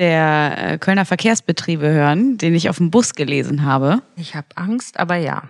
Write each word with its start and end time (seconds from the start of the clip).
der 0.00 0.56
äh, 0.56 0.78
Kölner 0.78 1.04
Verkehrsbetriebe 1.04 1.88
hören, 1.88 2.38
den 2.38 2.54
ich 2.54 2.70
auf 2.70 2.78
dem 2.78 2.90
Bus 2.90 3.14
gelesen 3.14 3.64
habe? 3.64 4.02
Ich 4.16 4.34
habe 4.34 4.48
Angst, 4.56 4.98
aber 4.98 5.16
ja. 5.16 5.42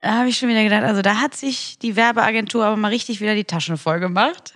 Da 0.00 0.18
habe 0.18 0.28
ich 0.28 0.38
schon 0.38 0.48
wieder 0.48 0.62
gedacht, 0.62 0.84
also 0.84 1.02
da 1.02 1.16
hat 1.16 1.34
sich 1.34 1.78
die 1.80 1.96
Werbeagentur 1.96 2.64
aber 2.64 2.76
mal 2.76 2.88
richtig 2.88 3.20
wieder 3.20 3.34
die 3.34 3.44
Taschen 3.44 3.76
voll 3.76 3.98
gemacht. 3.98 4.54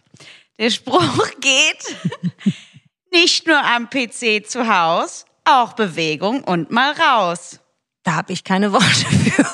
Der 0.58 0.70
Spruch 0.70 1.28
geht 1.40 1.96
nicht 3.12 3.48
nur 3.48 3.60
am 3.60 3.90
PC 3.90 4.46
zu 4.46 4.68
Haus, 4.68 5.24
auch 5.44 5.72
Bewegung 5.72 6.44
und 6.44 6.70
mal 6.70 6.92
raus. 6.92 7.58
Da 8.04 8.12
habe 8.12 8.32
ich 8.32 8.44
keine 8.44 8.72
Worte 8.72 8.86
für. 8.86 9.50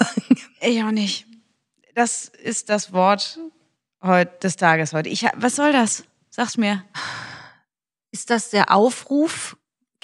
Ich 0.60 0.82
auch 0.82 0.90
nicht. 0.90 1.26
Das 1.94 2.26
ist 2.26 2.68
das 2.68 2.92
Wort 2.92 3.38
heut, 4.02 4.44
des 4.44 4.56
Tages 4.56 4.92
heute. 4.92 5.08
Ich, 5.08 5.24
was 5.36 5.56
soll 5.56 5.72
das? 5.72 6.04
Sag's 6.28 6.58
mir. 6.58 6.84
Ist 8.10 8.28
das 8.28 8.50
der 8.50 8.70
Aufruf? 8.70 9.56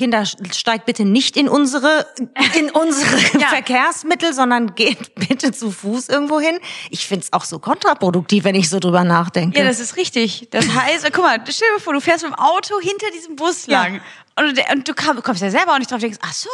Kinder, 0.02 0.24
steigt 0.26 0.84
bitte 0.86 1.04
nicht 1.04 1.36
in 1.36 1.48
unsere, 1.48 2.06
in 2.58 2.70
unsere 2.70 3.16
Verkehrsmittel, 3.18 4.32
sondern 4.32 4.74
geht 4.74 5.14
bitte 5.28 5.52
zu 5.52 5.70
Fuß 5.70 6.08
irgendwo 6.08 6.40
hin. 6.40 6.58
Ich 6.90 7.06
find's 7.06 7.32
auch 7.32 7.44
so 7.44 7.58
kontraproduktiv, 7.60 8.42
wenn 8.44 8.56
ich 8.56 8.68
so 8.68 8.80
drüber 8.80 9.04
nachdenke. 9.04 9.58
Ja, 9.58 9.64
das 9.64 9.78
ist 9.80 9.96
richtig. 9.96 10.48
Das 10.50 10.66
heißt, 10.68 11.04
guck 11.12 11.22
mal, 11.24 11.38
stell 11.48 11.68
dir 11.76 11.80
vor, 11.80 11.92
du 11.92 12.00
fährst 12.00 12.24
mit 12.24 12.32
dem 12.32 12.38
Auto 12.38 12.80
hinter 12.80 13.10
diesem 13.14 13.36
Bus 13.36 13.66
Ja. 13.66 13.82
lang. 13.84 14.00
Und, 14.36 14.56
du- 14.58 14.62
und 14.72 14.88
du 14.88 14.92
komm- 14.94 15.22
kommst 15.22 15.42
ja 15.42 15.50
selber 15.50 15.74
auch 15.74 15.78
nicht 15.78 15.90
drauf, 15.90 16.00
denkst, 16.00 16.18
ach 16.22 16.32
so. 16.32 16.48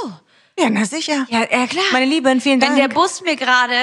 ja, 0.59 0.69
na 0.69 0.85
sicher. 0.85 1.27
Ja, 1.31 1.41
ja 1.51 1.67
klar. 1.67 1.85
Meine 1.93 2.07
Lieben, 2.07 2.41
vielen 2.41 2.61
Wenn 2.61 2.77
Dank. 2.77 2.81
der 2.81 2.89
Bus 2.95 3.23
mir 3.23 3.37
gerade 3.37 3.75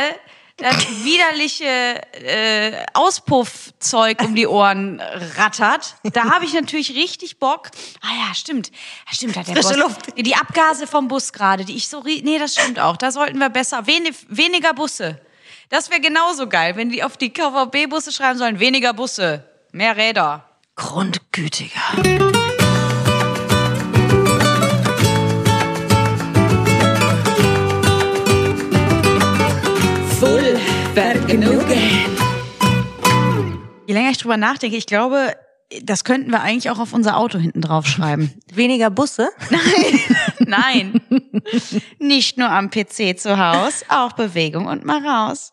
das 0.57 1.03
widerliche 1.03 1.65
äh, 1.65 2.85
Auspuffzeug 2.93 4.21
um 4.21 4.35
die 4.35 4.47
Ohren 4.47 5.01
rattert, 5.37 5.95
da 6.03 6.31
habe 6.31 6.45
ich 6.45 6.53
natürlich 6.53 6.95
richtig 6.95 7.39
Bock. 7.39 7.69
Ah 8.01 8.27
ja, 8.27 8.33
stimmt. 8.33 8.71
Ja, 9.05 9.13
stimmt, 9.13 9.35
hat 9.35 9.47
der 9.47 9.55
Frische 9.55 9.73
Bus. 9.73 9.77
Luft. 9.77 10.17
Die 10.17 10.35
Abgase 10.35 10.87
vom 10.87 11.07
Bus 11.07 11.33
gerade, 11.33 11.65
die 11.65 11.75
ich 11.75 11.89
so 11.89 12.01
Nee, 12.03 12.39
das 12.39 12.53
stimmt 12.53 12.79
auch. 12.79 12.95
Da 12.97 13.11
sollten 13.11 13.39
wir 13.39 13.49
besser 13.49 13.85
Wen 13.87 14.07
weniger 14.29 14.73
Busse. 14.73 15.19
Das 15.69 15.89
wäre 15.89 15.99
genauso 15.99 16.47
geil, 16.47 16.75
wenn 16.75 16.89
die 16.89 17.03
auf 17.03 17.17
die 17.17 17.33
KVB 17.33 17.89
Busse 17.89 18.11
schreiben 18.11 18.37
sollen, 18.37 18.59
weniger 18.59 18.93
Busse, 18.93 19.49
mehr 19.71 19.97
Räder. 19.97 20.47
Grundgütiger. 20.75 22.64
Je 33.87 33.93
länger 33.93 34.09
ich 34.11 34.17
drüber 34.17 34.37
nachdenke, 34.37 34.77
ich 34.77 34.85
glaube, 34.85 35.35
das 35.81 36.05
könnten 36.05 36.31
wir 36.31 36.41
eigentlich 36.41 36.69
auch 36.69 36.79
auf 36.79 36.93
unser 36.93 37.17
Auto 37.17 37.37
hinten 37.37 37.59
drauf 37.59 37.85
schreiben. 37.87 38.33
Weniger 38.53 38.89
Busse? 38.89 39.29
Nein. 40.39 41.01
Nicht 41.99 42.37
nur 42.37 42.49
am 42.49 42.69
PC 42.69 43.19
zu 43.19 43.37
Hause, 43.37 43.83
auch 43.89 44.13
Bewegung 44.13 44.67
und 44.67 44.85
mal 44.85 45.05
raus. 45.05 45.51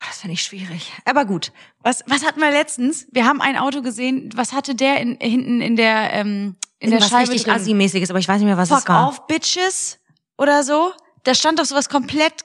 Das 0.00 0.20
finde 0.20 0.32
ich 0.34 0.42
schwierig. 0.42 0.90
Aber 1.04 1.26
gut. 1.26 1.52
Was, 1.82 2.02
was 2.06 2.24
hatten 2.24 2.40
wir 2.40 2.50
letztens? 2.50 3.06
Wir 3.12 3.26
haben 3.26 3.42
ein 3.42 3.58
Auto 3.58 3.82
gesehen, 3.82 4.30
was 4.34 4.52
hatte 4.52 4.74
der 4.74 4.98
in, 5.00 5.18
hinten 5.20 5.60
in 5.60 5.76
der, 5.76 6.14
ähm, 6.14 6.56
in 6.78 6.90
der 6.90 7.00
Irgendwas 7.00 7.10
Scheibe 7.10 7.32
richtig? 7.32 7.52
Assi-mäßiges, 7.52 8.08
aber 8.08 8.18
ich 8.18 8.28
weiß 8.28 8.38
nicht 8.38 8.46
mehr, 8.46 8.56
was 8.56 8.70
es 8.70 8.78
Fuck 8.78 8.88
war. 8.88 9.08
off, 9.08 9.26
Bitches 9.26 9.98
oder 10.38 10.62
so. 10.62 10.92
Da 11.24 11.34
stand 11.34 11.58
doch 11.58 11.66
sowas 11.66 11.88
komplett 11.90 12.44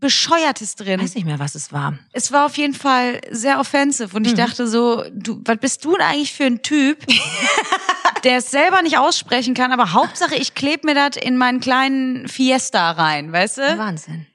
bescheuertes 0.00 0.74
drin. 0.76 1.00
Ich 1.00 1.04
weiß 1.06 1.14
nicht 1.14 1.24
mehr, 1.26 1.38
was 1.38 1.54
es 1.54 1.72
war. 1.72 1.98
Es 2.12 2.32
war 2.32 2.46
auf 2.46 2.56
jeden 2.56 2.74
Fall 2.74 3.20
sehr 3.30 3.58
offensive 3.60 4.16
und 4.16 4.26
ich 4.26 4.32
Mhm. 4.32 4.36
dachte 4.38 4.66
so, 4.66 5.04
du, 5.12 5.40
was 5.44 5.58
bist 5.58 5.84
du 5.84 5.92
denn 5.92 6.02
eigentlich 6.06 6.32
für 6.32 6.44
ein 6.44 6.62
Typ, 6.62 6.98
der 8.24 8.38
es 8.38 8.50
selber 8.50 8.82
nicht 8.82 8.98
aussprechen 8.98 9.54
kann, 9.54 9.72
aber 9.72 9.92
Hauptsache 9.92 10.34
ich 10.36 10.54
klebe 10.54 10.86
mir 10.86 10.94
das 10.94 11.16
in 11.22 11.36
meinen 11.36 11.60
kleinen 11.60 12.28
Fiesta 12.28 12.90
rein, 12.92 13.32
weißt 13.32 13.58
du? 13.58 13.78
Wahnsinn. 13.78 14.26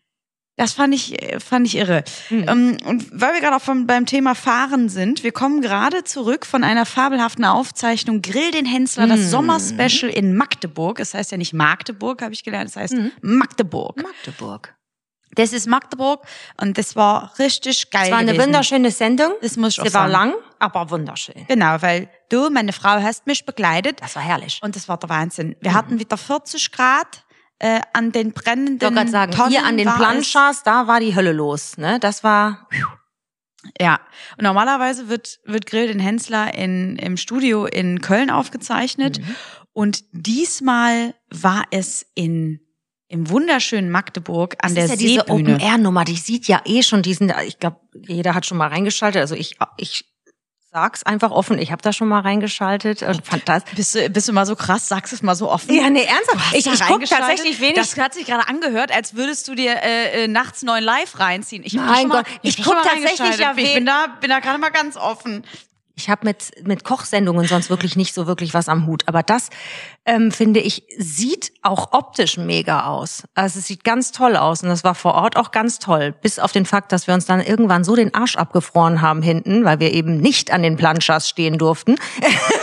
Das 0.58 0.74
fand 0.74 0.94
ich, 0.94 1.18
fand 1.44 1.66
ich 1.66 1.76
irre. 1.76 2.04
Ähm, 2.30 2.78
und 2.86 3.08
weil 3.20 3.34
wir 3.34 3.42
gerade 3.42 3.56
auch 3.56 3.62
vom, 3.62 3.88
beim 3.88 4.06
Thema 4.06 4.36
Fahren 4.36 4.90
sind, 4.90 5.24
wir 5.24 5.32
kommen 5.32 5.62
gerade 5.62 6.04
zurück 6.04 6.46
von 6.46 6.64
einer 6.64 6.86
fabelhaften 6.86 7.46
Aufzeichnung 7.46 8.22
Grill 8.22 8.52
den 8.52 8.66
Hensler, 8.66 9.08
das 9.08 9.32
Sommerspecial 9.32 10.12
in 10.12 10.36
Magdeburg. 10.36 11.00
Es 11.00 11.14
heißt 11.16 11.32
ja 11.32 11.38
nicht 11.38 11.54
Magdeburg, 11.54 12.22
habe 12.22 12.34
ich 12.34 12.44
gelernt, 12.44 12.70
es 12.70 12.76
heißt 12.76 12.96
Magdeburg. 13.22 14.04
Magdeburg. 14.04 14.76
Das 15.36 15.54
ist 15.54 15.68
Magdeburg 15.68 16.26
und 16.60 16.78
das 16.78 16.96
war 16.96 17.34
richtig 17.40 17.90
geil. 17.90 18.06
Es 18.06 18.12
war 18.12 18.18
eine 18.18 18.34
gewesen. 18.34 18.48
wunderschöne 18.48 18.92
Sendung. 18.92 19.32
Das 19.42 19.56
muss 19.58 19.74
ich 19.74 19.82
auch 19.82 19.86
Sie 19.86 19.94
war 19.94 20.10
sagen. 20.10 20.32
lang, 20.32 20.34
aber 20.60 20.90
wunderschön. 20.90 21.46
Genau, 21.48 21.82
weil 21.82 22.10
du, 22.30 22.50
meine 22.50 22.74
Frau, 22.74 23.02
hast 23.02 23.28
mich 23.28 23.46
begleitet 23.46 24.02
Das 24.02 24.16
war 24.16 24.24
herrlich. 24.24 24.60
und 24.62 24.76
das 24.76 24.88
war 24.90 24.98
der 24.98 25.10
Wahnsinn. 25.10 25.56
Wir 25.62 25.74
hatten 25.74 26.00
wieder 26.00 26.18
40 26.18 26.72
Grad 26.72 27.24
äh, 27.60 27.80
an 27.94 28.12
den 28.12 28.34
brennenden 28.34 29.06
Ich 29.06 29.12
sagen, 29.12 29.32
Tonnen 29.32 29.52
hier 29.52 29.64
an 29.66 29.78
den 29.78 29.88
war 29.88 29.98
Planchas, 29.98 30.64
da 30.64 30.88
war 30.88 31.00
die 31.00 31.16
Hölle 31.16 31.32
los. 31.32 31.78
Ne? 31.78 32.00
Das 32.00 32.24
war 32.24 32.68
Ja, 33.80 34.00
und 34.38 34.44
normalerweise 34.44 35.08
wird, 35.10 35.40
wird 35.46 35.66
Grill 35.68 35.88
den 35.88 36.00
Hensler 36.00 36.54
in, 36.56 36.96
im 36.98 37.18
Studio 37.18 37.66
in 37.66 38.02
Köln 38.02 38.30
aufgezeichnet. 38.32 39.20
Mhm. 39.20 39.36
Und 39.74 40.04
diesmal 40.12 41.14
war 41.30 41.64
es 41.72 42.06
in, 42.16 42.60
im 43.12 43.30
wunderschönen 43.30 43.90
Magdeburg 43.92 44.56
an 44.62 44.74
der 44.74 44.86
das 44.88 44.94
ist 44.96 45.02
ja 45.02 45.08
diese 45.08 45.26
Seebühne. 45.28 45.56
Open-Air-Nummer, 45.56 46.06
die 46.06 46.16
sieht 46.16 46.48
ja 46.48 46.62
eh 46.66 46.82
schon 46.82 47.02
diesen, 47.02 47.32
ich 47.46 47.60
glaube, 47.60 47.78
jeder 48.08 48.34
hat 48.34 48.46
schon 48.46 48.58
mal 48.58 48.68
reingeschaltet. 48.70 49.22
Also 49.22 49.36
ich, 49.36 49.58
ich 49.78 50.06
sag's 50.72 51.04
einfach 51.04 51.32
offen, 51.32 51.60
ich 51.60 51.74
habe 51.74 51.82
da 51.82 51.92
schon 51.92 52.08
mal 52.08 52.22
reingeschaltet 52.22 53.02
und 53.04 53.26
fand 53.28 53.50
das. 53.50 53.64
Bist 53.76 53.94
du, 53.96 54.10
bist 54.10 54.30
du 54.30 54.34
mal 54.34 54.46
so 54.46 54.56
krass, 54.56 54.88
sagst 54.88 55.12
es 55.12 55.22
mal 55.22 55.36
so 55.36 55.52
offen? 55.52 55.76
Ja, 55.76 55.90
nee, 55.90 56.04
ernsthaft. 56.06 56.54
Ich, 56.56 56.66
ich 56.66 56.82
reingeschaltet? 56.82 57.10
tatsächlich 57.28 57.60
wenig. 57.60 57.76
Das 57.76 57.98
hat 57.98 58.14
sich 58.14 58.26
gerade 58.26 58.48
angehört, 58.48 58.96
als 58.96 59.14
würdest 59.16 59.48
du 59.50 59.56
dir 59.56 59.74
äh, 59.84 60.24
äh, 60.24 60.28
nachts 60.30 60.62
neun 60.62 60.82
live 60.82 61.20
reinziehen. 61.20 61.64
Ich 61.66 61.74
Mein 61.74 61.94
schon 62.00 62.08
mal- 62.08 62.24
Gott, 62.24 62.32
ich 62.44 62.58
hab 62.60 62.66
guck 62.66 62.82
tatsächlich 62.84 63.38
ja 63.38 63.52
Ich 63.58 63.58
we- 63.58 63.74
bin 63.76 63.86
da, 63.86 64.08
bin 64.22 64.30
da 64.30 64.40
gerade 64.40 64.58
mal 64.60 64.70
ganz 64.70 64.96
offen. 64.96 65.44
Ich 65.96 66.10
habe 66.10 66.26
mit, 66.26 66.52
mit 66.66 66.84
Kochsendungen 66.84 67.48
sonst 67.48 67.70
wirklich 67.70 67.96
nicht 67.96 68.14
so 68.14 68.28
wirklich 68.28 68.54
was 68.54 68.70
am 68.70 68.88
Hut. 68.88 69.04
Aber 69.08 69.24
das, 69.24 69.50
ähm, 70.06 70.32
finde 70.32 70.60
ich, 70.60 70.84
sieht 70.98 71.52
auch 71.62 71.94
optisch 71.94 72.38
mega 72.38 72.86
aus. 72.86 73.24
Also 73.36 73.60
es 73.60 73.68
sieht 73.68 73.84
ganz 73.84 74.12
toll 74.12 74.36
aus. 74.36 74.64
Und 74.64 74.70
das 74.70 74.84
war 74.84 74.96
vor 74.96 75.16
Ort 75.16 75.38
auch 75.38 75.52
ganz 75.52 75.80
toll. 75.80 76.14
Bis 76.22 76.40
auf 76.40 76.52
den 76.52 76.66
Fakt, 76.66 76.92
dass 76.92 77.08
wir 77.08 77.14
uns 77.14 77.26
dann 77.26 77.42
irgendwann 77.42 77.84
so 77.84 77.96
den 77.96 78.14
Arsch 78.14 78.36
abgefroren 78.36 79.02
haben 79.02 79.22
hinten, 79.22 79.66
weil 79.66 79.80
wir 79.80 79.92
eben 79.92 80.18
nicht 80.18 80.52
an 80.52 80.64
den 80.64 80.78
Planchas 80.78 81.30
stehen 81.30 81.58
durften. 81.58 81.96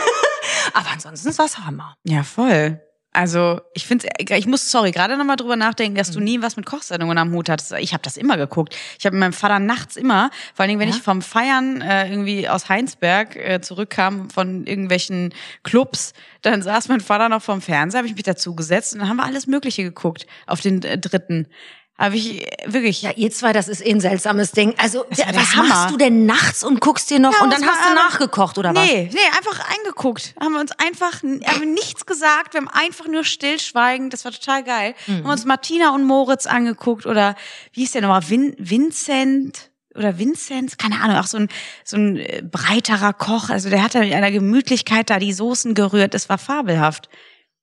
Aber 0.75 0.89
ansonsten 0.93 1.37
war's 1.39 1.59
Hammer. 1.59 1.97
Ja, 2.05 2.23
voll. 2.23 2.81
Also 3.19 3.61
ich 3.75 3.85
finde, 3.85 4.07
ich 4.21 4.47
muss, 4.47 4.71
sorry, 4.71 4.93
gerade 4.93 5.17
nochmal 5.17 5.35
drüber 5.35 5.57
nachdenken, 5.57 5.97
dass 5.97 6.11
Mhm. 6.11 6.15
du 6.15 6.21
nie 6.21 6.41
was 6.41 6.57
mit 6.57 6.67
Kochsendungen 6.67 7.19
am 7.19 7.33
Hut 7.33 7.49
hattest. 7.49 7.73
Ich 7.73 7.93
habe 7.93 8.03
das 8.05 8.17
immer 8.17 8.37
geguckt. 8.37 8.77
Ich 8.97 9.07
habe 9.07 9.17
mit 9.17 9.21
meinem 9.23 9.33
Vater 9.33 9.59
nachts 9.59 9.97
immer, 9.97 10.31
vor 10.55 10.63
allen 10.63 10.69
Dingen, 10.69 10.79
wenn 10.81 10.89
Ja? 10.89 10.95
ich 10.95 11.03
vom 11.03 11.21
Feiern 11.21 11.81
äh, 11.81 12.09
irgendwie 12.09 12.49
aus 12.49 12.69
Heinsberg 12.69 13.35
äh, 13.35 13.61
zurückkam 13.61 14.31
von 14.31 14.69
irgendwelchen 14.69 15.35
Clubs, 15.65 16.13
dann 16.43 16.63
saß 16.63 16.87
mein 16.87 17.01
Vater 17.01 17.29
noch 17.29 17.43
vorm 17.43 17.61
Fernseher, 17.61 17.99
habe 17.99 18.07
ich 18.07 18.15
mich 18.15 18.23
dazu 18.23 18.55
gesetzt 18.55 18.93
und 18.95 19.01
dann 19.01 19.09
haben 19.09 19.17
wir 19.17 19.25
alles 19.25 19.49
Mögliche 19.49 19.83
geguckt 19.83 20.25
auf 20.47 20.61
den 20.61 20.85
äh, 20.85 20.97
dritten. 20.97 21.49
Habe 21.99 22.15
ich 22.15 22.47
wirklich. 22.65 23.03
Ja, 23.03 23.11
ihr 23.17 23.31
zwei, 23.33 23.53
das 23.53 23.67
ist 23.67 23.85
eh 23.85 23.91
ein 23.91 24.01
seltsames 24.01 24.53
Ding. 24.53 24.73
Also, 24.79 25.05
was 25.11 25.57
Hammer. 25.57 25.69
machst 25.69 25.91
du 25.91 25.97
denn 25.97 26.27
nachts 26.27 26.63
und 26.63 26.81
guckst 26.81 27.11
dir 27.11 27.19
noch 27.19 27.33
Ja, 27.33 27.43
und 27.43 27.53
dann 27.53 27.67
hast 27.67 27.91
du 27.91 27.95
nachgekocht 27.95 28.57
oder 28.57 28.73
was? 28.73 28.87
Nee, 28.87 29.11
nee, 29.13 29.19
einfach 29.37 29.69
eingeguckt. 29.77 30.35
Haben 30.41 30.53
wir 30.53 30.61
uns 30.61 30.71
einfach, 30.79 31.23
haben 31.25 31.75
nichts 31.75 32.07
gesagt, 32.07 32.55
wir 32.55 32.61
haben 32.61 32.69
einfach 32.69 33.09
nur 33.09 33.25
stillschweigend, 33.25 34.13
das 34.13 34.25
war 34.25 34.31
total 34.31 34.63
geil. 34.63 34.95
Mhm. 35.09 35.25
Haben 35.25 35.31
uns 35.31 35.45
Martina 35.45 35.93
und 35.93 36.05
Moritz 36.05 36.47
angeguckt 36.47 37.05
oder 37.05 37.35
wie 37.73 37.81
hieß 37.81 37.93
der 37.93 38.03
nochmal, 38.03 38.29
Vin, 38.29 38.55
Vincent 38.59 39.71
oder 39.97 40.19
Vinzenz, 40.19 40.77
keine 40.77 41.01
Ahnung, 41.01 41.17
auch 41.17 41.27
so 41.27 41.39
ein, 41.39 41.49
so 41.85 41.97
ein 41.97 42.17
äh, 42.17 42.43
breiterer 42.49 43.13
Koch, 43.13 43.51
also 43.51 43.69
der 43.71 43.83
hat 43.83 43.97
da 43.97 44.01
mit 44.01 44.13
einer 44.13 44.31
Gemütlichkeit 44.31 45.11
da 45.11 45.19
die 45.19 45.33
Soßen 45.33 45.75
gerührt, 45.75 46.15
das 46.15 46.29
war 46.29 46.39
fabelhaft. 46.39 47.09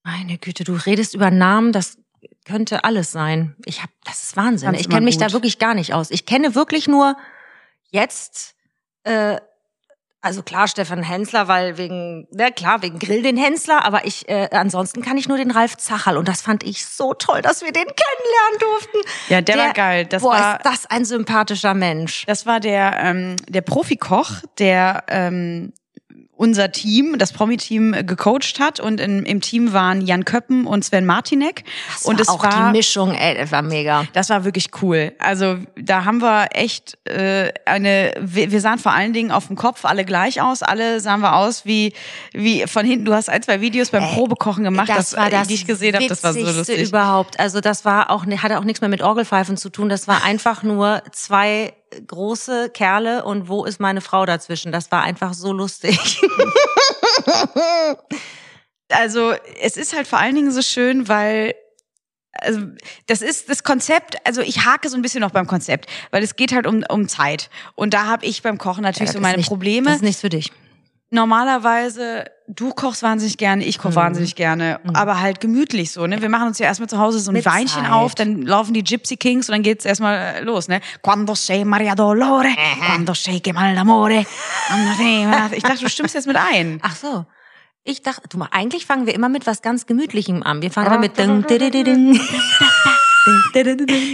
Meine 0.04 0.38
Güte, 0.38 0.66
du 0.66 0.74
redest 0.74 1.16
über 1.16 1.32
Namen, 1.32 1.72
das 1.72 1.98
könnte 2.46 2.84
alles 2.84 3.12
sein. 3.12 3.56
Ich 3.66 3.82
hab, 3.82 3.90
das 4.06 4.24
ist 4.24 4.38
Wahnsinn. 4.38 4.68
Fand's 4.68 4.80
Ich 4.82 4.86
immer 4.88 4.96
kenne 4.96 5.06
mich 5.06 5.18
da 5.18 5.32
wirklich 5.34 5.60
gar 5.60 5.74
nicht 5.74 5.94
aus. 5.94 6.12
Ich 6.12 6.26
kenne 6.26 6.56
wirklich 6.56 6.88
nur 6.88 7.18
jetzt 7.92 8.56
äh, 9.04 9.38
Also 10.22 10.42
klar, 10.42 10.68
Stefan 10.68 11.04
Hensler, 11.04 11.48
weil 11.48 11.78
wegen, 11.78 12.28
na 12.32 12.50
klar, 12.50 12.82
wegen 12.82 12.98
Grill 12.98 13.22
den 13.22 13.38
Hensler, 13.38 13.86
aber 13.86 14.06
ich, 14.06 14.28
äh, 14.28 14.50
ansonsten 14.52 15.04
kann 15.04 15.18
ich 15.18 15.28
nur 15.28 15.38
den 15.38 15.52
Ralf 15.52 15.78
Zacherl 15.78 16.18
und 16.18 16.28
das 16.28 16.42
fand 16.42 16.64
ich 16.64 16.84
so 16.88 17.14
toll, 17.14 17.44
dass 17.44 17.62
wir 17.62 17.72
den 17.72 17.86
kennenlernen 17.86 18.60
durften. 18.60 18.98
Ja, 19.30 19.42
der 19.42 19.58
war 19.58 19.74
geil. 19.74 20.06
Das 20.08 20.24
boah, 20.24 20.32
war- 20.32 20.58
ist 20.58 20.66
das 20.66 20.86
ein 20.88 21.06
sympathischer 21.06 21.76
Mensch. 21.76 22.26
Das 22.26 22.48
war 22.48 22.60
der, 22.60 22.98
ähm, 23.04 23.36
der 23.50 23.62
Profikoch, 23.62 24.32
der 24.58 25.04
ähm, 25.10 25.74
unser 26.38 26.72
Team, 26.72 27.18
das 27.18 27.32
Promi-Team, 27.32 27.94
äh, 27.94 28.04
gecoacht 28.04 28.60
hat. 28.60 28.80
Und 28.80 29.00
in, 29.00 29.24
im 29.26 29.42
Team 29.42 29.74
waren 29.74 30.02
Jan 30.02 30.26
Köppen 30.26 30.68
und 30.68 30.84
Sven 30.84 31.06
Martinek. 31.06 31.64
Das 31.94 32.04
und 32.04 32.16
war 32.16 32.22
es 32.22 32.30
auch 32.30 32.44
war, 32.44 32.72
die 32.72 32.78
Mischung, 32.78 33.14
ey, 33.14 33.36
das 33.38 33.52
war 33.52 33.62
mega. 33.62 34.06
das 34.14 34.30
war 34.30 34.44
wirklich 34.44 34.70
cool. 34.82 35.14
Also 35.20 35.58
da 35.76 36.06
haben 36.06 36.22
wir 36.22 36.50
echt 36.52 36.98
äh, 37.08 37.52
eine, 37.66 38.14
wir, 38.20 38.52
wir 38.52 38.62
sahen 38.62 38.80
vor 38.80 38.94
allen 38.94 39.14
Dingen 39.14 39.32
auf 39.32 39.48
dem 39.48 39.56
Kopf 39.56 39.86
alle 39.86 40.04
gleich 40.06 40.42
aus. 40.42 40.62
Alle 40.62 41.00
sahen 41.00 41.22
wir 41.22 41.36
aus 41.36 41.66
wie, 41.66 41.94
wie 42.34 42.66
von 42.68 42.86
hinten. 42.86 43.06
Du 43.06 43.14
hast 43.14 43.30
ein, 43.30 43.42
zwei 43.42 43.62
Videos 43.62 43.92
beim 43.92 44.04
Probekochen 44.04 44.64
gemacht, 44.64 44.90
das 44.90 45.16
war 45.16 45.30
das 45.30 45.48
die 45.48 45.56
ich 45.56 45.66
gesehen 45.66 45.96
habe. 45.96 46.08
Das 46.08 46.24
war 46.24 46.34
so 46.34 46.40
lustig. 46.40 46.88
überhaupt. 46.88 47.40
Also 47.40 47.62
das 47.62 47.86
war 47.86 48.10
auch, 48.10 48.26
hatte 48.26 48.60
auch 48.60 48.64
nichts 48.64 48.82
mehr 48.82 48.90
mit 48.90 49.02
Orgelpfeifen 49.02 49.58
zu 49.58 49.70
tun. 49.70 49.90
Das 49.90 50.08
war 50.08 50.24
einfach 50.24 50.64
nur 50.64 51.02
zwei 51.12 51.74
große 52.08 52.70
Kerle 52.70 53.24
und 53.26 53.48
wo 53.48 53.66
ist 53.66 53.80
meine 53.80 54.02
Frau 54.02 54.26
dazwischen? 54.26 54.72
Das 54.72 54.92
war 54.92 55.04
einfach 55.04 55.34
so 55.34 55.52
lustig. 55.54 56.00
also 58.90 59.34
es 59.62 59.78
ist 59.78 59.96
halt 59.96 60.08
vor 60.08 60.20
allen 60.20 60.36
Dingen 60.36 60.52
so 60.52 60.62
schön, 60.62 61.08
weil 61.08 61.56
also 62.42 62.62
das 63.08 63.22
ist 63.22 63.50
das 63.50 63.64
Konzept, 63.64 64.18
also 64.26 64.42
ich 64.42 64.66
hake 64.66 64.90
so 64.90 64.98
ein 64.98 65.02
bisschen 65.02 65.22
noch 65.22 65.32
beim 65.32 65.48
Konzept, 65.48 65.90
weil 66.12 66.22
es 66.22 66.36
geht 66.36 66.54
halt 66.54 66.68
um, 66.68 66.84
um 66.90 67.08
Zeit. 67.08 67.50
Und 67.76 67.94
da 67.94 68.06
habe 68.06 68.26
ich 68.26 68.42
beim 68.42 68.58
Kochen 68.58 68.84
natürlich 68.84 69.10
Ja, 69.10 69.14
so 69.14 69.22
meine 69.22 69.38
nicht, 69.38 69.48
Probleme. 69.48 69.88
Das 69.88 69.98
ist 69.98 70.04
nichts 70.04 70.22
für 70.22 70.30
dich. 70.30 70.52
Normalerweise, 71.12 72.26
du 72.48 72.72
kochst 72.72 73.02
wahnsinnig 73.04 73.38
gerne, 73.38 73.64
ich 73.64 73.78
Mhm. 73.78 73.82
koche 73.82 73.96
wahnsinnig 73.96 74.36
gerne, 74.36 74.80
aber 74.94 75.22
halt 75.22 75.40
gemütlich 75.40 75.92
so, 75.92 76.06
ne? 76.08 76.22
Wir 76.22 76.30
machen 76.30 76.48
uns 76.48 76.60
ja 76.60 76.66
erstmal 76.66 76.90
zu 76.90 76.98
Hause 77.00 77.20
so 77.20 77.32
ein 77.32 77.36
Mit 77.36 77.46
Weinchen 77.46 77.84
Zeit. 77.84 77.92
auf, 77.92 78.16
dann 78.16 78.42
laufen 78.42 78.74
die 78.74 78.84
Gypsy 78.84 79.16
Kings 79.16 79.48
und 79.48 79.54
dann 79.54 79.64
geht's 79.64 79.86
erstmal 79.86 80.18
äh, 80.18 80.42
los, 80.42 80.68
ne? 80.68 80.82
Quando 81.02 81.36
sei 81.36 81.64
Maria 81.64 81.96
Dolore, 81.96 82.50
quando 82.86 83.14
sei 83.14 83.40
che 83.40 83.54
mal 83.54 83.76
l'amore. 83.78 84.26
Ich 85.56 85.64
dachte, 85.64 85.80
du 85.84 85.90
stimmst 85.90 86.16
jetzt 86.16 86.28
mit 86.28 86.38
ein. 86.38 86.80
Ach 86.82 86.96
so. 86.96 87.26
Ich 87.84 88.02
dachte, 88.02 88.28
du 88.28 88.38
mal, 88.40 88.50
eigentlich 88.52 88.86
fangen 88.88 89.06
wir 89.06 89.14
immer 89.14 89.30
mit 89.30 89.46
was 89.46 89.62
ganz 89.62 89.86
Gemütlichem 89.86 90.42
an. 90.42 90.62
Wir 90.64 90.72
fangen 90.72 90.88
immer 90.88 90.98
mit 91.00 91.16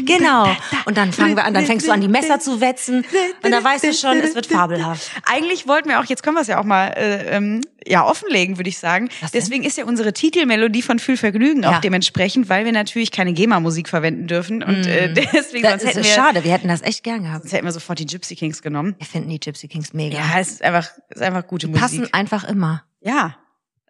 Genau. 0.06 0.48
Und 0.86 0.98
dann 0.98 1.12
fangen 1.12 1.36
wir 1.36 1.46
an, 1.46 1.54
dann 1.54 1.66
fängst 1.66 1.88
du 1.88 1.92
an, 1.92 2.02
die 2.02 2.08
Messer 2.08 2.40
zu 2.40 2.62
wetzen. 2.62 3.06
Und 3.44 3.52
da 3.52 3.64
weißt 3.64 3.84
du 3.84 3.94
schon, 3.94 4.18
es 4.20 4.36
wird 4.36 4.48
fabelhaft. 4.48 5.12
Eigentlich 5.26 5.68
wollten 5.68 5.90
wir 5.90 6.00
auch, 6.00 6.06
jetzt 6.06 6.24
können 6.24 6.36
wir 6.36 6.42
es 6.42 6.48
ja 6.48 6.60
auch 6.60 6.64
mal 6.64 6.88
äh, 6.90 7.36
ähm, 7.36 7.62
ja, 7.86 8.06
offenlegen, 8.06 8.58
würde 8.58 8.70
ich 8.70 8.78
sagen. 8.78 9.10
Deswegen 9.34 9.64
ist 9.64 9.78
ja 9.78 9.86
unsere 9.86 10.14
Titelmelodie 10.14 10.82
von 10.82 11.00
Fühl 11.00 11.18
Vergnügen 11.18 11.66
auch 11.66 11.72
Ja. 11.74 11.80
dementsprechend, 11.80 12.48
weil 12.50 12.64
wir 12.66 12.72
natürlich 12.72 13.12
keine 13.12 13.34
GEMA-Musik 13.34 13.90
verwenden 13.90 14.28
dürfen. 14.28 14.64
Und 14.64 14.86
äh, 14.88 15.12
deswegen 15.34 15.64
Das 15.64 15.72
sonst 15.72 15.84
ist 15.84 15.88
hätten, 15.96 16.04
wir, 16.06 16.12
schade, 16.14 16.44
wir 16.44 16.52
hätten 16.52 16.68
das 16.68 16.82
echt 16.82 17.04
gern 17.04 17.24
gehabt. 17.24 17.42
sonst 17.44 17.54
hätten 17.54 17.66
wir 17.66 17.72
sofort 17.72 18.00
die 18.00 18.06
Gypsy 18.06 18.36
Kings 18.36 18.62
genommen. 18.62 18.96
Wir 18.98 19.08
finden 19.08 19.30
die 19.30 19.40
Gypsy 19.40 19.68
Kings 19.68 19.94
mega. 19.94 20.18
Ja, 20.18 20.40
es 20.40 20.52
ist 20.52 20.64
einfach, 20.64 20.90
es 21.10 21.18
ist 21.18 21.22
einfach 21.24 21.46
gute 21.48 21.68
Musik. 21.68 21.82
Passen 21.82 22.14
einfach 22.14 22.44
immer. 22.44 22.84
Ja. 23.02 23.36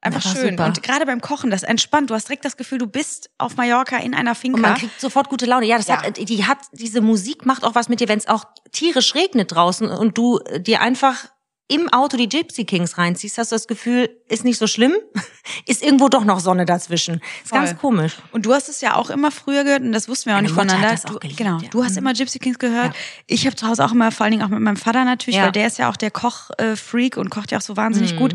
Einfach 0.04 0.26
Einfach 0.26 0.36
schön. 0.42 0.52
super. 0.52 0.66
Und 0.66 0.82
gerade 0.82 1.06
beim 1.06 1.22
Kochen, 1.22 1.52
das 1.52 1.62
entspannt. 1.64 2.10
Du 2.10 2.16
hast 2.16 2.28
direkt 2.28 2.44
das 2.44 2.58
Gefühl, 2.58 2.80
du 2.80 2.88
bist 2.88 3.30
auf 3.38 3.56
Mallorca 3.56 3.98
in 3.98 4.16
einer 4.16 4.34
Finca. 4.34 4.56
Und 4.56 4.62
man 4.62 4.76
kriegt 4.76 5.00
sofort 5.00 5.30
gute 5.30 5.46
Laune. 5.46 5.68
Ja, 5.68 5.78
das 5.78 5.88
Ja. 5.88 6.02
hat, 6.02 6.18
die 6.18 6.46
hat, 6.46 6.58
diese 6.72 7.02
Musik 7.02 7.46
macht 7.46 7.64
auch 7.64 7.76
was 7.76 7.88
mit 7.88 8.00
dir, 8.00 8.08
wenn 8.08 8.18
es 8.18 8.28
auch 8.28 8.46
tierisch 8.72 9.14
regnet 9.14 9.52
draußen 9.54 9.88
und 9.90 10.18
du 10.18 10.40
dir 10.58 10.82
einfach 10.82 11.26
im 11.74 11.88
Auto 11.90 12.18
die 12.18 12.28
Gypsy 12.28 12.66
Kings 12.66 12.98
reinziehst, 12.98 13.38
hast 13.38 13.52
du 13.52 13.56
das 13.56 13.68
Gefühl, 13.68 14.10
ist 14.28 14.44
nicht 14.44 14.58
so 14.58 14.68
schlimm, 14.68 14.94
ist 15.66 15.84
irgendwo 15.84 16.10
doch 16.10 16.26
noch 16.26 16.40
Sonne 16.40 16.66
dazwischen. 16.66 17.22
Ist 17.44 17.50
Voll. 17.50 17.60
ganz 17.60 17.78
komisch. 17.78 18.14
Und 18.32 18.46
du 18.46 18.54
hast 18.54 18.68
es 18.70 18.82
ja 18.82 18.96
auch 18.96 19.10
immer 19.10 19.32
früher 19.32 19.64
gehört 19.64 19.82
und 19.82 19.92
das 19.94 20.10
wussten 20.10 20.26
wir 20.28 20.34
auch 20.34 20.38
Meine 20.38 20.48
nicht 20.50 20.56
Mutter 20.58 20.70
voneinander. 20.76 21.02
auch 21.06 21.14
du, 21.14 21.20
geliebt, 21.20 21.38
genau, 21.38 21.60
ja. 21.60 21.70
du 21.70 21.84
hast 21.84 21.92
Mhm. 21.94 21.98
immer 22.00 22.14
Gypsy 22.14 22.40
Kings 22.40 22.60
gehört. 22.60 22.88
Ja. 22.94 23.00
Ich 23.28 23.46
habe 23.46 23.56
zu 23.56 23.68
Hause 23.68 23.86
auch 23.86 23.92
immer, 23.94 24.12
vor 24.12 24.26
allen 24.26 24.32
Dingen 24.32 24.44
auch 24.44 24.50
mit 24.50 24.60
meinem 24.60 24.76
Vater 24.78 25.06
natürlich, 25.06 25.38
Ja. 25.38 25.46
weil 25.46 25.52
der 25.54 25.68
ist 25.68 25.78
ja 25.78 25.90
auch 25.90 25.98
der 25.98 26.12
Koch-Freak 26.12 27.16
und 27.18 27.30
kocht 27.30 27.52
ja 27.52 27.58
auch 27.60 27.62
so 27.62 27.74
Mhm. 27.74 27.78
wahnsinnig 27.78 28.18
gut, 28.18 28.34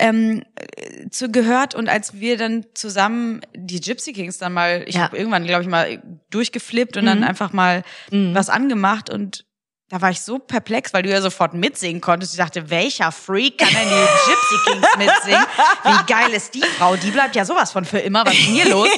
ähm, 0.00 0.42
äh, 0.56 1.10
zu 1.10 1.30
gehört. 1.30 1.74
Und 1.74 1.88
als 1.88 2.14
wir 2.20 2.36
dann 2.38 2.64
zusammen 2.74 3.40
die 3.54 3.80
Gypsy 3.80 4.12
Kings 4.12 4.38
dann 4.38 4.52
mal, 4.54 4.84
ich 4.86 4.94
Ja. 4.94 5.02
habe 5.02 5.16
irgendwann, 5.18 5.44
glaube 5.44 5.62
ich, 5.62 5.68
mal 5.68 6.02
durchgeflippt 6.30 6.96
und 6.96 7.04
dann 7.06 7.18
Mhm. 7.18 7.24
einfach 7.24 7.52
mal 7.52 7.82
Mhm. 8.10 8.34
was 8.34 8.48
angemacht 8.48 9.10
und 9.10 9.44
da 9.90 10.00
war 10.02 10.10
ich 10.10 10.20
so 10.20 10.38
perplex, 10.38 10.92
weil 10.92 11.02
du 11.02 11.08
ja 11.10 11.20
sofort 11.22 11.54
mitsingen 11.54 12.00
konntest. 12.00 12.34
Ich 12.34 12.38
dachte, 12.38 12.68
welcher 12.68 13.10
Freak 13.10 13.56
kann 13.58 13.68
denn 13.70 13.88
die 13.88 14.30
Gypsy 14.30 14.56
Kings 14.70 14.86
mitsingen? 14.98 15.46
Wie 15.84 16.12
geil 16.12 16.30
ist 16.34 16.54
die 16.54 16.62
Frau? 16.62 16.94
Die 16.96 17.10
bleibt 17.10 17.34
ja 17.36 17.44
sowas 17.44 17.72
von 17.72 17.84
für 17.86 17.98
immer. 17.98 18.24
Was 18.26 18.34
ist 18.34 18.46
denn 18.46 18.54
hier 18.54 18.68
los? 18.68 18.88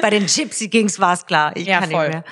Bei 0.00 0.10
den 0.10 0.26
Gypsy 0.26 0.68
Kings 0.68 0.98
war 0.98 1.14
es 1.14 1.26
klar. 1.26 1.56
Ich 1.56 1.66
Ja, 1.66 1.80
kann 1.80 1.90
voll. 1.90 2.04
nicht 2.08 2.14
mehr. 2.14 2.24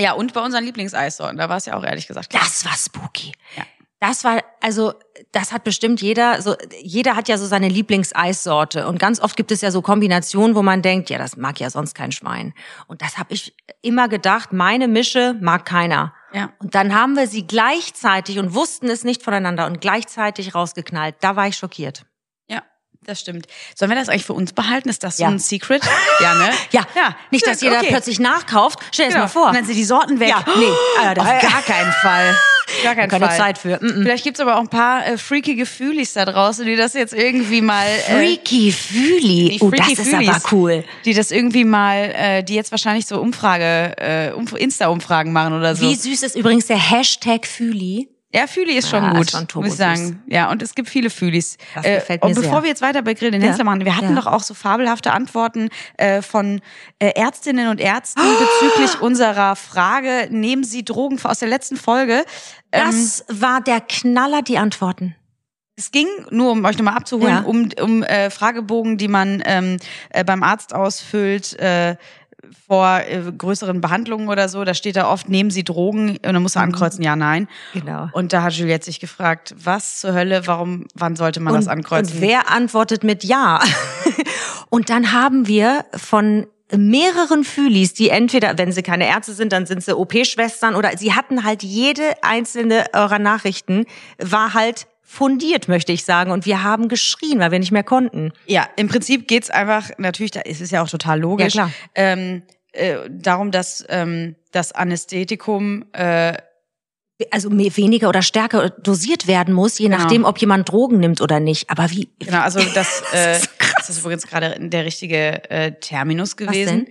Ja, 0.00 0.12
und 0.12 0.32
bei 0.32 0.40
unseren 0.40 0.64
Lieblingseissorten, 0.64 1.36
da 1.38 1.48
war 1.48 1.58
es 1.58 1.66
ja 1.66 1.76
auch 1.76 1.84
ehrlich 1.84 2.06
gesagt 2.06 2.30
klar. 2.30 2.42
Das 2.42 2.64
war 2.64 2.72
spooky. 2.76 3.32
Ja. 3.56 3.64
Das 4.00 4.24
war, 4.24 4.42
also, 4.60 4.94
das 5.32 5.50
hat 5.50 5.64
bestimmt 5.64 6.02
jeder, 6.02 6.42
so, 6.42 6.54
jeder 6.82 7.16
hat 7.16 7.28
ja 7.28 7.38
so 7.38 7.46
seine 7.46 7.68
Lieblingseissorte. 7.68 8.86
Und 8.86 8.98
ganz 8.98 9.18
oft 9.18 9.36
gibt 9.36 9.50
es 9.50 9.62
ja 9.62 9.70
so 9.70 9.80
Kombinationen, 9.80 10.54
wo 10.54 10.62
man 10.62 10.82
denkt, 10.82 11.08
ja, 11.08 11.18
das 11.18 11.36
mag 11.36 11.58
ja 11.58 11.70
sonst 11.70 11.94
kein 11.94 12.12
Schwein. 12.12 12.52
Und 12.86 13.00
das 13.00 13.16
habe 13.16 13.32
ich 13.32 13.54
immer 13.80 14.08
gedacht, 14.08 14.52
meine 14.52 14.88
Mische 14.88 15.34
mag 15.40 15.64
keiner. 15.64 16.14
Ja. 16.34 16.50
Und 16.58 16.74
dann 16.74 16.94
haben 16.94 17.16
wir 17.16 17.26
sie 17.26 17.46
gleichzeitig 17.46 18.38
und 18.38 18.54
wussten 18.54 18.88
es 18.88 19.04
nicht 19.04 19.22
voneinander 19.22 19.66
und 19.66 19.80
gleichzeitig 19.80 20.54
rausgeknallt. 20.54 21.16
Da 21.20 21.34
war 21.34 21.48
ich 21.48 21.56
schockiert. 21.56 22.04
Das 23.04 23.18
stimmt. 23.20 23.46
Sollen 23.76 23.90
wir 23.90 23.96
das 23.98 24.08
eigentlich 24.08 24.24
für 24.24 24.32
uns 24.32 24.52
behalten? 24.52 24.88
Ist 24.88 25.02
das 25.02 25.16
so 25.16 25.24
Ja. 25.24 25.28
ein 25.28 25.40
Secret? 25.40 25.82
Ja, 26.20 26.34
ne? 26.34 26.50
Ja, 26.70 26.86
Ja, 26.94 27.16
nicht, 27.32 27.44
dass 27.46 27.60
jeder 27.60 27.78
okay. 27.78 27.86
plötzlich 27.88 28.20
nachkauft. 28.20 28.78
Stell 28.92 29.06
dir 29.08 29.14
Genau. 29.14 29.24
das 29.24 29.34
mal 29.34 29.40
vor. 29.40 29.48
Und 29.48 29.56
dann 29.56 29.64
sind 29.66 29.74
die 29.76 29.84
Sorten 29.84 30.20
weg. 30.20 30.28
Ja, 30.28 30.44
nee, 30.56 30.66
Alter, 31.04 31.22
auf 31.22 31.26
gar 31.26 31.62
keinen 31.62 31.92
Fall. 31.92 32.36
Gar 32.84 32.94
keinen 32.94 33.10
Keine 33.10 33.26
Fall. 33.26 33.36
Zeit 33.36 33.58
für. 33.58 33.76
Mm 33.82 33.86
-mm. 33.86 34.02
Vielleicht 34.02 34.24
gibt's 34.24 34.40
aber 34.40 34.56
auch 34.56 34.60
ein 34.60 34.68
paar 34.68 35.04
äh, 35.06 35.18
freaky 35.18 35.56
Gefühlis 35.56 36.14
da 36.14 36.24
draußen, 36.24 36.64
die 36.64 36.74
das 36.76 36.94
jetzt 36.94 37.12
irgendwie 37.12 37.60
mal... 37.60 37.84
Äh, 37.86 38.00
Freaky 38.16 38.72
Fühli. 38.72 39.58
Oh, 39.60 39.68
das 39.70 39.90
ist 39.90 40.08
Fühlis. 40.08 40.28
aber 40.30 40.40
cool. 40.52 40.84
die 41.04 41.12
das 41.12 41.32
irgendwie 41.32 41.64
mal, 41.64 42.14
äh, 42.14 42.42
die 42.42 42.54
jetzt 42.54 42.70
wahrscheinlich 42.70 43.04
so 43.06 43.20
Umfrage, 43.20 43.94
äh, 43.98 44.30
Umf- 44.32 44.54
Insta-Umfragen 44.56 45.32
machen 45.32 45.52
oder 45.52 45.74
so. 45.74 45.82
Wie 45.84 45.94
süß 45.96 46.22
ist 46.22 46.34
übrigens 46.36 46.66
der 46.66 46.78
Hashtag 46.78 47.46
Füli? 47.46 48.08
Ja, 48.34 48.46
Füli 48.46 48.72
ist 48.78 48.88
schon 48.88 49.02
Ja, 49.02 49.12
gut, 49.12 49.32
ist 49.32 49.54
muss 49.54 49.66
ich 49.66 49.74
sagen. 49.74 50.22
Ja, 50.26 50.50
und 50.50 50.62
es 50.62 50.74
gibt 50.74 50.88
viele 50.88 51.10
Fülis. 51.10 51.58
Das 51.74 51.84
gefällt 51.84 52.22
mir 52.22 52.28
und 52.28 52.34
bevor 52.34 52.50
sehr. 52.52 52.62
wir 52.62 52.68
jetzt 52.70 52.80
weiter 52.80 53.02
bei 53.02 53.12
Grill 53.14 53.30
den 53.30 53.42
Ja. 53.42 53.48
Hensler 53.48 53.64
machen, 53.64 53.84
wir 53.84 53.94
hatten 53.94 54.14
Ja. 54.14 54.20
doch 54.22 54.26
auch 54.26 54.42
so 54.42 54.54
fabelhafte 54.54 55.12
Antworten 55.12 55.68
äh, 55.98 56.22
von 56.22 56.60
äh, 56.98 57.10
Ärztinnen 57.14 57.68
und 57.68 57.78
Ärzten 57.80 58.22
bezüglich 58.22 59.00
unserer 59.02 59.54
Frage, 59.56 60.28
nehmen 60.30 60.64
Sie 60.64 60.82
Drogen 60.84 61.18
aus 61.24 61.40
der 61.40 61.48
letzten 61.48 61.76
Folge? 61.76 62.24
Ähm, 62.72 62.86
Das 62.86 63.24
war 63.28 63.60
der 63.60 63.80
Knaller, 63.82 64.40
die 64.42 64.56
Antworten. 64.56 65.14
es 65.76 65.90
ging, 65.90 66.06
nur 66.30 66.52
um 66.52 66.64
euch 66.64 66.78
nochmal 66.78 66.96
abzuholen, 66.96 67.34
Ja. 67.34 67.40
um, 67.42 67.68
um 67.80 68.02
äh, 68.02 68.30
Fragebogen, 68.30 68.96
die 68.98 69.08
man 69.08 69.42
ähm, 69.44 69.76
äh, 70.10 70.22
beim 70.24 70.42
Arzt 70.42 70.74
ausfüllt, 70.74 71.58
äh, 71.58 71.96
vor 72.66 73.00
äh, 73.00 73.22
größeren 73.36 73.80
Behandlungen 73.80 74.28
oder 74.28 74.48
so, 74.48 74.64
da 74.64 74.74
steht 74.74 74.96
da 74.96 75.08
oft, 75.10 75.28
nehmen 75.28 75.50
Sie 75.50 75.64
Drogen 75.64 76.10
und 76.10 76.22
dann 76.22 76.42
muss 76.42 76.56
er 76.56 76.62
ankreuzen, 76.62 77.02
ja, 77.02 77.16
nein. 77.16 77.48
Genau. 77.72 78.08
Und 78.12 78.32
da 78.32 78.42
hat 78.42 78.52
Juliette 78.54 78.84
sich 78.84 79.00
gefragt, 79.00 79.54
was 79.56 80.00
zur 80.00 80.14
Hölle, 80.14 80.46
warum, 80.46 80.86
wann 80.94 81.16
sollte 81.16 81.40
man 81.40 81.54
das 81.54 81.68
ankreuzen? 81.68 82.16
Und 82.16 82.20
wer 82.20 82.50
antwortet 82.50 83.04
mit 83.04 83.24
Ja? 83.24 83.60
und 84.70 84.90
dann 84.90 85.12
haben 85.12 85.46
wir 85.46 85.84
von 85.94 86.46
mehreren 86.74 87.44
Fühlis, 87.44 87.94
die 87.94 88.08
entweder, 88.08 88.56
wenn 88.56 88.72
sie 88.72 88.82
keine 88.82 89.06
Ärzte 89.06 89.32
sind, 89.32 89.52
dann 89.52 89.66
sind 89.66 89.82
sie 89.84 89.96
OP-Schwestern 89.96 90.74
oder 90.74 90.96
sie 90.96 91.12
hatten 91.12 91.44
halt 91.44 91.62
jede 91.62 92.02
einzelne 92.22 92.86
eurer 92.94 93.18
Nachrichten, 93.18 93.84
war 94.18 94.54
halt 94.54 94.86
fundiert, 95.12 95.68
möchte 95.68 95.92
ich 95.92 96.04
sagen. 96.04 96.30
Und 96.30 96.46
wir 96.46 96.62
haben 96.62 96.88
geschrien, 96.88 97.38
weil 97.38 97.50
wir 97.50 97.58
nicht 97.58 97.70
mehr 97.72 97.84
konnten. 97.84 98.32
ja, 98.46 98.66
im 98.76 98.88
Prinzip 98.88 99.28
geht's 99.28 99.50
einfach, 99.50 99.90
natürlich, 99.98 100.30
da 100.30 100.40
ist 100.40 100.60
es 100.62 100.70
ja 100.70 100.82
auch 100.82 100.88
total 100.88 101.20
logisch, 101.20 101.54
Ja. 101.54 101.70
Ähm, 101.94 102.42
äh, 102.72 102.96
darum, 103.10 103.50
dass 103.50 103.84
ähm, 103.90 104.34
das 104.50 104.72
Anästhetikum 104.72 105.84
äh, 105.92 106.34
Also 107.30 107.50
weniger 107.52 108.08
oder 108.08 108.22
stärker 108.22 108.70
dosiert 108.70 109.26
werden 109.26 109.52
muss, 109.54 109.78
je 109.78 109.86
Genau. 109.88 109.98
nachdem, 109.98 110.24
ob 110.24 110.38
jemand 110.38 110.68
Drogen 110.70 110.98
nimmt 110.98 111.20
oder 111.20 111.38
nicht. 111.38 111.68
Aber 111.70 111.90
wie? 111.90 112.08
Genau, 112.18 112.40
also 112.40 112.60
das, 112.74 113.02
äh, 113.12 113.32
ist 113.36 113.42
so 113.42 113.48
krass. 113.58 113.74
das 113.76 113.90
ist 113.90 113.98
übrigens 114.00 114.26
gerade 114.26 114.56
der 114.58 114.84
richtige 114.86 115.48
äh, 115.50 115.72
Terminus 115.78 116.36
gewesen. 116.36 116.86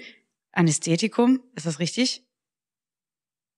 Anästhetikum, 0.54 1.40
ist 1.56 1.66
das 1.66 1.80
richtig? 1.80 2.24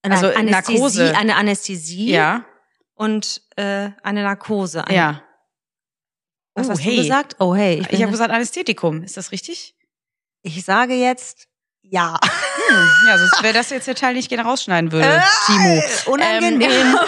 Eine 0.03 0.15
also 0.15 0.27
Anästhesie, 0.27 0.73
Narkose. 0.77 1.17
eine 1.17 1.35
Anästhesie 1.35 2.11
Ja, 2.11 2.45
und 2.95 3.41
äh, 3.55 3.91
eine 4.03 4.23
Narkose. 4.23 4.85
Eine, 4.85 4.95
ja. 4.95 5.23
Was 6.55 6.67
Oh, 6.67 6.71
hast 6.71 6.83
hey. 6.83 6.95
du 6.97 7.01
gesagt? 7.01 7.35
Oh 7.39 7.55
hey, 7.55 7.79
ich, 7.79 7.91
Ich 7.91 8.01
habe 8.01 8.11
gesagt 8.11 8.31
Anästhetikum, 8.31 9.03
ist 9.03 9.17
das 9.17 9.31
richtig? 9.31 9.75
ich 10.45 10.63
sage 10.65 10.93
jetzt 10.93 11.47
ja. 11.93 12.19
Ja, 13.07 13.17
sonst 13.17 13.43
wäre 13.43 13.53
das 13.53 13.69
jetzt 13.69 13.87
der 13.87 13.93
Teil, 13.95 14.13
den 14.13 14.19
ich 14.21 14.29
gerne 14.29 14.43
rausschneiden 14.43 14.91
würde, 14.91 15.21
Timo. 15.45 15.81
Unangenehm. 16.07 16.97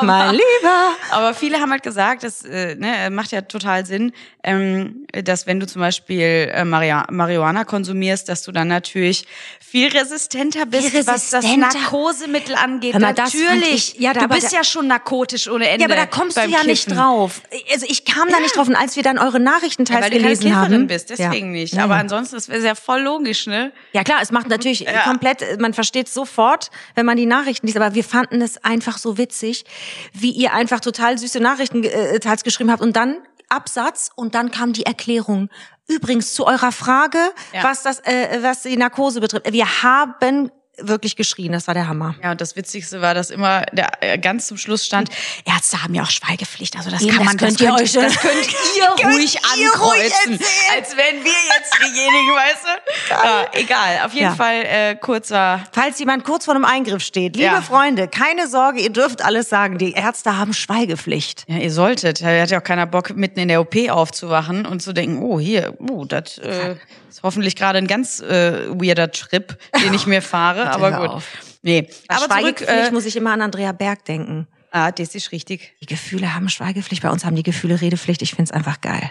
Ähm, 0.00 0.06
mein 0.06 0.30
Lieber. 0.30 0.94
Aber 1.10 1.34
viele 1.34 1.60
haben 1.60 1.70
halt 1.70 1.82
gesagt, 1.82 2.22
das 2.22 2.44
äh, 2.44 2.76
ne, 2.76 3.10
macht 3.10 3.30
ja 3.30 3.42
total 3.42 3.84
Sinn, 3.84 4.12
ähm, 4.42 5.06
dass 5.12 5.46
wenn 5.46 5.60
du 5.60 5.66
zum 5.66 5.80
Beispiel 5.82 6.50
äh, 6.52 6.64
Maria 6.64 7.04
Marihuana 7.10 7.64
konsumierst, 7.64 8.28
dass 8.28 8.42
du 8.42 8.52
dann 8.52 8.68
natürlich 8.68 9.26
viel 9.60 9.88
resistenter 9.88 10.64
bist, 10.66 10.88
Viel 10.88 11.06
was 11.06 11.28
das 11.30 11.44
resistenter. 11.44 11.78
Narkosemittel 11.78 12.54
angeht. 12.54 12.94
Mal, 12.98 13.12
natürlich. 13.12 13.94
ich- 13.96 14.00
ja, 14.00 14.14
da- 14.14 14.20
du 14.22 14.28
bist 14.28 14.52
da- 14.52 14.56
ja 14.58 14.64
schon 14.64 14.86
narkotisch 14.86 15.46
ohne 15.48 15.68
Ende. 15.68 15.82
Ja, 15.82 15.86
aber 15.88 15.96
da 15.96 16.06
kommst 16.06 16.36
du 16.38 16.40
ja 16.42 16.62
nicht 16.64 16.84
Kiffen. 16.86 16.96
drauf. 16.96 17.42
Also 17.72 17.84
ich 17.88 18.04
kam 18.06 18.28
da 18.30 18.40
nicht 18.40 18.56
drauf. 18.56 18.68
Und 18.68 18.76
als 18.76 18.96
wir 18.96 19.02
dann 19.02 19.18
eure 19.18 19.40
Nachrichten 19.40 19.84
Ja, 19.84 19.94
teils 19.96 20.04
weil 20.04 20.10
du 20.10 20.16
keine 20.24 20.36
gelesen 20.36 20.56
haben. 20.56 20.86
bist, 20.86 21.10
deswegen 21.10 21.54
ja. 21.54 21.60
nicht. 21.60 21.74
Ja, 21.74 21.84
Aber 21.84 21.94
ja. 21.96 22.00
ansonsten, 22.00 22.36
das 22.36 22.48
wäre 22.48 22.64
ja 22.64 22.74
voll 22.74 23.02
logisch, 23.02 23.46
ne? 23.46 23.72
Ja 23.92 24.04
klar, 24.04 24.20
es 24.22 24.30
macht 24.32 24.48
natürlich 24.48 24.86
komplett, 25.04 25.60
man 25.60 25.74
versteht 25.74 26.08
sofort, 26.08 26.70
wenn 26.94 27.04
man 27.06 27.16
die 27.16 27.26
Nachrichten 27.26 27.66
liest, 27.66 27.76
aber 27.76 27.94
wir 27.94 28.04
fanden 28.04 28.40
es 28.40 28.62
einfach 28.64 28.98
so 28.98 29.18
witzig, 29.18 29.64
wie 30.12 30.30
ihr 30.30 30.54
einfach 30.54 30.80
total 30.80 31.18
süße 31.18 31.40
Nachrichten 31.40 31.84
äh, 31.84 32.18
teils 32.20 32.44
geschrieben 32.44 32.70
habt 32.70 32.82
und 32.82 32.94
dann 32.96 33.18
Absatz 33.48 34.10
und 34.14 34.34
dann 34.34 34.50
kam 34.50 34.72
die 34.72 34.86
Erklärung. 34.86 35.50
Übrigens 35.88 36.32
zu 36.32 36.46
eurer 36.46 36.72
Frage, 36.72 37.18
Ja. 37.52 37.64
was 37.64 37.82
das, 37.82 37.98
äh, 38.00 38.38
was 38.42 38.62
die 38.62 38.76
Narkose 38.76 39.20
betrifft. 39.20 39.52
Wir 39.52 39.82
haben 39.82 40.50
wirklich 40.78 41.16
geschrien, 41.16 41.52
das 41.52 41.66
war 41.66 41.74
der 41.74 41.86
Hammer. 41.86 42.14
Ja, 42.22 42.30
und 42.32 42.40
das 42.40 42.56
Witzigste 42.56 43.00
war, 43.02 43.14
dass 43.14 43.30
immer 43.30 43.62
der, 43.72 43.90
äh, 44.00 44.18
ganz 44.18 44.46
zum 44.46 44.56
Schluss 44.56 44.84
stand, 44.86 45.10
Ärzte 45.44 45.82
haben 45.82 45.94
ja 45.94 46.02
auch 46.02 46.10
Schweigepflicht. 46.10 46.76
Also 46.76 46.90
das 46.90 47.02
Eben, 47.02 47.10
kann 47.10 47.18
das 47.18 47.26
man, 47.26 47.36
könnt 47.38 47.52
das 47.52 47.60
ihr 47.60 47.68
könnt, 47.68 47.80
euch 47.80 47.92
das 47.92 48.18
könnt 48.18 48.34
ihr 48.78 49.06
ruhig 49.06 49.36
ihr 49.58 49.70
ruhig 49.70 49.74
ankreuzen. 49.74 50.32
erzählen. 50.32 50.40
als 50.76 50.96
wären 50.96 51.24
wir 51.24 51.32
jetzt 51.56 51.74
diejenigen, 51.78 52.30
weißt 52.34 52.64
du? 52.64 53.10
Ja, 53.10 53.46
egal. 53.52 54.06
Auf 54.06 54.12
jeden 54.12 54.24
Ja. 54.24 54.34
Fall 54.34 54.62
äh, 54.64 54.96
kurzer 54.96 55.62
Falls 55.72 55.98
jemand 55.98 56.24
kurz 56.24 56.46
vor 56.46 56.54
einem 56.54 56.64
Eingriff 56.64 57.02
steht, 57.02 57.36
liebe 57.36 57.46
Ja. 57.46 57.60
Freunde, 57.62 58.08
keine 58.08 58.48
Sorge, 58.48 58.80
ihr 58.80 58.90
dürft 58.90 59.22
alles 59.22 59.48
sagen. 59.48 59.78
Die 59.78 59.92
Ärzte 59.92 60.38
haben 60.38 60.54
Schweigepflicht. 60.54 61.44
Ja, 61.48 61.58
ihr 61.58 61.70
solltet. 61.72 62.22
Da 62.22 62.40
hat 62.40 62.50
ja 62.50 62.60
auch 62.60 62.64
keiner 62.64 62.86
Bock, 62.86 63.14
mitten 63.14 63.38
in 63.40 63.48
der 63.48 63.60
OP 63.60 63.76
aufzuwachen 63.90 64.64
und 64.66 64.80
zu 64.82 64.92
denken, 64.92 65.22
oh, 65.22 65.38
hier, 65.38 65.74
uh, 65.80 66.04
das 66.06 66.38
äh, 66.38 66.76
ist 67.12 67.22
hoffentlich 67.22 67.56
gerade 67.56 67.78
ein 67.78 67.86
ganz 67.86 68.20
äh, 68.20 68.68
weirder 68.70 69.10
Trip, 69.10 69.56
den 69.84 69.94
ich 69.94 70.06
mir 70.06 70.22
fahre, 70.22 70.70
aber 70.70 70.92
gut. 70.92 71.08
auf. 71.08 71.24
Nee, 71.62 71.88
Bei 72.08 72.16
aber 72.16 72.40
zurück, 72.40 72.60
äh, 72.66 72.90
muss 72.90 73.06
ich 73.06 73.16
immer 73.16 73.32
an 73.32 73.42
Andrea 73.42 73.72
Berg 73.72 74.04
denken. 74.04 74.48
ah, 74.70 74.90
das 74.90 75.14
ist 75.14 75.30
richtig. 75.32 75.74
Die 75.80 75.86
Gefühle 75.86 76.34
haben 76.34 76.48
Schweigepflicht, 76.48 77.02
bei 77.02 77.10
uns 77.10 77.24
haben 77.24 77.36
die 77.36 77.42
Gefühle 77.42 77.80
Redepflicht. 77.80 78.22
Ich 78.22 78.34
find's 78.34 78.50
einfach 78.50 78.80
geil. 78.80 79.10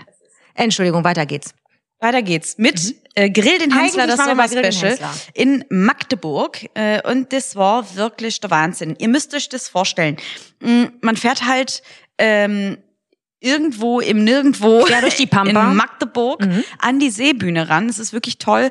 Entschuldigung, 0.55 1.03
weiter 1.03 1.25
geht's. 1.25 1.53
Weiter 2.00 2.24
geht's 2.24 2.58
mit 2.58 2.96
äh, 3.13 3.29
Grill 3.29 3.60
den 3.60 3.77
Hensler, 3.77 4.08
das 4.08 4.25
Sommerspecial 4.25 4.98
in 5.36 5.63
Magdeburg. 5.70 6.67
Äh, 6.74 7.08
und 7.08 7.31
das 7.31 7.55
war 7.55 7.96
wirklich 7.96 8.39
der 8.39 8.50
Wahnsinn. 8.50 8.96
Ihr 8.98 9.08
müsst 9.08 9.34
euch 9.36 9.50
das 9.50 9.70
vorstellen. 9.70 10.17
Mm, 10.62 10.86
Man 11.01 11.15
fährt 11.15 11.46
halt 11.46 11.84
ähm, 12.17 12.77
irgendwo 13.42 14.00
im 14.00 14.24
Nirgendwo 14.24 14.84
Quer 14.84 15.02
durch 15.02 15.16
die 15.18 15.26
Pampa. 15.28 15.70
in 15.72 15.76
Magdeburg 15.76 16.48
an 16.80 17.00
die 17.00 17.10
Seebühne 17.10 17.68
ran. 17.68 17.90
Es 17.90 18.00
ist 18.00 18.14
wirklich 18.14 18.38
toll. 18.38 18.70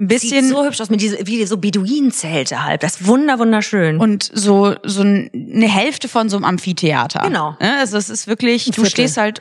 Ein 0.00 0.08
bisschen 0.08 0.42
Sieht 0.46 0.50
so 0.52 0.64
hübsch 0.64 0.80
aus 0.80 0.90
mit 0.90 1.00
diese, 1.00 1.24
wie 1.24 1.46
so 1.46 1.56
Beduinenzelte 1.56 2.64
halb. 2.64 2.80
Das 2.80 2.96
ist 3.00 3.06
wunder, 3.06 3.38
wunderschön. 3.38 4.00
und 4.00 4.28
so 4.34 4.74
so 4.82 5.02
eine 5.02 5.30
Hälfte 5.68 6.08
von 6.08 6.28
so 6.28 6.36
einem 6.36 6.44
Amphitheater. 6.44 7.20
Genau. 7.20 7.56
Ja, 7.60 7.78
Also 7.78 7.96
es 7.96 8.10
ist 8.10 8.26
wirklich, 8.26 8.64
du 8.72 8.84
stehst 8.86 9.16
halt, 9.16 9.40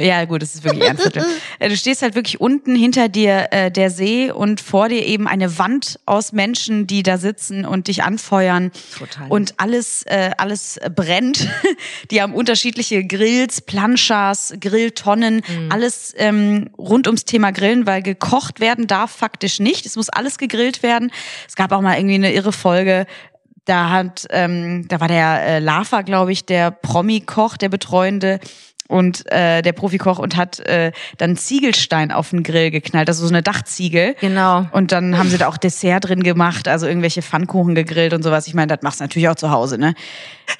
ja 0.00 0.24
gut, 0.24 0.44
es 0.44 0.54
ist 0.54 0.62
wirklich 0.62 0.88
ein 0.88 0.98
Viertel. 0.98 1.24
Du 1.58 1.76
stehst 1.76 2.02
halt 2.02 2.14
wirklich 2.14 2.40
unten 2.40 2.76
hinter 2.76 3.08
dir 3.08 3.48
äh, 3.50 3.72
der 3.72 3.90
See 3.90 4.30
und 4.30 4.60
vor 4.60 4.88
dir 4.88 5.04
eben 5.04 5.26
eine 5.26 5.58
Wand 5.58 5.98
aus 6.06 6.30
Menschen, 6.32 6.86
die 6.86 7.02
da 7.02 7.18
sitzen 7.18 7.64
und 7.64 7.88
dich 7.88 8.04
anfeuern. 8.04 8.70
Total. 8.96 9.26
Und 9.28 9.54
alles 9.56 10.04
äh, 10.04 10.30
alles 10.38 10.78
brennt. 10.94 11.48
Die 12.12 12.22
haben 12.22 12.34
unterschiedliche 12.34 13.04
Grills, 13.04 13.60
Planchas, 13.62 14.54
Grilltonnen, 14.60 15.42
Mhm. 15.48 15.72
alles 15.72 16.14
ähm, 16.18 16.70
rund 16.78 17.06
ums 17.08 17.24
Thema 17.24 17.50
Grillen, 17.50 17.84
weil 17.86 18.02
gekocht 18.02 18.60
werden 18.60 18.86
darf 18.86 19.10
faktisch 19.10 19.58
nicht. 19.58 19.87
Es 19.90 19.96
muss 19.96 20.08
alles 20.08 20.38
gegrillt 20.38 20.82
werden. 20.82 21.10
Es 21.46 21.56
gab 21.56 21.72
auch 21.72 21.80
mal 21.80 21.96
irgendwie 21.96 22.16
eine 22.16 22.32
irre 22.32 22.52
Folge, 22.52 23.06
da 23.68 23.90
hat, 23.90 24.26
ähm, 24.30 24.88
da 24.88 24.98
war 25.00 25.08
der 25.08 25.42
äh, 25.42 25.58
Lava, 25.58 26.00
glaube 26.00 26.32
ich, 26.32 26.46
der 26.46 26.70
Promi-Koch, 26.70 27.58
der 27.58 27.68
Betreuende 27.68 28.40
und 28.88 29.30
äh, 29.30 29.60
der 29.60 29.72
Profikoch 29.72 30.18
und 30.18 30.36
hat 30.36 30.60
äh, 30.60 30.92
dann 31.18 31.36
Ziegelstein 31.36 32.10
auf 32.10 32.30
den 32.30 32.42
Grill 32.42 32.70
geknallt, 32.70 33.08
also 33.08 33.26
so 33.26 33.32
eine 33.32 33.42
Dachziegel. 33.42 34.16
Genau. 34.20 34.66
Und 34.72 34.92
dann 34.92 35.18
haben 35.18 35.28
sie 35.28 35.36
da 35.36 35.48
auch 35.48 35.58
Dessert 35.58 36.08
drin 36.08 36.22
gemacht, 36.22 36.66
also 36.66 36.86
irgendwelche 36.86 37.20
Pfannkuchen 37.20 37.74
gegrillt 37.74 38.14
und 38.14 38.22
sowas. 38.22 38.46
Ich 38.46 38.54
meine, 38.54 38.74
das 38.74 38.82
machst 38.82 39.00
du 39.00 39.04
natürlich 39.04 39.28
auch 39.28 39.36
zu 39.36 39.50
Hause, 39.50 39.76
ne? 39.76 39.94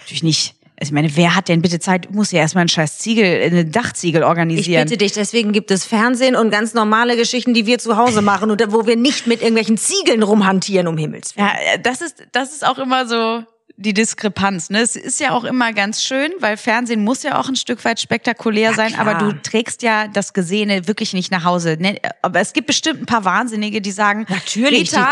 Natürlich 0.01 0.23
nicht. 0.23 0.55
Also 0.81 0.91
ich 0.91 0.93
meine, 0.93 1.17
wer 1.17 1.35
hat 1.35 1.49
denn 1.49 1.61
bitte 1.61 1.81
Zeit? 1.81 2.13
Muss 2.13 2.31
ja 2.31 2.39
erstmal 2.39 2.65
ein 2.65 2.69
scheiß 2.69 2.99
Ziegel, 2.99 3.43
eine 3.43 3.65
Dachziegel 3.65 4.23
ich 4.23 4.29
organisieren. 4.29 4.85
bitte 4.85 4.97
dich, 4.97 5.13
deswegen 5.13 5.51
gibt 5.53 5.73
es 5.73 5.85
Fernsehen 5.85 6.37
und 6.37 6.51
ganz 6.51 6.73
normale 6.73 7.17
Geschichten, 7.17 7.53
die 7.53 7.67
wir 7.67 7.79
zu 7.79 7.97
Hause 7.97 8.23
machen 8.23 8.51
und 8.51 8.63
wo 8.73 8.87
wir 8.87 8.97
nicht 8.97 9.27
mit 9.27 9.41
irgendwelchen 9.41 9.77
Ziegeln 9.77 10.23
rumhantieren, 10.23 10.87
um 10.87 10.97
Himmels 10.97 11.37
Willen. 11.37 11.49
Ja, 11.49 11.79
das 11.79 12.01
ist, 12.01 12.25
das 12.31 12.53
ist 12.53 12.65
auch 12.65 12.79
immer 12.79 13.09
so 13.09 13.43
die 13.77 13.95
Diskrepanz. 13.95 14.71
Ne? 14.71 14.81
Es 14.81 14.97
ist 14.97 15.21
ja 15.21 15.31
auch 15.31 15.45
immer 15.45 15.73
ganz 15.73 16.03
schön, 16.03 16.33
weil 16.41 16.57
Fernsehen 16.57 17.05
muss 17.05 17.23
ja 17.23 17.39
auch 17.39 17.49
ein 17.49 17.55
Stück 17.57 17.85
weit 17.85 18.01
spektakulär 18.01 18.75
sein, 18.75 18.93
klar. 18.95 19.07
aber 19.07 19.15
du 19.19 19.33
trägst 19.41 19.83
ja 19.83 20.09
das 20.09 20.33
Gesehene 20.33 20.89
wirklich 20.89 21.13
nicht 21.13 21.31
nach 21.31 21.45
Hause. 21.45 21.77
Ne? 21.79 22.01
Aber 22.23 22.41
es 22.41 22.53
gibt 22.53 22.67
bestimmt 22.67 23.03
ein 23.03 23.07
paar 23.07 23.25
Wahnsinnige, 23.25 23.81
die 23.81 23.93
sagen, 23.93 24.27
Natürlich, 24.29 24.93
Rita, 24.93 25.09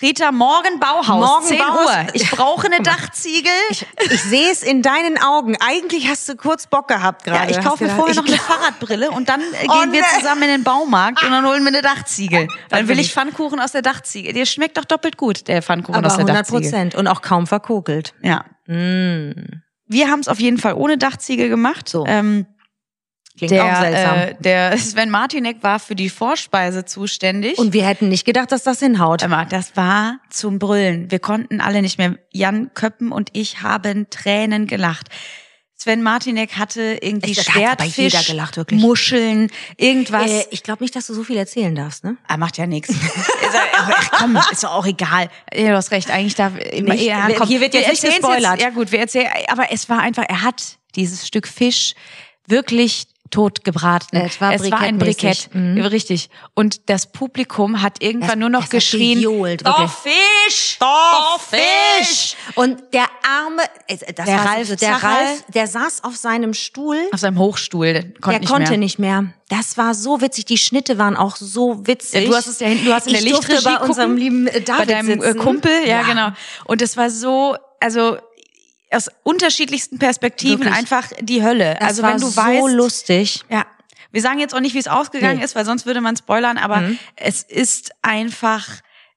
Rita, 0.00 0.30
morgen 0.32 0.78
Bauhaus, 0.78 1.06
Morgen 1.28 1.46
10 1.46 1.58
Bauhaus. 1.58 1.86
Uhr. 1.86 2.06
Ich 2.14 2.30
brauche 2.30 2.66
eine 2.66 2.80
Dachziegel. 2.82 3.50
Ich 3.70 4.22
sehe 4.22 4.50
es 4.52 4.62
in 4.62 4.82
deinen 4.82 5.20
Augen. 5.20 5.56
Eigentlich 5.60 6.08
hast 6.08 6.28
du 6.28 6.36
kurz 6.36 6.66
Bock 6.66 6.86
gehabt 6.88 7.26
ja, 7.26 7.32
gerade. 7.32 7.50
ich 7.50 7.58
Hast 7.58 7.66
kaufe 7.66 7.84
mir 7.84 7.90
vorher 7.90 8.10
ich 8.12 8.16
noch 8.16 8.26
eine 8.26 8.36
Fahrradbrille 8.36 9.10
und 9.10 9.28
dann 9.28 9.40
äh, 9.40 9.44
Oh, 9.66 9.80
gehen 9.80 9.92
wir 9.92 10.02
nee. 10.02 10.18
zusammen 10.18 10.42
in 10.42 10.48
den 10.50 10.64
Baumarkt 10.64 11.22
und 11.22 11.30
dann 11.30 11.44
holen 11.46 11.62
wir 11.62 11.68
eine 11.68 11.82
Dachziegel. 11.82 12.48
Dann 12.68 12.80
will 12.80 12.90
will 12.90 13.00
ich 13.00 13.06
ich. 13.06 13.12
Pfannkuchen 13.14 13.58
aus 13.60 13.72
der 13.72 13.82
Dachziegel. 13.82 14.32
Dir 14.34 14.46
schmeckt 14.46 14.76
doch 14.76 14.84
doppelt 14.84 15.16
gut, 15.16 15.48
der 15.48 15.62
Pfannkuchen 15.62 15.96
Aber 15.96 16.06
aus 16.08 16.16
der 16.16 16.26
100 16.26 16.36
Dachziegel. 16.36 16.60
Prozent 16.70 16.94
und 16.94 17.06
auch 17.08 17.22
kaum 17.22 17.46
verkokelt. 17.46 17.93
Ja. 18.22 18.44
Wir 18.66 20.10
haben 20.10 20.20
es 20.20 20.28
auf 20.28 20.40
jeden 20.40 20.58
Fall 20.58 20.74
ohne 20.74 20.98
Dachziegel 20.98 21.48
gemacht. 21.48 21.88
So. 21.88 22.04
Ähm, 22.06 22.46
Klingt 23.36 23.50
der, 23.50 23.64
auch 23.64 23.80
seltsam. 23.80 24.18
Äh, 24.18 24.34
der 24.38 24.78
Sven 24.78 25.10
Martinek 25.10 25.62
war 25.62 25.80
für 25.80 25.96
die 25.96 26.08
Vorspeise 26.08 26.84
zuständig. 26.84 27.58
und 27.58 27.72
wir 27.72 27.84
hätten 27.84 28.08
nicht 28.08 28.24
gedacht, 28.24 28.52
dass 28.52 28.62
das 28.62 28.78
hinhaut. 28.78 29.28
Mal, 29.28 29.46
das 29.46 29.76
war 29.76 30.20
zum 30.30 30.58
Brüllen. 30.58 31.10
Wir 31.10 31.18
konnten 31.18 31.60
alle 31.60 31.82
nicht 31.82 31.98
mehr. 31.98 32.16
Jan 32.30 32.72
Köppen 32.74 33.10
und 33.10 33.30
ich 33.32 33.62
haben 33.62 34.08
Tränen 34.08 34.66
gelacht. 34.66 35.08
Sven 35.76 36.02
Martinek 36.02 36.56
hatte 36.56 36.98
irgendwie 37.02 37.32
Ich- 37.32 37.42
Schwertfisch, 37.42 38.26
gelacht. 38.26 38.58
Muscheln, 38.72 39.50
irgendwas. 39.76 40.30
Äh, 40.30 40.44
ich 40.50 40.62
glaube 40.62 40.82
nicht, 40.84 40.94
dass 40.96 41.06
du 41.08 41.14
so 41.14 41.24
viel 41.24 41.36
erzählen 41.36 41.74
darfst, 41.74 42.04
ne? 42.04 42.16
Er 42.28 42.36
macht 42.38 42.56
ja 42.58 42.66
nichts. 42.66 42.94
Ach 43.76 44.10
komm, 44.12 44.36
ist 44.52 44.62
doch 44.64 44.72
auch 44.72 44.86
egal. 44.86 45.28
Ja, 45.52 45.68
du 45.70 45.76
hast 45.76 45.90
recht, 45.90 46.10
eigentlich 46.10 46.36
darf 46.36 46.52
immer 46.72 46.94
Nicht- 46.94 47.06
wir- 47.06 47.34
komm, 47.36 47.48
hier 47.48 47.60
wird 47.60 47.72
wir 47.74 47.80
jetzt 47.80 47.90
nicht 47.90 48.04
erzählen's 48.04 48.26
gespoilert. 48.26 48.62
ja 48.62 48.70
gut, 48.70 48.92
wir 48.92 49.00
erzählen, 49.00 49.28
aber 49.48 49.72
es 49.72 49.88
war 49.88 50.00
einfach, 50.00 50.24
er 50.28 50.42
hat 50.42 50.78
dieses 50.94 51.26
Stück 51.26 51.46
Fisch 51.48 51.94
wirklich 52.46 53.06
tot 53.34 53.64
gebraten. 53.64 54.16
Es 54.16 54.40
war 54.40 54.54
es 54.54 54.70
war 54.70 54.78
ein. 54.80 54.98
Brikett, 54.98 55.50
Ja, 55.52 55.86
richtig. 55.86 56.30
Und 56.54 56.88
das 56.88 57.10
Publikum 57.10 57.82
hat 57.82 58.00
irgendwann 58.00 58.30
Es- 58.30 58.36
nur 58.36 58.48
noch 58.48 58.68
geschrien, 58.68 59.18
gejohlt, 59.18 59.66
doch. 59.66 59.90
Fisch, 59.92 60.76
doch 60.78 61.40
Fisch. 61.40 62.36
Und 62.54 62.80
der 62.92 63.06
arme, 63.28 63.62
äh, 63.88 64.12
das 64.12 64.26
Der 64.26 64.38
Ralf 64.38 64.68
so, 64.68 64.76
der. 64.76 65.02
Ralf, 65.02 65.44
der 65.52 65.66
saß 65.66 66.04
auf 66.04 66.14
seinem 66.16 66.54
Stuhl. 66.54 66.96
Auf 67.12 67.18
seinem 67.20 67.38
Hochstuhl, 67.40 67.92
der 67.92 68.02
konnte 68.04 68.30
der 68.30 68.38
nicht 68.40 68.48
konnte 68.50 68.70
mehr. 68.70 68.78
nicht 68.78 68.98
mehr. 69.00 69.24
Das 69.48 69.76
war 69.76 69.94
so 69.94 70.20
witzig. 70.20 70.44
Die 70.44 70.56
Schnitte 70.58 70.96
waren 70.98 71.16
auch 71.16 71.34
so 71.36 71.86
witzig. 71.86 72.22
Ja, 72.22 72.28
du 72.30 72.36
hast 72.36 72.46
es 72.46 72.60
ja 72.60 72.68
hinten, 72.68 72.84
du 72.86 72.94
hast 72.94 73.08
in 73.08 73.14
der 73.14 73.22
Lichtregie 73.22 73.64
bei 73.64 73.78
unserem 73.80 74.16
lieben 74.16 74.46
äh, 74.46 74.60
David 74.60 74.86
bei 74.86 74.92
deinem 74.94 75.08
äh, 75.20 75.26
sitzen. 75.26 75.38
Kumpel, 75.40 75.86
ja, 75.88 76.02
genau. 76.02 76.28
Und 76.66 76.80
es 76.82 76.96
war 76.96 77.10
so, 77.10 77.56
also 77.80 78.16
aus 78.94 79.10
unterschiedlichsten 79.22 79.98
Perspektiven 79.98 80.60
Wirklich. 80.64 80.74
einfach 80.76 81.08
die 81.20 81.42
Hölle. 81.42 81.76
Das 81.78 81.88
also 81.88 82.02
wenn 82.02 82.18
du 82.20 82.26
so 82.28 82.36
weißt, 82.36 82.74
lustig. 82.74 83.44
ja, 83.50 83.66
wir 84.12 84.22
sagen 84.22 84.38
jetzt 84.38 84.54
auch 84.54 84.60
nicht, 84.60 84.74
wie 84.74 84.78
es 84.78 84.86
ausgegangen 84.88 85.34
Nee. 85.34 85.38
Mhm. 85.40 85.44
ist, 85.44 85.56
weil 85.56 85.64
sonst 85.64 85.86
würde 85.86 86.00
man 86.00 86.16
spoilern, 86.16 86.56
aber 86.58 86.90
es 87.16 87.42
ist 87.42 87.90
einfach 88.02 88.66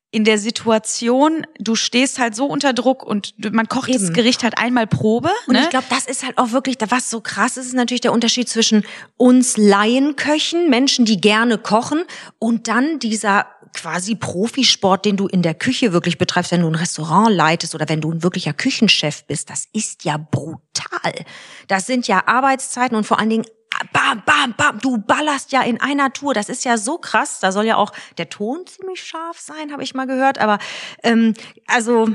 in 0.10 0.24
der 0.24 0.38
Situation, 0.38 1.46
du 1.60 1.76
stehst 1.76 2.18
halt 2.18 2.34
so 2.34 2.46
unter 2.46 2.72
Druck 2.74 3.04
und 3.04 3.34
man 3.54 3.68
kocht 3.68 3.94
das 3.94 4.04
Eben. 4.04 4.14
Gericht 4.14 4.44
halt 4.44 4.58
einmal 4.58 4.88
Probe. 4.88 5.30
Und 5.48 5.54
ne? 5.54 5.64
ich 5.64 5.70
glaube, 5.70 5.86
das 5.90 6.06
ist 6.06 6.26
halt 6.26 6.38
auch 6.38 6.52
wirklich, 6.52 6.78
was 6.90 7.10
so 7.10 7.20
krass 7.20 7.58
ist, 7.58 7.68
ist 7.68 7.74
natürlich 7.74 8.02
der 8.02 8.14
Unterschied 8.14 8.48
zwischen 8.48 8.86
uns 9.18 9.58
Laienköchen, 9.58 10.70
Menschen, 10.70 11.04
die 11.04 11.20
gerne 11.20 11.58
kochen, 11.58 12.04
und 12.40 12.70
dann 12.70 13.00
dieser 13.00 13.48
quasi 13.74 14.16
Profisport, 14.16 15.06
den 15.06 15.18
du 15.18 15.28
in 15.28 15.42
der 15.42 15.54
Küche 15.54 15.92
wirklich 15.92 16.18
betreibst, 16.18 16.52
wenn 16.52 16.62
du 16.62 16.68
ein 16.68 16.76
Restaurant 16.76 17.36
leitest 17.36 17.76
oder 17.76 17.90
wenn 17.90 18.02
du 18.02 18.12
ein 18.12 18.24
wirklicher 18.24 18.54
Küchenchef 18.54 19.26
bist. 19.26 19.50
Das 19.50 19.68
ist 19.74 20.06
ja 20.06 20.18
brutal. 20.18 21.26
Das 21.68 21.86
sind 21.86 22.08
ja 22.08 22.28
Arbeitszeiten 22.28 22.96
und 22.96 23.04
vor 23.04 23.20
allen 23.20 23.30
Dingen 23.30 23.46
bam, 23.94 24.24
bam, 24.26 24.54
bam, 24.56 24.80
du 24.80 24.98
ballerst 24.98 25.52
ja 25.52 25.62
in 25.62 25.80
einer 25.82 26.14
Tour. 26.14 26.34
Das 26.34 26.50
ist 26.50 26.66
ja 26.66 26.78
so 26.78 26.98
krass. 26.98 27.40
Da 27.40 27.52
soll 27.52 27.66
ja 27.66 27.78
auch 27.78 27.92
der 28.18 28.30
Ton 28.30 28.66
ziemlich 28.66 29.04
scharf 29.04 29.40
sein, 29.40 29.72
habe 29.72 29.84
ich 29.84 29.94
mal 29.94 30.08
gehört. 30.08 30.38
Aber 30.38 30.60
ähm, 31.04 31.34
also 31.68 32.10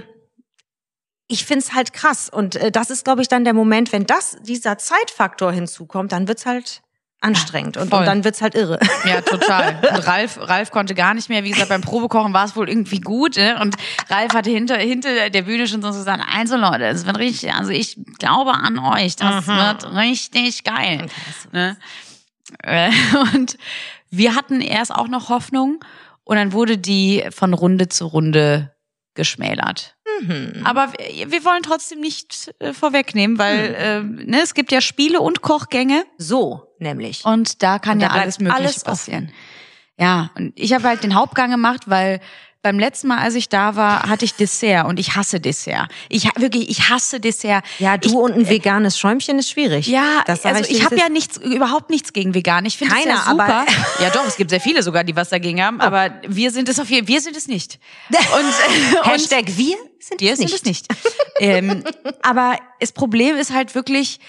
ich 1.28 1.44
find's 1.44 1.72
halt 1.74 1.92
krass. 1.92 2.28
Und 2.28 2.56
äh, 2.56 2.70
das 2.70 2.90
ist, 2.90 3.04
glaube 3.04 3.22
ich, 3.22 3.28
dann 3.28 3.44
der 3.44 3.54
Moment, 3.54 3.92
wenn 3.92 4.06
das, 4.06 4.36
dieser 4.42 4.78
Zeitfaktor 4.78 5.52
hinzukommt, 5.52 6.12
dann 6.12 6.28
wird's 6.28 6.46
halt 6.46 6.82
anstrengend 7.22 7.76
und, 7.76 7.92
und 7.92 8.04
dann 8.04 8.24
wird's 8.24 8.42
halt 8.42 8.54
irre. 8.54 8.78
Ja, 9.04 9.20
total. 9.20 9.80
Und 9.94 10.06
Ralf, 10.06 10.38
Ralf 10.40 10.70
konnte 10.70 10.94
gar 10.94 11.14
nicht 11.14 11.28
mehr. 11.28 11.42
Wie 11.42 11.50
gesagt, 11.50 11.70
beim 11.70 11.80
Probekochen 11.80 12.32
war 12.32 12.44
es 12.44 12.54
wohl 12.54 12.68
irgendwie 12.68 13.00
gut. 13.00 13.36
Ne? 13.36 13.58
Und 13.60 13.76
Ralf 14.08 14.32
hatte 14.34 14.50
hinter, 14.50 14.76
hinter 14.76 15.28
der 15.28 15.42
Bühne 15.42 15.66
schon 15.66 15.82
so 15.82 15.88
gesagt, 15.88 16.22
also 16.32 16.56
Leute, 16.56 16.84
es 16.84 17.04
wird 17.04 17.18
richtig, 17.18 17.52
also 17.52 17.70
ich 17.70 17.98
glaube 18.18 18.52
an 18.52 18.78
euch, 18.78 19.16
das 19.16 19.46
wird 19.46 19.92
richtig 19.94 20.62
geil. 20.62 21.06
Ne? 21.52 21.76
Äh, 22.62 22.90
Und 23.34 23.56
wir 24.10 24.34
hatten 24.34 24.60
erst 24.60 24.94
auch 24.94 25.08
noch 25.08 25.30
Hoffnung 25.30 25.82
und 26.24 26.36
dann 26.36 26.52
wurde 26.52 26.78
die 26.78 27.24
von 27.30 27.54
Runde 27.54 27.88
zu 27.88 28.06
Runde 28.06 28.74
geschmälert. 29.14 29.96
Aber 30.64 30.92
wir, 30.92 31.30
wir 31.30 31.44
wollen 31.44 31.62
trotzdem 31.62 32.00
nicht 32.00 32.52
äh, 32.58 32.72
vorwegnehmen, 32.72 33.38
weil 33.38 33.74
äh, 33.74 34.00
ne, 34.02 34.40
es 34.42 34.54
gibt 34.54 34.72
ja 34.72 34.80
Spiele 34.80 35.20
und 35.20 35.42
Kochgänge 35.42 36.04
So, 36.18 36.66
nämlich. 36.78 37.24
und 37.24 37.62
da 37.62 37.78
kann 37.78 37.94
Und 37.94 38.00
da 38.02 38.06
ja 38.14 38.20
alles 38.20 38.38
Mögliche 38.38 38.56
alles 38.58 38.76
offen. 38.76 38.84
passieren. 38.86 39.32
Ja, 39.98 40.30
und 40.36 40.52
ich 40.56 40.72
habe 40.72 40.84
halt 40.88 41.02
den 41.04 41.14
Hauptgang 41.14 41.50
gemacht, 41.50 41.82
weil 41.86 42.20
beim 42.62 42.78
letzten 42.78 43.08
Mal, 43.08 43.18
als 43.18 43.34
ich 43.34 43.48
da 43.48 43.74
war, 43.76 44.08
hatte 44.08 44.24
ich 44.24 44.34
Dessert 44.34 44.86
und 44.86 45.00
ich 45.00 45.16
hasse 45.16 45.40
Dessert. 45.40 45.88
Ich 46.08 46.24
wirklich, 46.36 46.70
ich 46.70 46.88
hasse 46.88 47.18
Dessert. 47.18 47.64
Ja, 47.80 47.96
du 47.98 48.08
ich, 48.08 48.14
und 48.14 48.32
ein 48.34 48.48
veganes 48.48 48.98
Schäumchen 48.98 49.38
ist 49.38 49.50
schwierig. 49.50 49.88
ja, 49.88 50.22
das 50.26 50.44
also 50.44 50.62
ich 50.70 50.80
wie 50.80 50.84
habe 50.84 50.96
ja 50.96 51.08
nichts, 51.08 51.36
überhaupt 51.38 51.90
nichts 51.90 52.12
gegen 52.12 52.34
vegan. 52.34 52.64
Ich 52.64 52.78
finde 52.78 52.94
es 52.96 53.04
ja 53.04 53.10
Keiner, 53.16 53.24
super. 53.30 53.44
aber- 53.44 53.66
ja, 54.02 54.10
doch, 54.10 54.26
es 54.26 54.36
gibt 54.36 54.50
sehr 54.50 54.60
viele 54.60 54.82
sogar, 54.82 55.02
die 55.04 55.16
was 55.16 55.28
dagegen 55.30 55.62
haben, 55.62 55.80
aber 55.80 56.12
wir 56.26 56.50
sind 56.52 56.68
es 56.68 56.78
auf 56.78 56.88
jeden 56.88 57.08
wir 57.08 57.20
sind 57.20 57.36
es 57.36 57.48
nicht. 57.48 57.78
Und, 58.10 58.18
und 59.00 59.06
Hashtag 59.12 59.46
wir 59.56 59.76
sind 59.98 60.20
wir 60.20 60.32
es 60.32 60.38
sind 60.38 60.50
nicht. 60.50 60.54
es 60.54 60.64
nicht. 60.64 60.86
ähm, 61.40 61.84
aber 62.22 62.56
das 62.80 62.92
Problem 62.92 63.36
ist 63.36 63.52
halt 63.52 63.74
wirklich 63.74 64.20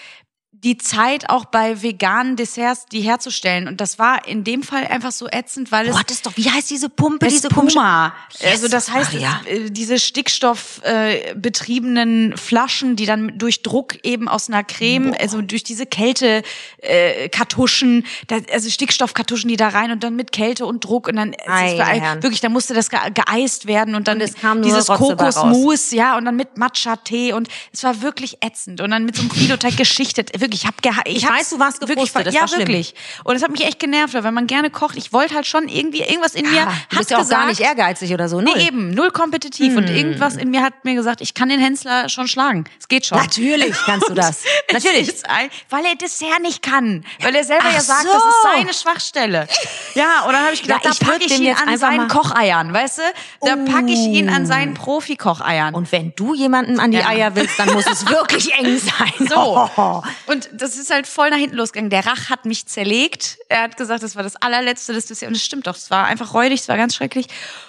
die 0.64 0.78
Zeit 0.78 1.30
auch 1.30 1.46
bei 1.46 1.82
veganen 1.82 2.36
Desserts, 2.38 2.86
die 2.86 3.02
herzustellen. 3.02 3.68
Und 3.68 3.82
das 3.82 3.98
war 4.00 4.26
in 4.28 4.44
dem 4.44 4.64
Fall 4.64 4.88
einfach 4.88 5.12
so 5.12 5.28
ätzend, 5.28 5.72
weil 5.74 5.88
es 5.88 5.94
Du 5.94 6.00
hattest 6.00 6.26
doch, 6.26 6.38
wie 6.38 6.50
heißt 6.50 6.70
diese 6.70 6.88
Pumpe, 6.90 7.26
das 7.26 7.34
diese 7.34 7.50
Puma. 7.50 8.14
Yes. 8.40 8.52
Also 8.52 8.70
das 8.70 8.90
heißt, 8.92 9.14
Maria. 9.14 9.42
äh, 9.46 9.72
diese 9.72 10.00
stickstoffbetriebenen 10.00 12.32
äh, 12.32 12.38
Flaschen, 12.38 12.96
die 12.96 13.06
dann 13.06 13.38
durch 13.38 13.62
Druck 13.62 13.98
eben 14.04 14.30
aus 14.30 14.48
einer 14.48 14.64
Creme, 14.64 15.14
also 15.20 15.42
durch 15.42 15.64
diese 15.64 15.86
Kälte 15.86 16.44
äh, 16.78 17.28
Kartuschen, 17.30 18.06
da, 18.28 18.38
also 18.52 18.70
Stickstoffkartuschen, 18.70 19.50
die 19.50 19.58
da 19.58 19.68
rein 19.70 19.92
und 19.92 20.04
dann 20.04 20.16
mit 20.16 20.32
Kälte 20.32 20.66
und 20.66 20.86
Druck 20.86 21.10
und 21.10 21.18
dann 21.18 21.36
Ei, 21.46 21.78
war, 21.78 22.24
wirklich, 22.24 22.40
da 22.42 22.50
musste 22.50 22.74
das 22.74 22.90
ge 22.90 23.00
geeist 23.14 23.66
werden 23.66 23.96
und 23.96 24.08
dann 24.08 24.20
Und 24.60 24.66
dieses. 24.66 24.88
Kokosmus, 24.88 25.92
ja, 25.92 26.18
und 26.18 26.26
dann 26.26 26.36
mit 26.36 26.58
Matcha-Tee 26.58 27.34
und 27.34 27.48
es 27.72 27.84
war 27.84 28.02
wirklich 28.02 28.38
ätzend 28.42 28.82
und 28.82 28.90
dann 28.92 29.06
mit 29.06 29.16
so 29.16 29.22
einem 29.24 29.32
Filoteig 29.32 29.78
geschichtet. 29.84 30.32
Wirklich, 30.44 30.62
ich 30.64 30.68
hab 30.68 30.82
geha 30.82 31.02
ich, 31.06 31.18
Ich 31.24 31.30
weiß, 31.30 31.52
du 31.52 31.60
warst 31.60 31.80
wirklich, 31.82 31.98
gefrustet, 32.12 32.28
das 32.28 32.34
ja 32.36 32.42
war 32.42 32.48
schlimm. 32.50 32.60
wirklich. 32.68 32.94
Und 33.24 33.36
es 33.38 33.44
hat 33.44 33.50
mich 33.52 33.66
echt 33.66 33.80
genervt, 33.80 34.14
weil 34.14 34.24
wenn 34.26 34.34
man 34.34 34.46
gerne 34.46 34.70
kocht, 34.70 34.98
ich 34.98 35.14
wollte 35.14 35.36
halt 35.36 35.48
schon 35.48 35.70
irgendwie 35.70 36.02
irgendwas 36.02 36.36
in 36.36 36.50
mir 36.52 36.64
Ah, 36.64 36.66
du 36.66 36.70
hat 36.72 36.98
bist 37.00 37.12
ja 37.12 37.18
auch 37.18 37.22
gesagt, 37.22 37.42
gar 37.42 37.48
nicht 37.48 37.62
ehrgeizig 37.62 38.14
oder 38.14 38.28
so, 38.28 38.42
null. 38.42 38.54
Nee, 38.58 38.68
eben, 38.68 38.92
null 38.92 39.10
kompetitiv. 39.12 39.78
Und 39.78 39.88
Hm. 39.90 39.96
irgendwas 39.96 40.36
in 40.36 40.52
mir 40.52 40.62
hat 40.62 40.84
mir 40.84 40.96
gesagt, 40.96 41.22
ich 41.22 41.34
kann 41.34 41.48
den 41.50 41.60
Hensler 41.62 42.10
schon 42.10 42.28
schlagen. 42.28 42.66
Es 42.80 42.88
geht 42.90 43.06
schon. 43.06 43.18
Natürlich 43.18 43.74
kannst 43.86 44.10
du 44.10 44.14
das. 44.14 44.44
Natürlich. 44.72 45.10
ein, 45.30 45.50
weil 45.70 45.86
er 45.86 45.96
Dessert 45.96 46.42
nicht 46.42 46.62
kann. 46.62 47.06
Weil 47.22 47.36
er 47.36 47.44
selber 47.46 47.64
Ach 47.70 47.74
ja 47.74 47.82
sagt, 47.82 48.04
so. 48.04 48.10
das 48.12 48.24
ist 48.24 48.42
seine 48.44 48.74
Schwachstelle. 48.74 49.48
Ja, 49.96 50.24
und 50.26 50.34
dann 50.34 50.44
habe 50.44 50.54
ich 50.54 50.62
gedacht, 50.62 50.84
Ja, 50.84 50.92
ich 50.92 51.00
da 51.00 51.06
packe 51.06 51.24
ich 51.26 51.32
ihn 51.38 51.44
jetzt 51.44 51.62
an 51.66 51.78
seinen 51.78 51.98
mal- 51.98 52.08
Kocheiern, 52.10 52.74
weißt 52.74 52.98
du? 53.00 53.04
Da 53.48 53.56
packe 53.72 53.92
ich 53.92 54.00
ihn 54.00 54.28
an 54.30 54.46
seinen 54.46 54.74
Profi-Kocheiern. 54.74 55.74
Und 55.74 55.92
wenn 55.94 56.14
du 56.18 56.34
jemanden 56.34 56.80
an 56.82 56.92
die 56.92 56.98
Ja. 56.98 57.08
Eier 57.08 57.36
willst, 57.36 57.58
dann 57.58 57.72
muss 57.74 57.86
es 57.86 58.08
wirklich 58.10 58.54
eng 58.56 58.78
sein. 58.78 59.12
So. 59.30 59.70
Oh. 59.78 60.02
Und 60.34 60.50
das 60.54 60.78
ist 60.78 60.90
halt 60.92 61.08
voll 61.08 61.30
nach 61.30 61.38
hinten 61.38 61.56
losgegangen. 61.56 61.90
Der 61.90 62.06
Rach 62.06 62.30
hat 62.30 62.46
mich 62.46 62.66
zerlegt. 62.66 63.38
Er 63.50 63.62
hat 63.62 63.78
gesagt, 63.78 64.04
das 64.04 64.16
war 64.16 64.24
das 64.24 64.36
allerletzte 64.36 64.92
des 64.94 65.06
Dessert. 65.06 65.30
Und 65.30 65.36
es 65.36 65.44
stimmt 65.46 65.68
doch, 65.68 65.76
es 65.76 65.90
war 65.92 66.06
einfach 66.06 66.34
räudig, 66.34 66.62
es 66.62 66.68
war 66.68 66.78
ganz 66.78 66.96
schrecklich. 66.96 67.28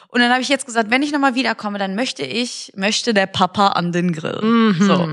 Und 0.08 0.20
dann 0.20 0.30
habe 0.30 0.40
ich 0.42 0.48
jetzt 0.48 0.64
gesagt, 0.66 0.90
wenn 0.90 1.02
ich 1.02 1.12
nochmal 1.12 1.34
wiederkomme, 1.34 1.78
dann 1.78 1.94
möchte 1.94 2.22
ich, 2.24 2.72
möchte 2.76 3.12
der 3.14 3.26
Papa 3.26 3.68
an 3.68 3.92
den 3.92 4.12
Grill. 4.12 4.74
So. 4.80 5.08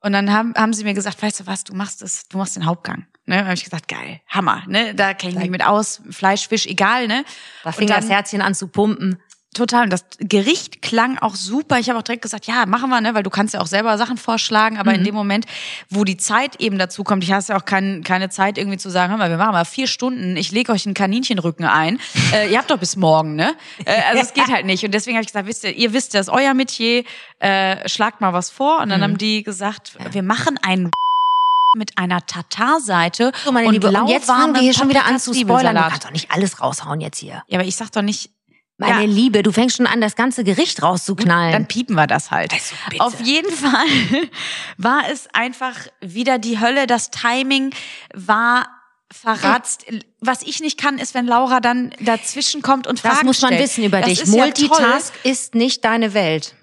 Und 0.00 0.12
dann 0.12 0.32
haben, 0.32 0.54
haben 0.56 0.72
sie 0.72 0.84
mir 0.84 0.94
gesagt, 0.94 1.22
weißt 1.22 1.40
du 1.40 1.46
was, 1.46 1.64
du 1.64 1.74
machst 1.74 2.02
das, 2.02 2.26
du 2.28 2.38
machst 2.38 2.56
den 2.56 2.66
Hauptgang. 2.66 3.06
Ne? 3.26 3.36
Dann 3.36 3.44
habe 3.44 3.54
ich 3.54 3.62
gesagt, 3.64 3.86
geil, 3.86 4.20
Hammer, 4.28 4.64
ne? 4.66 4.94
Da 4.96 5.14
kenne 5.14 5.34
ich 5.34 5.38
mich 5.38 5.50
mit 5.50 5.64
aus, 5.64 6.02
Fleisch, 6.10 6.48
Fisch, 6.48 6.66
egal, 6.66 7.06
ne? 7.06 7.24
Da 7.62 7.70
fing 7.70 7.86
dann- 7.86 8.00
das 8.00 8.10
Herzchen 8.10 8.40
an 8.42 8.54
zu 8.54 8.66
pumpen. 8.66 9.20
Total. 9.54 9.84
Und 9.84 9.90
das 9.92 10.04
Gericht 10.18 10.80
klang 10.80 11.18
auch 11.18 11.34
super. 11.34 11.78
Ich 11.78 11.90
habe 11.90 11.98
auch 11.98 12.02
direkt 12.02 12.22
gesagt, 12.22 12.46
ja, 12.46 12.64
machen 12.64 12.88
wir, 12.88 13.00
ne? 13.02 13.12
Weil 13.14 13.22
du 13.22 13.28
kannst 13.28 13.52
ja 13.52 13.60
auch 13.60 13.66
selber 13.66 13.98
Sachen 13.98 14.16
vorschlagen. 14.16 14.78
Aber 14.78 14.92
Mhm. 14.92 14.98
in 14.98 15.04
dem 15.04 15.14
Moment, 15.14 15.44
wo 15.90 16.04
die 16.04 16.16
Zeit 16.16 16.56
eben 16.60 16.78
dazu 16.78 17.04
kommt, 17.04 17.22
ich 17.22 17.32
habe 17.32 17.44
ja 17.46 17.56
auch 17.58 17.64
kein, 17.66 18.02
keine 18.02 18.30
Zeit 18.30 18.56
irgendwie 18.56 18.78
zu 18.78 18.88
sagen, 18.88 19.10
hör 19.10 19.18
mal, 19.18 19.28
wir 19.28 19.36
machen 19.36 19.52
mal 19.52 19.64
vier 19.66 19.86
Stunden, 19.86 20.36
ich 20.38 20.52
lege 20.52 20.72
euch 20.72 20.86
einen 20.86 20.94
Kaninchenrücken 20.94 21.66
ein. 21.66 21.98
Äh, 22.32 22.50
ihr 22.50 22.56
habt 22.56 22.70
doch 22.70 22.78
bis 22.78 22.96
morgen, 22.96 23.34
ne? 23.34 23.54
Äh, 23.84 23.94
also 24.08 24.22
es 24.22 24.32
geht 24.32 24.48
halt 24.50 24.64
nicht. 24.64 24.82
Und 24.86 24.92
deswegen 24.94 25.16
habe 25.18 25.22
ich 25.22 25.28
gesagt, 25.28 25.46
wisst 25.46 25.64
ihr, 25.64 25.74
ihr 25.76 25.92
wisst, 25.92 26.14
das 26.14 26.28
ist 26.28 26.32
euer 26.32 26.54
Metier, 26.54 27.04
äh, 27.40 27.86
schlagt 27.88 28.22
mal 28.22 28.32
was 28.32 28.48
vor. 28.48 28.80
Und 28.80 28.88
dann 28.88 29.00
Mhm. 29.00 29.04
haben 29.04 29.18
die 29.18 29.42
gesagt, 29.42 29.98
wir 30.12 30.22
machen 30.22 30.58
einen 30.62 30.90
mit 31.76 31.98
einer 31.98 32.24
Tatarseite 32.26 33.32
So, 33.44 33.52
meine 33.52 33.66
und 33.68 33.74
Liebe, 33.74 33.88
und 33.88 34.08
jetzt 34.08 34.26
fangen 34.26 34.54
wir 34.54 34.62
hier 34.62 34.72
schon 34.74 34.88
wieder 34.88 35.04
an 35.04 35.18
zu 35.18 35.34
spoilern. 35.34 35.74
Du 35.76 35.82
kannst 35.82 36.04
doch 36.04 36.10
nicht 36.10 36.30
alles 36.30 36.60
raushauen 36.60 37.00
jetzt 37.02 37.18
hier. 37.18 37.42
Ja, 37.48 37.58
aber 37.58 37.66
ich 37.68 37.76
sag 37.76 37.90
doch 37.92 38.02
nicht, 38.02 38.30
Meine 38.78 39.04
Ja. 39.04 39.06
Liebe, 39.08 39.42
du 39.42 39.52
fängst 39.52 39.76
schon 39.76 39.86
an, 39.86 40.00
das 40.00 40.16
ganze 40.16 40.44
Gericht 40.44 40.82
rauszuknallen. 40.82 41.52
Dann 41.52 41.68
piepen 41.68 41.94
wir 41.94 42.06
das 42.06 42.30
halt. 42.30 42.52
Also. 42.52 42.74
Auf 42.98 43.20
jeden 43.20 43.52
Fall 43.52 43.86
war 44.76 45.02
es 45.10 45.28
einfach 45.32 45.76
wieder 46.00 46.38
die 46.38 46.58
Hölle. 46.58 46.86
Das 46.86 47.10
Timing 47.10 47.72
war 48.14 48.66
verratzt. 49.12 49.84
Was 50.20 50.42
ich 50.42 50.60
nicht 50.60 50.78
kann, 50.80 50.98
ist, 50.98 51.14
wenn 51.14 51.26
Laura 51.26 51.60
dann 51.60 51.94
dazwischen 52.00 52.62
kommt 52.62 52.86
und 52.86 52.98
Fragen 53.00 53.16
das 53.16 53.24
muss 53.24 53.42
man 53.42 53.50
stellt. 53.50 53.62
wissen 53.62 53.84
über 53.84 54.00
das 54.00 54.08
dich. 54.08 54.22
Ist 54.22 54.34
ja 54.34 54.42
Multitask 54.42 55.12
ist 55.24 55.54
nicht 55.54 55.84
deine 55.84 56.14
Welt. 56.14 56.54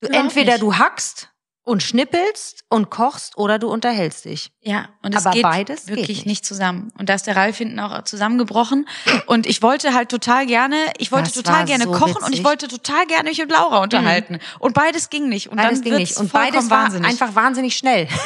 Du, 0.00 0.08
entweder 0.08 0.52
nicht. 0.54 0.62
du 0.62 0.76
hackst 0.76 1.28
und 1.68 1.82
schnippelst 1.82 2.64
und 2.68 2.90
kochst 2.90 3.36
oder 3.38 3.58
du 3.58 3.68
unterhältst 3.68 4.24
dich. 4.24 4.50
Ja, 4.62 4.88
und 5.02 5.14
es 5.14 5.24
Aber 5.26 5.34
geht 5.34 5.42
beides 5.42 5.86
geht 5.86 5.96
wirklich 5.96 6.18
nicht. 6.18 6.26
nicht. 6.26 6.44
zusammen. 6.46 6.92
Und 6.98 7.08
da 7.08 7.14
ist 7.14 7.26
der 7.26 7.36
Ralf 7.36 7.58
hinten 7.58 7.78
auch 7.78 8.02
zusammengebrochen. 8.04 8.88
Und 9.26 9.46
ich 9.46 9.62
wollte 9.62 9.94
halt 9.94 10.08
total 10.08 10.46
gerne, 10.46 10.76
ich 10.98 11.12
wollte 11.12 11.26
Das 11.26 11.34
total 11.34 11.64
gerne 11.66 11.84
so 11.84 11.92
kochen 11.92 12.16
und 12.16 12.22
witzig. 12.22 12.38
ich 12.40 12.44
wollte 12.44 12.68
total 12.68 13.06
gerne 13.06 13.28
mich 13.28 13.38
mit 13.38 13.50
Laura 13.50 13.82
unterhalten. 13.82 14.38
Und 14.58 14.74
beides 14.74 15.10
ging 15.10 15.28
nicht. 15.28 15.48
Und 15.50 15.58
Beides 15.58 15.80
dann 15.80 15.82
ging 15.84 15.94
nicht. 15.96 16.16
Und 16.16 16.30
vollkommen 16.30 16.52
beides 16.54 16.70
war 16.70 16.84
wahnsinnig. 16.84 17.10
einfach 17.10 17.34
wahnsinnig 17.34 17.76
schnell. 17.76 18.08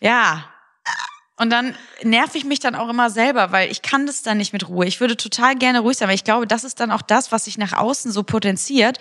Ja. 0.00 0.44
Und 1.36 1.48
dann 1.50 1.74
nerv 2.02 2.34
ich 2.34 2.44
mich 2.44 2.60
dann 2.60 2.74
auch 2.74 2.90
immer 2.90 3.08
selber, 3.08 3.50
weil 3.50 3.70
ich 3.70 3.80
kann 3.80 4.06
das 4.06 4.22
dann 4.22 4.36
nicht 4.36 4.52
mit 4.52 4.68
Ruhe. 4.68 4.84
Ich 4.86 5.00
würde 5.00 5.16
total 5.16 5.56
gerne 5.56 5.80
ruhig 5.80 5.96
sein, 5.96 6.08
weil 6.08 6.14
ich 6.14 6.24
glaube, 6.24 6.46
das 6.46 6.64
ist 6.64 6.80
dann 6.80 6.90
auch 6.90 7.00
das, 7.00 7.32
was 7.32 7.44
sich 7.46 7.56
nach 7.56 7.72
außen 7.72 8.12
so 8.12 8.22
potenziert 8.22 8.98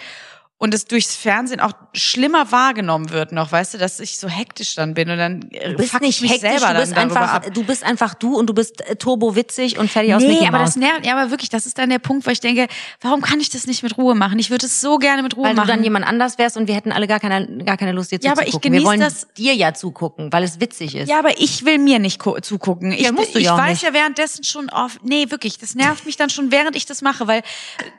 und 0.59 0.73
es 0.73 0.85
durchs 0.85 1.15
Fernsehen 1.15 1.59
auch 1.61 1.71
schlimmer 1.93 2.51
wahrgenommen 2.51 3.09
wird 3.09 3.31
noch, 3.31 3.51
weißt 3.51 3.73
du, 3.73 3.77
dass 3.79 3.99
ich 3.99 4.19
so 4.19 4.27
hektisch 4.27 4.75
dann 4.75 4.93
bin 4.93 5.09
und 5.09 5.17
dann 5.17 5.41
äh, 5.51 5.71
Du 5.71 5.77
bist 5.77 5.99
nicht 6.01 6.17
ich 6.17 6.21
mich 6.21 6.31
hektisch, 6.33 6.49
selber 6.59 6.73
du 6.75 6.79
bist 6.81 6.95
einfach, 6.95 7.33
ab. 7.33 7.53
du 7.53 7.63
bist 7.63 7.83
einfach 7.83 8.13
du 8.13 8.37
und 8.37 8.47
du 8.47 8.53
bist 8.53 8.81
äh, 8.87 8.95
turbo 8.97 9.35
witzig 9.35 9.79
und 9.79 9.89
fertig 9.89 10.13
aus 10.13 10.21
Nee, 10.21 10.33
Mickey 10.33 10.47
aber 10.47 10.59
Mouse. 10.59 10.67
das 10.71 10.75
nervt, 10.75 11.05
ja, 11.05 11.17
aber 11.17 11.31
wirklich, 11.31 11.49
das 11.49 11.65
ist 11.65 11.77
dann 11.77 11.89
der 11.89 11.99
Punkt, 11.99 12.27
wo 12.27 12.31
ich 12.31 12.41
denke, 12.41 12.67
warum 13.01 13.21
kann 13.21 13.39
ich 13.39 13.49
das 13.49 13.65
nicht 13.67 13.81
mit 13.83 13.97
Ruhe 13.97 14.13
machen? 14.15 14.37
Ich 14.37 14.49
würde 14.51 14.65
es 14.65 14.81
so 14.81 14.97
gerne 14.97 15.23
mit 15.23 15.35
Ruhe 15.37 15.45
weil 15.45 15.51
du 15.51 15.57
machen. 15.61 15.67
dann 15.69 15.83
jemand 15.83 16.05
anders 16.05 16.37
wärst 16.37 16.57
und 16.57 16.67
wir 16.67 16.75
hätten 16.75 16.91
alle 16.91 17.07
gar 17.07 17.19
keine, 17.19 17.63
gar 17.63 17.77
keine 17.77 17.93
Lust, 17.93 18.11
dir 18.11 18.19
Ja, 18.21 18.33
aber 18.33 18.41
ich 18.41 18.47
zuzugucken. 18.51 18.73
Wir 18.73 18.83
wollen 18.83 18.99
das- 18.99 19.27
dir 19.37 19.55
ja 19.55 19.73
zugucken, 19.73 20.31
weil 20.33 20.43
es 20.43 20.59
witzig 20.59 20.93
ist. 20.95 21.09
Ja, 21.09 21.19
aber 21.19 21.39
ich 21.39 21.63
will 21.65 21.77
mir 21.79 21.99
nicht 21.99 22.21
zugucken. 22.41 22.91
Ich, 22.91 22.99
Ja, 23.01 23.11
musst 23.13 23.33
du 23.33 23.39
ich 23.39 23.45
ja 23.45 23.53
auch 23.53 23.57
weiß 23.57 23.69
nicht. 23.69 23.83
ja 23.83 23.93
währenddessen 23.93 24.43
schon 24.43 24.69
auf. 24.69 24.99
Nee, 25.03 25.31
wirklich, 25.31 25.57
das 25.57 25.73
nervt 25.75 26.05
mich 26.05 26.17
dann 26.17 26.29
schon, 26.29 26.51
während 26.51 26.75
ich 26.75 26.85
das 26.85 27.01
mache, 27.01 27.27
weil 27.27 27.43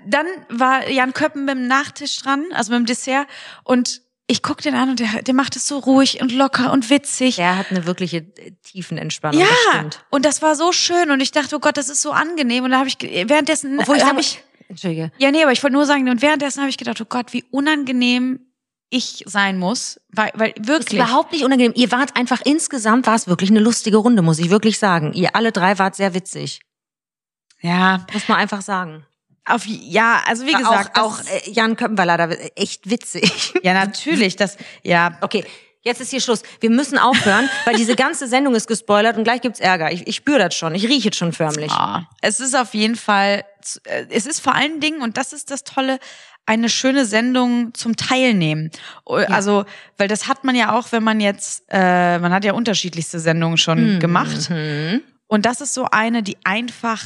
dann 0.06 0.26
war 0.50 0.88
Jan 0.90 1.14
Köppen 1.14 1.46
mit 1.46 1.54
dem 1.56 1.66
Nachtisch 1.66 2.18
dran, 2.18 2.44
also 2.52 2.72
mit 2.72 2.80
dem 2.80 2.86
Dessert, 2.86 3.26
und 3.64 4.02
ich 4.26 4.42
guck 4.42 4.58
den 4.62 4.74
an 4.76 4.90
und 4.90 5.00
der, 5.00 5.22
der 5.22 5.34
macht 5.34 5.56
es 5.56 5.66
so 5.66 5.78
ruhig 5.78 6.20
und 6.20 6.30
locker 6.30 6.72
und 6.72 6.88
witzig. 6.88 7.36
Der 7.36 7.56
hat 7.56 7.70
eine 7.70 7.84
wirkliche 7.86 8.18
äh, 8.18 8.52
Tiefenentspannung, 8.62 9.40
Ja, 9.40 9.48
das 9.82 9.98
und 10.10 10.24
das 10.24 10.40
war 10.40 10.54
so 10.54 10.70
schön 10.72 11.10
und 11.10 11.20
ich 11.20 11.32
dachte, 11.32 11.56
oh 11.56 11.58
Gott, 11.58 11.76
das 11.76 11.88
ist 11.88 12.00
so 12.02 12.12
angenehm 12.12 12.62
und 12.64 12.70
da 12.70 12.78
habe 12.78 12.88
ich 12.88 12.96
währenddessen 13.00 13.78
Obwohl 13.80 13.96
ich 13.96 14.04
habe 14.04 14.22
sage, 14.22 14.38
ich 14.38 14.44
Entschuldige. 14.68 15.10
ja 15.18 15.32
nee, 15.32 15.42
aber 15.42 15.50
ich 15.50 15.60
wollte 15.64 15.74
nur 15.74 15.84
sagen 15.84 16.08
und 16.08 16.22
währenddessen 16.22 16.60
habe 16.60 16.70
ich 16.70 16.78
gedacht, 16.78 17.00
oh 17.00 17.06
Gott, 17.08 17.32
wie 17.32 17.42
unangenehm 17.50 18.38
ich 18.88 19.24
sein 19.26 19.58
muss, 19.58 20.00
weil 20.10 20.30
weil 20.34 20.52
Das 20.52 20.60
ist 20.62 20.68
wirklich 20.68 21.00
überhaupt 21.00 21.32
nicht 21.32 21.44
unangenehm. 21.44 21.72
Ihr 21.74 21.90
wart 21.90 22.16
einfach 22.16 22.40
insgesamt, 22.44 23.06
war 23.08 23.14
es 23.16 23.26
wirklich 23.26 23.50
eine 23.50 23.60
lustige 23.60 23.96
Runde, 23.96 24.22
muss 24.22 24.38
ich 24.38 24.50
wirklich 24.50 24.78
sagen. 24.78 25.12
Ihr 25.12 25.34
alle 25.34 25.50
drei 25.50 25.78
wart 25.80 25.96
sehr 25.96 26.14
witzig. 26.14 26.60
ja, 27.60 28.04
Muss 28.12 28.28
man 28.28 28.38
einfach 28.38 28.62
sagen. 28.62 29.04
Auf 29.54 29.66
ja, 29.66 30.22
also 30.26 30.46
wie 30.46 30.52
gesagt, 30.52 30.98
auch, 30.98 31.18
auch 31.18 31.24
äh, 31.24 31.50
Jan 31.50 31.76
Köppen 31.76 31.96
war 31.98 32.06
leider 32.06 32.36
echt 32.56 32.88
witzig. 32.88 33.54
ja 33.62 33.74
natürlich, 33.74 34.36
das 34.36 34.56
ja, 34.82 35.18
Okay, 35.20 35.44
Jetzt 35.82 36.02
ist 36.02 36.10
hier 36.10 36.20
Schluss. 36.20 36.42
Wir 36.60 36.68
müssen 36.68 36.98
aufhören, 36.98 37.48
weil 37.64 37.74
diese 37.74 37.96
ganze 37.96 38.28
Sendung 38.28 38.54
ist 38.54 38.66
gespoilert 38.66 39.16
und 39.16 39.24
gleich 39.24 39.40
gibt's 39.40 39.60
Ärger. 39.60 39.90
Ich, 39.90 40.06
ich 40.06 40.16
spüre 40.16 40.38
das 40.38 40.54
schon. 40.54 40.74
Ich 40.74 40.86
rieche 40.86 41.08
es 41.08 41.16
schon 41.16 41.32
förmlich. 41.32 41.72
Ah, 41.72 42.06
es 42.20 42.38
ist 42.38 42.54
auf 42.54 42.74
jeden 42.74 42.96
Fall, 42.96 43.44
äh, 43.84 44.04
es 44.10 44.26
ist 44.26 44.40
vor 44.40 44.54
allen 44.54 44.80
Dingen, 44.80 45.00
und 45.00 45.16
das 45.16 45.32
ist 45.32 45.50
das 45.50 45.64
Tolle, 45.64 45.98
eine 46.44 46.68
schöne 46.68 47.06
Sendung 47.06 47.72
zum 47.74 47.96
Teilnehmen. 47.96 48.70
Also, 49.06 49.64
weil 49.96 50.08
das 50.08 50.26
hat 50.28 50.44
man 50.44 50.54
ja 50.54 50.76
auch, 50.76 50.92
wenn 50.92 51.02
man 51.02 51.20
jetzt, 51.20 51.64
äh, 51.68 52.18
man 52.18 52.32
hat 52.32 52.44
ja 52.44 52.52
unterschiedlichste 52.52 53.18
Sendungen 53.20 53.56
schon 53.56 53.94
Mhm. 53.94 54.00
gemacht. 54.00 54.50
Und 55.28 55.46
das 55.46 55.60
ist 55.60 55.72
so 55.74 55.86
eine, 55.90 56.22
die 56.22 56.36
einfach 56.44 57.02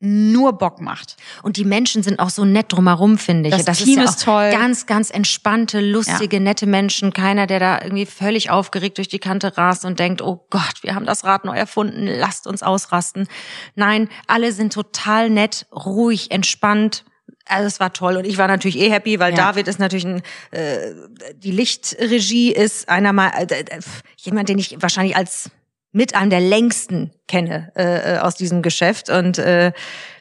nur 0.00 0.52
Bock 0.52 0.80
macht. 0.80 1.16
Und 1.42 1.56
die 1.56 1.64
Menschen 1.64 2.02
sind 2.02 2.20
auch 2.20 2.30
so 2.30 2.44
nett 2.44 2.72
drumherum, 2.72 3.18
finde 3.18 3.48
ich. 3.48 3.64
Das 3.64 3.78
Team 3.78 3.98
ja 3.98 4.04
ist 4.04 4.22
toll. 4.22 4.50
Ganz, 4.50 4.86
ganz 4.86 5.10
entspannte, 5.10 5.80
lustige, 5.80 6.40
nette 6.40 6.66
Menschen. 6.66 7.12
Keiner, 7.12 7.46
der 7.46 7.58
da 7.58 7.82
irgendwie 7.82 8.06
völlig 8.06 8.50
aufgeregt 8.50 8.98
durch 8.98 9.08
die 9.08 9.18
Kante 9.18 9.56
rast 9.56 9.84
und 9.84 9.98
denkt, 9.98 10.22
oh 10.22 10.46
Gott, 10.50 10.82
wir 10.82 10.94
haben 10.94 11.06
das 11.06 11.24
Rad 11.24 11.44
neu 11.44 11.56
erfunden, 11.56 12.06
lasst 12.06 12.46
uns 12.46 12.62
ausrasten. 12.62 13.26
Nein, 13.74 14.08
alle 14.28 14.52
sind 14.52 14.72
total 14.72 15.30
nett, 15.30 15.66
ruhig, 15.72 16.30
entspannt. 16.30 17.04
Also 17.46 17.66
es 17.66 17.80
war 17.80 17.92
toll 17.92 18.16
und 18.16 18.26
ich 18.26 18.38
war 18.38 18.46
natürlich 18.46 18.78
eh 18.78 18.90
happy, 18.90 19.18
weil 19.18 19.30
Ja. 19.30 19.36
David 19.36 19.68
ist 19.68 19.78
natürlich 19.80 20.04
ein, 20.04 20.22
äh, 20.50 20.92
die 21.34 21.50
Lichtregie 21.50 22.52
ist 22.52 22.88
einer 22.88 23.12
mal 23.12 23.30
äh, 23.30 23.46
äh, 23.46 23.80
jemand, 24.18 24.48
den 24.48 24.58
ich 24.58 24.76
wahrscheinlich 24.80 25.16
als 25.16 25.50
mit 25.92 26.14
einem 26.14 26.30
der 26.30 26.40
längsten 26.40 27.12
kenne 27.26 27.72
äh, 27.76 28.16
äh, 28.16 28.18
aus 28.18 28.34
diesem 28.34 28.62
Geschäft 28.62 29.10
und 29.10 29.38
äh, 29.38 29.72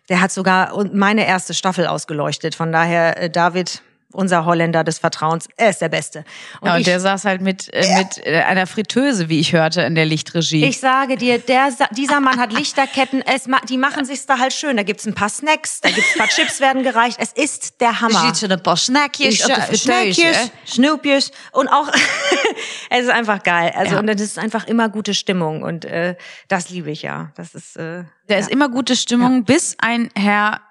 der 0.09 0.21
hat 0.21 0.31
sogar 0.31 0.85
meine 0.93 1.27
erste 1.27 1.53
Staffel 1.53 1.85
ausgeleuchtet. 1.87 2.55
Von 2.55 2.71
daher 2.71 3.21
äh, 3.21 3.29
David, 3.29 3.81
unser 4.17 4.45
Holländer 4.45 4.83
des 4.83 4.97
Vertrauens, 4.97 5.47
er 5.57 5.69
ist 5.69 5.79
der 5.79 5.89
Beste. 5.89 6.25
Und 6.59 6.67
Ja, 6.67 6.73
und 6.73 6.79
ich, 6.81 6.85
der 6.85 6.99
saß 6.99 7.25
halt 7.25 7.41
mit, 7.41 7.71
äh, 7.71 7.97
mit 7.97 8.25
äh, 8.25 8.41
einer 8.41 8.65
Fritteuse, 8.65 9.29
wie 9.29 9.39
ich 9.39 9.53
hörte, 9.53 9.81
in 9.83 9.93
der 9.93 10.05
Lichtregie. 10.05 10.65
ich 10.65 10.79
sage 10.79 11.17
dir, 11.17 11.37
der, 11.37 11.69
dieser 11.91 12.19
Mann 12.19 12.39
hat 12.39 12.51
Lichterketten, 12.51 13.21
es, 13.21 13.47
die 13.69 13.77
machen 13.77 14.05
sich's 14.05 14.25
da 14.25 14.39
halt 14.39 14.53
schön. 14.53 14.75
Da 14.75 14.83
gibt's 14.83 15.05
ein 15.05 15.13
paar 15.13 15.29
Snacks, 15.29 15.81
da 15.81 15.89
gibt's 15.89 16.15
ein 16.15 16.19
paar 16.19 16.27
Chips 16.29 16.59
werden 16.59 16.81
gereicht. 16.83 17.17
Es 17.21 17.31
ist 17.31 17.79
der 17.79 18.01
Hammer. 18.01 18.33
schon 18.35 18.51
ein 18.51 18.63
paar 18.63 18.75
Snackjes 18.75 19.43
der 19.45 19.61
Fritteuse, 19.61 20.51
Schnoopjes 20.65 21.31
und 21.51 21.67
auch 21.67 21.87
es 22.89 23.03
ist 23.03 23.09
einfach 23.09 23.43
geil. 23.43 23.71
Also 23.75 23.93
Ja. 23.95 23.99
und 23.99 24.07
das 24.07 24.19
ist 24.19 24.39
einfach 24.39 24.65
immer 24.67 24.89
gute 24.89 25.13
Stimmung 25.13 25.61
und 25.61 25.85
äh, 25.85 26.15
das 26.47 26.69
liebe 26.69 26.89
ich 26.89 27.03
ja. 27.03 27.31
Das 27.35 27.53
ist 27.53 27.77
äh, 27.77 28.03
Da 28.27 28.33
ja. 28.33 28.37
ist 28.39 28.49
immer 28.49 28.69
gute 28.69 28.95
Stimmung, 28.95 29.43
bis 29.43 29.75
ein 29.79 30.09
Herr 30.15 30.61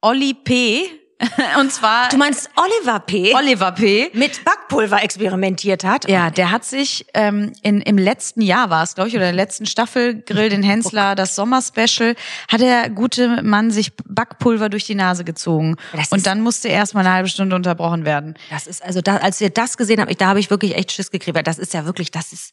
Olli 0.00 0.34
P. 0.34 0.88
und 1.60 1.72
zwar 1.72 2.08
Du 2.10 2.18
meinst 2.18 2.50
Oliver 2.56 3.00
P. 3.00 3.34
Oliver 3.34 3.72
P. 3.72 4.10
mit 4.12 4.44
Backpulver 4.44 5.02
experimentiert 5.02 5.82
hat? 5.84 6.08
Ja, 6.08 6.30
der 6.30 6.50
hat 6.50 6.64
sich 6.64 7.06
ähm, 7.14 7.52
in, 7.62 7.80
im 7.80 7.96
letzten 7.96 8.42
Jahr 8.42 8.68
war 8.70 8.82
es, 8.82 8.94
glaube 8.94 9.08
ich, 9.08 9.16
oder 9.16 9.30
in 9.30 9.36
der 9.36 9.44
letzten 9.44 9.66
Staffel 9.66 10.22
Grill 10.22 10.50
den 10.50 10.62
Hensler, 10.62 11.14
das 11.14 11.34
Sommerspecial, 11.34 12.14
hat 12.48 12.60
der 12.60 12.90
gute 12.90 13.42
Mann 13.42 13.70
sich 13.70 13.92
Backpulver 14.06 14.68
durch 14.68 14.84
die 14.84 14.94
Nase 14.94 15.24
gezogen. 15.24 15.76
Das 15.94 16.12
Und 16.12 16.26
dann 16.26 16.40
musste 16.40 16.68
erst 16.68 16.94
mal 16.94 17.00
eine 17.00 17.12
halbe 17.12 17.28
Stunde 17.28 17.56
unterbrochen 17.56 18.04
werden. 18.04 18.34
Das 18.50 18.66
ist 18.66 18.84
also 18.84 19.00
da, 19.00 19.16
als 19.16 19.40
wir 19.40 19.50
das 19.50 19.76
gesehen 19.76 20.00
haben, 20.00 20.10
ich, 20.10 20.18
da 20.18 20.26
habe 20.26 20.40
ich 20.40 20.50
wirklich 20.50 20.74
echt 20.74 20.92
Schiss 20.92 21.10
gekriegt. 21.10 21.34
weil 21.34 21.42
Das 21.42 21.58
ist 21.58 21.72
ja 21.72 21.86
wirklich, 21.86 22.10
das 22.10 22.32
ist 22.32 22.52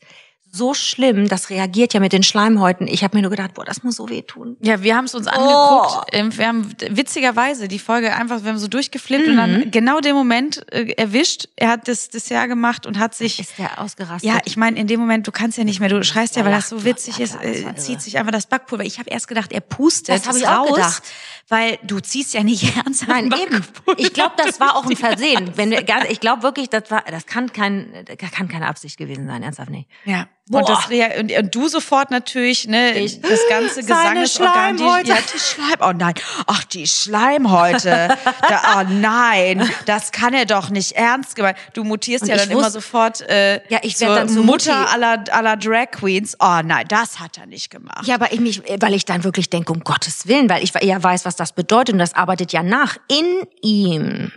so 0.56 0.76
schlimm. 0.76 1.28
Das 1.30 1.50
reagiert 1.50 1.96
ja 1.96 2.00
mit 2.00 2.14
den 2.14 2.22
Schleimhäuten. 2.22 2.88
Ich 2.88 3.04
habe 3.04 3.18
mir 3.18 3.24
nur 3.24 3.32
gedacht, 3.32 3.56
boah, 3.56 3.66
das 3.66 3.82
muss 3.82 3.96
so 3.96 4.08
wehtun. 4.10 4.56
Ja, 4.62 4.84
wir 4.84 4.96
haben 4.96 5.06
es 5.06 5.16
uns 5.16 5.26
Oh. 5.28 5.32
angeguckt. 5.32 6.10
Ähm, 6.12 6.38
Wir 6.38 6.48
haben 6.48 6.70
witzigerweise 6.92 7.68
die 7.68 7.80
Folge 7.80 8.14
einfach, 8.16 8.44
wir 8.44 8.52
haben 8.52 8.60
so 8.60 8.68
durchgeflippt 8.68 9.28
und 9.28 9.34
Mhm. 9.34 9.38
dann 9.38 9.72
genau 9.72 10.00
den 10.00 10.14
Moment 10.16 10.64
äh, 10.72 10.92
erwischt. 10.94 11.48
Er 11.56 11.70
hat 11.70 11.88
das 11.88 12.10
Dessert 12.10 12.50
gemacht 12.50 12.86
und 12.86 13.00
hat 13.00 13.16
sich 13.16 13.40
Ist 13.40 13.58
der 13.58 13.82
ausgerastet? 13.82 14.30
Ja, 14.30 14.40
ich 14.46 14.56
meine, 14.56 14.80
in 14.80 14.86
dem 14.86 15.00
Moment, 15.00 15.26
du 15.26 15.32
kannst 15.32 15.58
ja 15.58 15.64
nicht 15.64 15.80
mehr, 15.80 15.90
du 15.90 16.04
schreist 16.04 16.36
ja, 16.36 16.42
Ja, 16.42 16.46
weil 16.46 16.52
lacht 16.54 16.64
das 16.64 16.70
so 16.70 16.86
witzig 16.86 17.20
ist, 17.20 17.40
klar, 17.40 17.52
das 17.52 17.64
war 17.64 17.72
äh, 17.72 17.76
zieht 17.76 18.02
sich 18.02 18.18
einfach 18.20 18.32
das 18.32 18.46
Backpulver. 18.46 18.86
Ich 18.86 19.00
habe 19.00 19.10
erst 19.10 19.28
gedacht, 19.28 19.52
er 19.52 19.62
pustet 19.62 20.10
Das 20.16 20.28
hab 20.28 20.36
ich 20.36 20.48
auch 20.48 20.68
raus, 20.70 20.76
gedacht. 20.76 21.04
weil 21.50 21.80
du 21.84 22.00
ziehst 22.00 22.34
ja 22.36 22.44
nicht 22.44 22.64
ernsthaft 22.78 23.10
Nein, 23.10 23.34
ein 23.34 23.42
eben. 23.42 23.64
Ich 23.98 24.14
glaube, 24.14 24.34
das 24.38 24.60
war 24.60 24.76
auch 24.76 24.86
ein 24.86 24.96
Versehen. 24.96 25.52
Wenn 25.56 25.72
wir, 25.72 25.84
ich 26.10 26.20
glaube 26.20 26.44
wirklich, 26.44 26.70
das 26.70 26.92
war, 26.92 27.04
das 27.10 27.26
kann 27.26 27.52
kein, 27.52 28.06
das 28.06 28.32
kann 28.32 28.48
keine 28.48 28.68
Absicht 28.68 28.98
gewesen 28.98 29.26
sein, 29.26 29.42
ernsthaft 29.42 29.72
nicht. 29.72 29.90
Ja. 30.06 30.28
Boah. 30.50 30.60
Und, 30.60 30.68
das, 30.70 31.20
und, 31.20 31.32
und 31.32 31.56
du 31.56 31.70
sofort 31.70 32.12
natürlich, 32.12 32.68
ne, 32.68 33.00
Ich- 33.00 33.22
das 33.22 33.40
ganze 33.48 33.80
Gesangesorgan, 33.80 34.76
die, 34.76 34.84
ja, 34.84 35.16
die 35.34 35.40
Schleim, 35.40 35.78
oh 35.80 35.94
nein, 35.98 36.14
ach, 36.48 36.66
die 36.66 36.86
Schleimhäute, 36.86 38.10
da, 38.50 38.62
oh 38.82 38.84
nein, 38.90 39.70
das 39.86 40.12
kann 40.12 40.34
er 40.34 40.46
doch 40.46 40.70
nicht 40.70 40.94
ernst 40.94 41.36
gemeint. 41.38 41.58
Du 41.74 41.86
mutierst 41.86 42.24
Und 42.24 42.30
ja 42.30 42.36
dann 42.36 42.50
immer 42.52 42.60
wusste- 42.64 42.72
sofort, 42.74 43.22
äh, 43.22 43.62
Ja, 43.70 43.80
ich 43.84 43.96
zur 43.96 44.10
dann 44.16 44.28
so 44.28 44.44
Mutter 44.44 44.92
aller, 44.92 45.24
aller 45.32 45.56
Drag 45.56 45.92
Queens, 45.92 46.36
oh 46.40 46.60
nein, 46.64 46.86
das 46.90 47.22
hat 47.22 47.38
er 47.38 47.46
nicht 47.46 47.70
gemacht. 47.70 48.06
Ja, 48.06 48.16
aber 48.16 48.34
ich 48.34 48.42
mich, 48.42 48.62
weil 48.82 48.94
ich 48.94 49.06
dann 49.06 49.24
wirklich 49.24 49.50
denke, 49.50 49.72
um 49.72 49.80
Gottes 49.80 50.28
Willen, 50.28 50.50
weil 50.50 50.62
ich 50.62 50.74
ja 50.82 51.02
weiß, 51.02 51.24
was 51.24 51.38
das 51.38 51.54
bedeutet 51.54 51.94
und 51.94 52.00
das 52.00 52.14
arbeitet 52.16 52.52
ja 52.52 52.64
nach 52.64 52.98
in 53.08 53.48
ihm. 53.62 54.32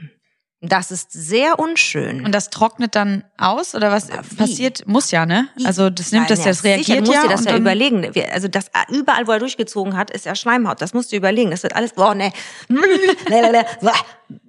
Das 0.62 0.90
ist 0.90 1.12
sehr 1.12 1.58
unschön. 1.58 2.24
Und 2.24 2.32
das 2.32 2.48
trocknet 2.48 2.94
dann 2.94 3.24
aus 3.36 3.74
oder 3.74 3.92
was 3.92 4.08
passiert? 4.36 4.86
Muss 4.86 5.10
ja, 5.10 5.26
ne? 5.26 5.48
Also 5.64 5.90
das 5.90 6.12
nimmt 6.12 6.30
das, 6.30 6.38
Nein, 6.40 6.46
ja, 6.46 6.50
das 6.50 6.64
reagiert 6.64 6.86
sicher, 6.86 7.00
du 7.02 7.06
musst 7.06 7.14
ja. 7.14 7.22
dir 7.22 7.28
das 7.28 7.44
ja 7.44 7.56
überlegen. 7.56 8.10
Also 8.32 8.48
das 8.48 8.70
überall, 8.88 9.26
wo 9.26 9.32
er 9.32 9.38
durchgezogen 9.38 9.96
hat, 9.96 10.10
ist 10.10 10.24
ja 10.24 10.34
Schleimhaut. 10.34 10.80
Das 10.80 10.94
musst 10.94 11.12
du 11.12 11.16
überlegen. 11.16 11.50
Das 11.50 11.62
wird 11.62 11.76
alles, 11.76 11.92
boah, 11.92 12.14
ne. 12.14 12.32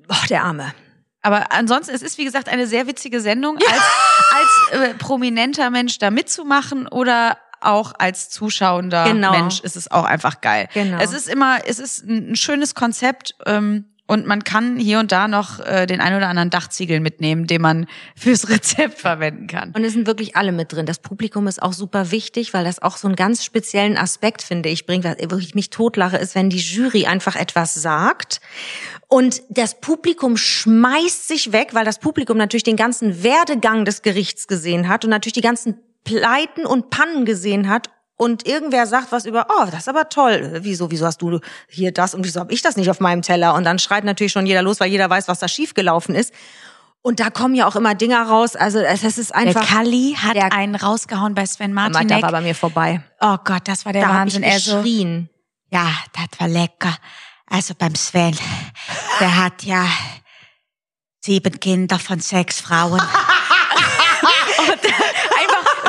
Boah, 0.07 0.25
der 0.29 0.43
Arme. 0.43 0.73
Aber 1.21 1.51
ansonsten, 1.51 1.93
es 1.93 2.01
ist 2.01 2.17
wie 2.17 2.23
gesagt 2.23 2.47
eine 2.47 2.67
sehr 2.67 2.87
witzige 2.87 3.19
Sendung, 3.19 3.57
als, 3.57 4.71
als 4.71 4.81
äh, 4.81 4.93
prominenter 4.93 5.69
Mensch 5.69 5.99
da 5.99 6.09
mitzumachen 6.09 6.87
oder 6.87 7.37
auch 7.59 7.93
als 7.97 8.29
zuschauender 8.29 9.03
Genau. 9.05 9.31
Mensch 9.31 9.59
ist 9.59 9.75
es 9.75 9.91
auch 9.91 10.05
einfach 10.05 10.39
geil. 10.39 10.69
Genau. 10.73 10.99
Es 10.99 11.11
ist 11.11 11.27
immer, 11.27 11.59
es 11.65 11.79
ist 11.79 12.05
ein, 12.05 12.31
ein 12.31 12.35
schönes 12.37 12.75
Konzept. 12.75 13.35
Ähm, 13.45 13.85
und 14.07 14.25
man 14.25 14.43
kann 14.43 14.77
hier 14.77 14.99
und 14.99 15.11
da 15.11 15.27
noch 15.27 15.59
äh, 15.59 15.85
den 15.85 16.01
ein 16.01 16.15
oder 16.15 16.29
anderen 16.29 16.49
Dachziegel 16.49 16.99
mitnehmen, 17.01 17.45
den 17.45 17.61
man 17.61 17.87
fürs 18.15 18.49
Rezept 18.49 18.99
verwenden 18.99 19.47
kann. 19.47 19.71
Und 19.75 19.83
es 19.83 19.93
sind 19.93 20.07
wirklich 20.07 20.35
alle 20.35 20.51
mit 20.51 20.71
drin. 20.71 20.85
Das 20.85 20.99
Publikum 20.99 21.47
ist 21.47 21.61
auch 21.61 21.73
super 21.73 22.11
wichtig, 22.11 22.53
weil 22.53 22.63
das 22.63 22.81
auch 22.81 22.97
so 22.97 23.07
einen 23.07 23.15
ganz 23.15 23.43
speziellen 23.43 23.97
Aspekt, 23.97 24.41
finde 24.41 24.69
ich, 24.69 24.85
bringt. 24.85 25.03
Was 25.03 25.17
wirklich 25.19 25.55
mich 25.55 25.69
totlache, 25.69 26.17
ist, 26.17 26.35
wenn 26.35 26.49
die 26.49 26.57
Jury 26.57 27.05
einfach 27.05 27.35
etwas 27.35 27.75
sagt 27.75 28.39
und 29.09 29.41
das 29.49 29.79
Publikum 29.79 30.37
schmeißt 30.37 31.27
sich 31.27 31.51
weg, 31.51 31.69
weil 31.73 31.85
das 31.85 31.99
Publikum 31.99 32.37
natürlich 32.37 32.63
den 32.63 32.75
ganzen 32.75 33.23
Werdegang 33.23 33.85
des 33.85 34.01
Gerichts 34.01 34.47
gesehen 34.47 34.87
hat 34.87 35.05
und 35.05 35.11
natürlich 35.11 35.33
die 35.33 35.41
ganzen 35.41 35.79
Pleiten 36.03 36.65
und 36.65 36.89
Pannen 36.89 37.25
gesehen 37.25 37.69
hat 37.69 37.89
und 38.17 38.47
irgendwer 38.47 38.87
sagt 38.87 39.11
was 39.11 39.25
über, 39.25 39.47
oh, 39.49 39.65
das 39.65 39.81
ist 39.81 39.89
aber 39.89 40.09
toll. 40.09 40.59
Wieso, 40.63 40.91
wieso 40.91 41.05
hast 41.05 41.21
du 41.21 41.39
hier 41.69 41.91
das 41.93 42.13
und 42.15 42.25
wieso 42.25 42.39
habe 42.39 42.51
ich 42.53 42.61
das 42.61 42.75
nicht 42.75 42.89
auf 42.89 42.99
meinem 42.99 43.21
Teller? 43.21 43.53
Und 43.53 43.63
dann 43.63 43.79
schreit 43.79 44.03
natürlich 44.03 44.31
schon 44.33 44.45
jeder 44.47 44.61
los, 44.63 44.79
weil 44.79 44.89
jeder 44.89 45.09
weiß, 45.09 45.27
was 45.27 45.39
da 45.39 45.47
schiefgelaufen 45.47 46.15
ist. 46.15 46.33
Und 47.03 47.19
da 47.19 47.29
kommen 47.29 47.53
ja 47.55 47.67
auch 47.67 47.75
immer 47.75 47.95
Dinger 47.95 48.23
raus. 48.27 48.55
Also 48.55 48.79
es 48.79 49.03
ist 49.03 49.29
Der 49.29 49.37
einfach. 49.37 49.65
Kalli 49.67 50.15
hat 50.21 50.35
Der- 50.35 50.51
einen 50.51 50.75
rausgehauen 50.75 51.35
bei 51.35 51.45
Sven 51.45 51.67
Der 51.75 51.89
Martinek. 51.89 52.21
war 52.23 52.31
bei 52.31 52.41
mir 52.41 52.55
vorbei. 52.55 53.01
Oh 53.21 53.37
Gott, 53.45 53.61
das 53.67 53.85
war 53.85 53.93
der 53.93 54.01
Da 54.01 54.07
hab 54.09 54.15
Wahnsinn. 54.21 54.43
ich 54.43 54.49
Er 54.51 54.59
so, 54.59 54.75
geschrien. 54.77 55.29
Ja, 55.71 55.87
das 56.13 56.39
war 56.39 56.47
lecker. 56.47 56.97
Also 57.45 57.75
beim 57.77 57.95
Sven, 57.95 58.35
der 59.21 59.37
hat 59.45 59.63
ja 59.63 59.85
sieben 61.21 61.59
Kinder 61.59 61.97
von 61.99 62.19
sechs 62.19 62.59
Frauen. 62.61 63.01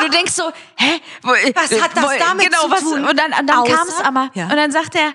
und 0.09 0.15
du 0.15 0.19
denkst 0.19 0.33
so, 0.33 0.51
hä? 0.77 1.01
Wo, 1.23 1.31
Was 1.31 1.83
hat 1.83 1.97
das 1.97 2.19
damit 2.19 2.47
genau, 2.47 2.63
zu 2.63 2.71
was, 2.71 2.81
tun? 2.81 3.05
Und 3.05 3.19
dann, 3.19 3.33
und 3.39 3.47
dann 3.47 3.65
kam 3.65 3.89
es 3.89 4.01
aber. 4.01 4.31
Ja. 4.35 4.45
Und 4.45 4.57
dann 4.57 4.73
sagt 4.73 4.95
er, 4.95 5.13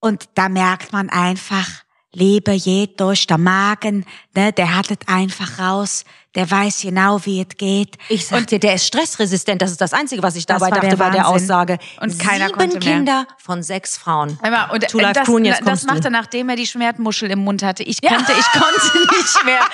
und 0.00 0.28
da 0.34 0.48
merkt 0.48 0.92
man 0.92 1.08
einfach, 1.10 1.68
Leber 2.14 2.56
geht 2.56 3.00
durch 3.00 3.26
der 3.26 3.38
Magen, 3.38 4.04
ne, 4.34 4.52
der 4.52 4.74
hat 4.74 4.90
es 4.90 4.98
einfach 5.06 5.58
raus, 5.58 6.04
der 6.34 6.50
weiß 6.50 6.82
genau, 6.82 7.24
wie 7.24 7.40
es 7.40 7.56
geht. 7.56 7.96
Ich 8.08 8.26
sag 8.26 8.46
dir, 8.48 8.58
der 8.58 8.74
ist 8.74 8.86
stressresistent. 8.86 9.62
Das 9.62 9.70
ist 9.70 9.80
das 9.80 9.92
Einzige, 9.92 10.22
was 10.22 10.36
ich 10.36 10.44
dabei 10.44 10.60
war 10.62 10.70
der 10.72 10.80
dachte 10.82 10.96
bei 10.96 11.10
der. 11.10 11.28
Aussage. 11.28 11.78
Und 12.00 12.18
keiner 12.18 12.46
Sieben 12.46 12.58
konnte 12.58 12.78
mehr. 12.78 12.96
Kinder 12.96 13.26
von 13.38 13.62
sechs 13.62 13.96
Frauen. 13.96 14.38
Einmal, 14.42 14.70
und 14.70 14.92
Life 14.92 15.12
das, 15.12 15.26
Tun, 15.26 15.44
jetzt 15.44 15.66
das 15.66 15.84
macht 15.84 16.04
er, 16.04 16.10
nachdem 16.10 16.48
er 16.48 16.56
die 16.56 16.66
Schwertmuschel 16.66 17.30
im 17.30 17.40
Mund 17.40 17.62
hatte. 17.62 17.82
Ich 17.82 18.00
konnte, 18.02 18.32
ich 18.32 18.52
konnte 18.52 18.98
nicht 19.16 19.44
mehr. 19.44 19.60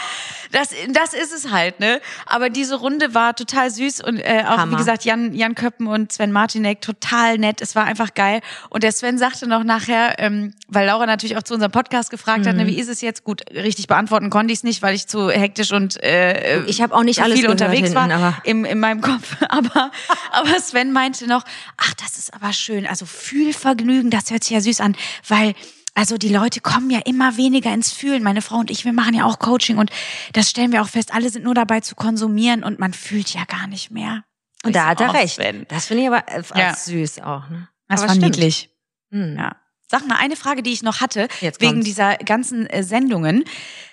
Das, 0.52 0.70
das 0.92 1.14
ist 1.14 1.32
es 1.32 1.50
halt, 1.50 1.80
ne? 1.80 2.00
Aber 2.26 2.50
diese 2.50 2.76
Runde 2.76 3.14
war 3.14 3.34
total 3.36 3.70
süß 3.70 4.00
und 4.02 4.18
äh, 4.18 4.44
auch, 4.46 4.58
Hammer. 4.58 4.72
wie 4.72 4.76
gesagt, 4.76 5.04
Jan, 5.04 5.34
Jan 5.34 5.54
Köppen 5.54 5.86
und 5.86 6.12
Sven 6.12 6.32
Martinek 6.32 6.80
total 6.80 7.38
nett. 7.38 7.60
Es 7.60 7.74
war 7.76 7.84
einfach 7.84 8.14
geil. 8.14 8.40
Und 8.70 8.82
der 8.82 8.92
Sven 8.92 9.18
sagte 9.18 9.46
noch 9.46 9.64
nachher, 9.64 10.16
ähm, 10.18 10.54
weil 10.68 10.86
Laura 10.86 11.06
natürlich 11.06 11.36
auch 11.36 11.42
zu 11.42 11.54
unserem 11.54 11.72
Podcast 11.72 12.10
gefragt 12.10 12.46
hat, 12.46 12.56
ne, 12.56 12.64
Mhm. 12.64 12.68
wie 12.68 12.78
ist 12.78 12.88
es 12.88 13.00
jetzt? 13.00 13.24
Gut, 13.24 13.42
richtig 13.54 13.86
beantworten 13.86 14.30
konnte 14.30 14.52
ich 14.52 14.60
es 14.60 14.64
nicht, 14.64 14.82
weil 14.82 14.94
ich 14.94 15.06
zu 15.06 15.30
hektisch 15.30 15.72
und 15.72 16.02
äh, 16.02 16.62
Ich 16.64 16.80
habe 16.82 16.94
auch 16.94 17.02
nicht 17.02 17.22
alles 17.22 17.38
viel 17.38 17.48
unterwegs 17.48 17.88
hinten, 17.92 17.94
war 17.94 18.40
im, 18.44 18.64
in 18.64 18.80
meinem 18.80 19.00
Kopf. 19.00 19.36
Aber, 19.48 19.90
aber 20.32 20.60
Sven 20.60 20.92
meinte 20.92 21.26
noch, 21.26 21.44
ach, 21.76 21.94
das 21.94 22.18
ist 22.18 22.32
aber 22.34 22.52
schön. 22.52 22.86
Also 22.86 23.06
Fühlvergnügen, 23.06 24.10
das 24.10 24.30
hört 24.30 24.44
sich 24.44 24.52
ja 24.52 24.60
süß 24.60 24.80
an, 24.80 24.94
weil 25.26 25.54
Also 25.98 26.16
die 26.16 26.28
Leute 26.28 26.60
kommen 26.60 26.90
ja 26.90 27.00
immer 27.06 27.36
weniger 27.36 27.74
ins 27.74 27.90
Fühlen. 27.90 28.22
Meine 28.22 28.40
Frau 28.40 28.58
und 28.58 28.70
ich, 28.70 28.84
wir 28.84 28.92
machen 28.92 29.14
ja 29.14 29.24
auch 29.24 29.40
Coaching 29.40 29.78
und 29.78 29.90
das 30.32 30.48
stellen 30.48 30.70
wir 30.70 30.80
auch 30.80 30.88
fest. 30.88 31.12
Alle 31.12 31.28
sind 31.28 31.42
nur 31.44 31.54
dabei 31.54 31.80
zu 31.80 31.96
konsumieren 31.96 32.62
und 32.62 32.78
man 32.78 32.92
fühlt 32.92 33.34
ja 33.34 33.44
gar 33.46 33.66
nicht 33.66 33.90
mehr. 33.90 34.22
Und 34.62 34.76
da 34.76 34.86
hat 34.86 35.00
er 35.00 35.12
recht. 35.12 35.40
Das 35.66 35.86
finde 35.86 36.04
ich 36.04 36.08
aber 36.08 36.22
Ja. 36.56 36.72
süß 36.72 37.18
auch. 37.22 37.48
Ne? 37.50 37.68
Das 37.88 38.02
aber 38.02 38.10
war 38.10 38.14
stimmt. 38.14 38.36
niedlich. 38.36 38.70
Hm. 39.10 39.34
Ja. 39.38 39.56
Sag 39.88 40.06
mal, 40.06 40.18
eine 40.20 40.36
Frage, 40.36 40.62
die 40.62 40.72
ich 40.72 40.84
noch 40.84 41.00
hatte, 41.00 41.26
Jetzt 41.40 41.60
wegen 41.60 41.82
dieser 41.82 42.16
ganzen 42.18 42.68
äh, 42.68 42.84
Sendungen. 42.84 43.44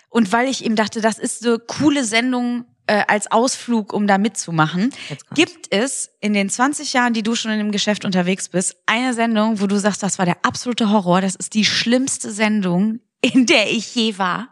Und 0.10 0.32
weil 0.32 0.48
ich 0.48 0.63
eben 0.63 0.76
dachte, 0.76 1.02
das 1.02 1.18
ist 1.18 1.39
so 1.39 1.58
coole 1.58 2.04
Sendung 2.04 2.65
äh, 2.88 3.04
als 3.08 3.32
Ausflug, 3.32 3.93
um 3.93 4.08
da 4.08 4.17
mitzumachen. 4.17 4.91
Gibt 5.34 5.74
es 5.74 6.12
in 6.21 6.34
den 6.34 6.50
20 6.50 6.93
Jahren, 6.93 7.13
die 7.13 7.24
du 7.24 7.36
schon 7.36 7.52
in 7.52 7.60
dem 7.60 7.71
Geschäft 7.71 8.06
unterwegs 8.06 8.50
bist, 8.50 8.76
eine 8.86 9.13
Sendung, 9.13 9.60
wo 9.60 9.67
du 9.67 9.80
sagst, 9.80 10.04
das 10.04 10.19
war 10.19 10.26
der 10.26 10.38
absolute 10.43 10.89
Horror, 10.89 11.21
das 11.21 11.36
ist 11.36 11.54
die 11.54 11.65
schlimmste 11.65 12.32
Sendung, 12.32 13.00
in 13.21 13.45
der 13.45 13.71
ich 13.71 13.95
je 13.95 14.17
war? 14.17 14.50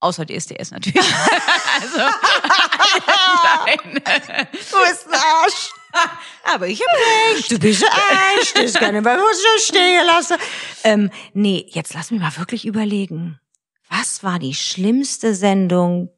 Außer 0.00 0.26
DSDS 0.26 0.72
natürlich. 0.72 1.00
also, 1.80 1.98
nein. 3.66 3.94
Du 3.94 4.76
bist 4.88 5.06
ein 5.06 5.14
Arsch. 5.14 5.70
Aber 6.42 6.66
ich 6.66 6.80
hab 6.80 7.36
recht. 7.36 7.52
Du 7.52 7.58
bist 7.58 7.84
ein 7.84 7.90
Arsch. 7.90 8.52
Das 8.54 8.74
kann 8.74 8.96
ich 8.96 9.02
mal 9.02 9.18
so 9.18 9.64
stehen 9.64 10.04
lassen. 10.06 10.36
Ähm, 10.82 11.10
nee, 11.34 11.66
jetzt 11.68 11.94
lass 11.94 12.10
mich 12.10 12.20
mal 12.20 12.36
wirklich 12.36 12.66
überlegen. 12.66 13.38
Was 13.88 14.24
war 14.24 14.40
die 14.40 14.54
schlimmste 14.54 15.36
Sendung? 15.36 16.08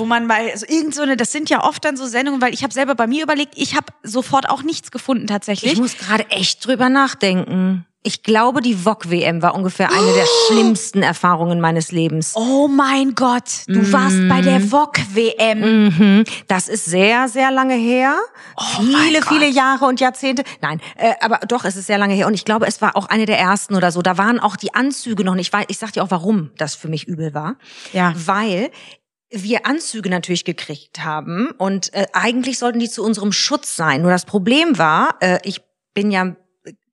Wo 0.00 0.04
man 0.06 0.26
mal 0.26 0.50
also 0.50 0.66
irgend 0.66 0.94
so 0.94 1.02
eine, 1.02 1.16
das 1.16 1.30
sind 1.30 1.50
ja 1.50 1.62
oft 1.62 1.84
dann 1.84 1.96
so 1.96 2.06
Sendungen, 2.06 2.40
weil 2.40 2.54
ich 2.54 2.64
habe 2.64 2.72
selber 2.72 2.96
bei 2.96 3.06
mir 3.06 3.22
überlegt, 3.22 3.52
ich 3.56 3.76
habe 3.76 3.86
sofort 4.02 4.48
auch 4.48 4.62
nichts 4.62 4.90
gefunden 4.90 5.26
tatsächlich. 5.26 5.74
Ich 5.74 5.78
muss 5.78 5.96
gerade 5.96 6.28
echt 6.30 6.66
drüber 6.66 6.88
nachdenken. 6.88 7.84
Ich 8.02 8.22
glaube, 8.22 8.62
die 8.62 8.74
VOG-WM 8.74 9.42
war 9.42 9.54
ungefähr 9.54 9.90
eine 9.90 10.12
der 10.14 10.24
schlimmsten 10.46 11.02
Erfahrungen 11.02 11.60
meines 11.60 11.92
Lebens. 11.92 12.32
oh 12.34 12.66
mein 12.66 13.14
Gott, 13.14 13.64
du 13.66 13.92
warst 13.92 14.26
bei 14.26 14.40
der 14.40 14.58
VOG 14.58 14.96
WM. 15.12 15.88
Mhm. 15.88 16.24
Das 16.48 16.68
ist 16.68 16.86
sehr, 16.86 17.28
sehr 17.28 17.50
lange 17.50 17.74
her. 17.74 18.16
mein 18.78 18.86
viele, 18.86 19.22
viele 19.22 19.48
Jahre 19.48 19.84
und 19.84 20.00
Jahrzehnte. 20.00 20.44
Nein, 20.62 20.80
äh, 20.96 21.12
aber 21.20 21.40
doch, 21.46 21.66
es 21.66 21.76
ist 21.76 21.88
sehr 21.88 21.98
lange 21.98 22.14
her. 22.14 22.26
Und 22.26 22.32
ich 22.32 22.46
glaube, 22.46 22.66
es 22.66 22.80
war 22.80 22.96
auch 22.96 23.04
eine 23.04 23.26
der 23.26 23.38
ersten 23.38 23.74
oder 23.74 23.92
so. 23.92 24.00
Da 24.00 24.16
waren 24.16 24.40
auch 24.40 24.56
die 24.56 24.74
Anzüge 24.74 25.22
noch 25.22 25.34
nicht. 25.34 25.48
Ich, 25.48 25.52
weiß, 25.52 25.66
ich 25.68 25.76
sag 25.76 25.92
dir 25.92 26.02
auch, 26.02 26.10
warum 26.10 26.52
das 26.56 26.74
für 26.74 26.88
mich 26.88 27.06
übel 27.06 27.34
war. 27.34 27.56
Ja. 27.92 28.14
Weil 28.16 28.70
wir 29.30 29.66
Anzüge 29.66 30.10
natürlich 30.10 30.44
gekriegt 30.44 31.04
haben 31.04 31.50
und 31.58 31.92
äh, 31.94 32.06
eigentlich 32.12 32.58
sollten 32.58 32.80
die 32.80 32.90
zu 32.90 33.04
unserem 33.04 33.32
Schutz 33.32 33.76
sein. 33.76 34.02
Nur 34.02 34.10
das 34.10 34.24
Problem 34.24 34.78
war, 34.78 35.16
äh, 35.20 35.38
ich 35.44 35.62
bin 35.94 36.10
ja 36.10 36.36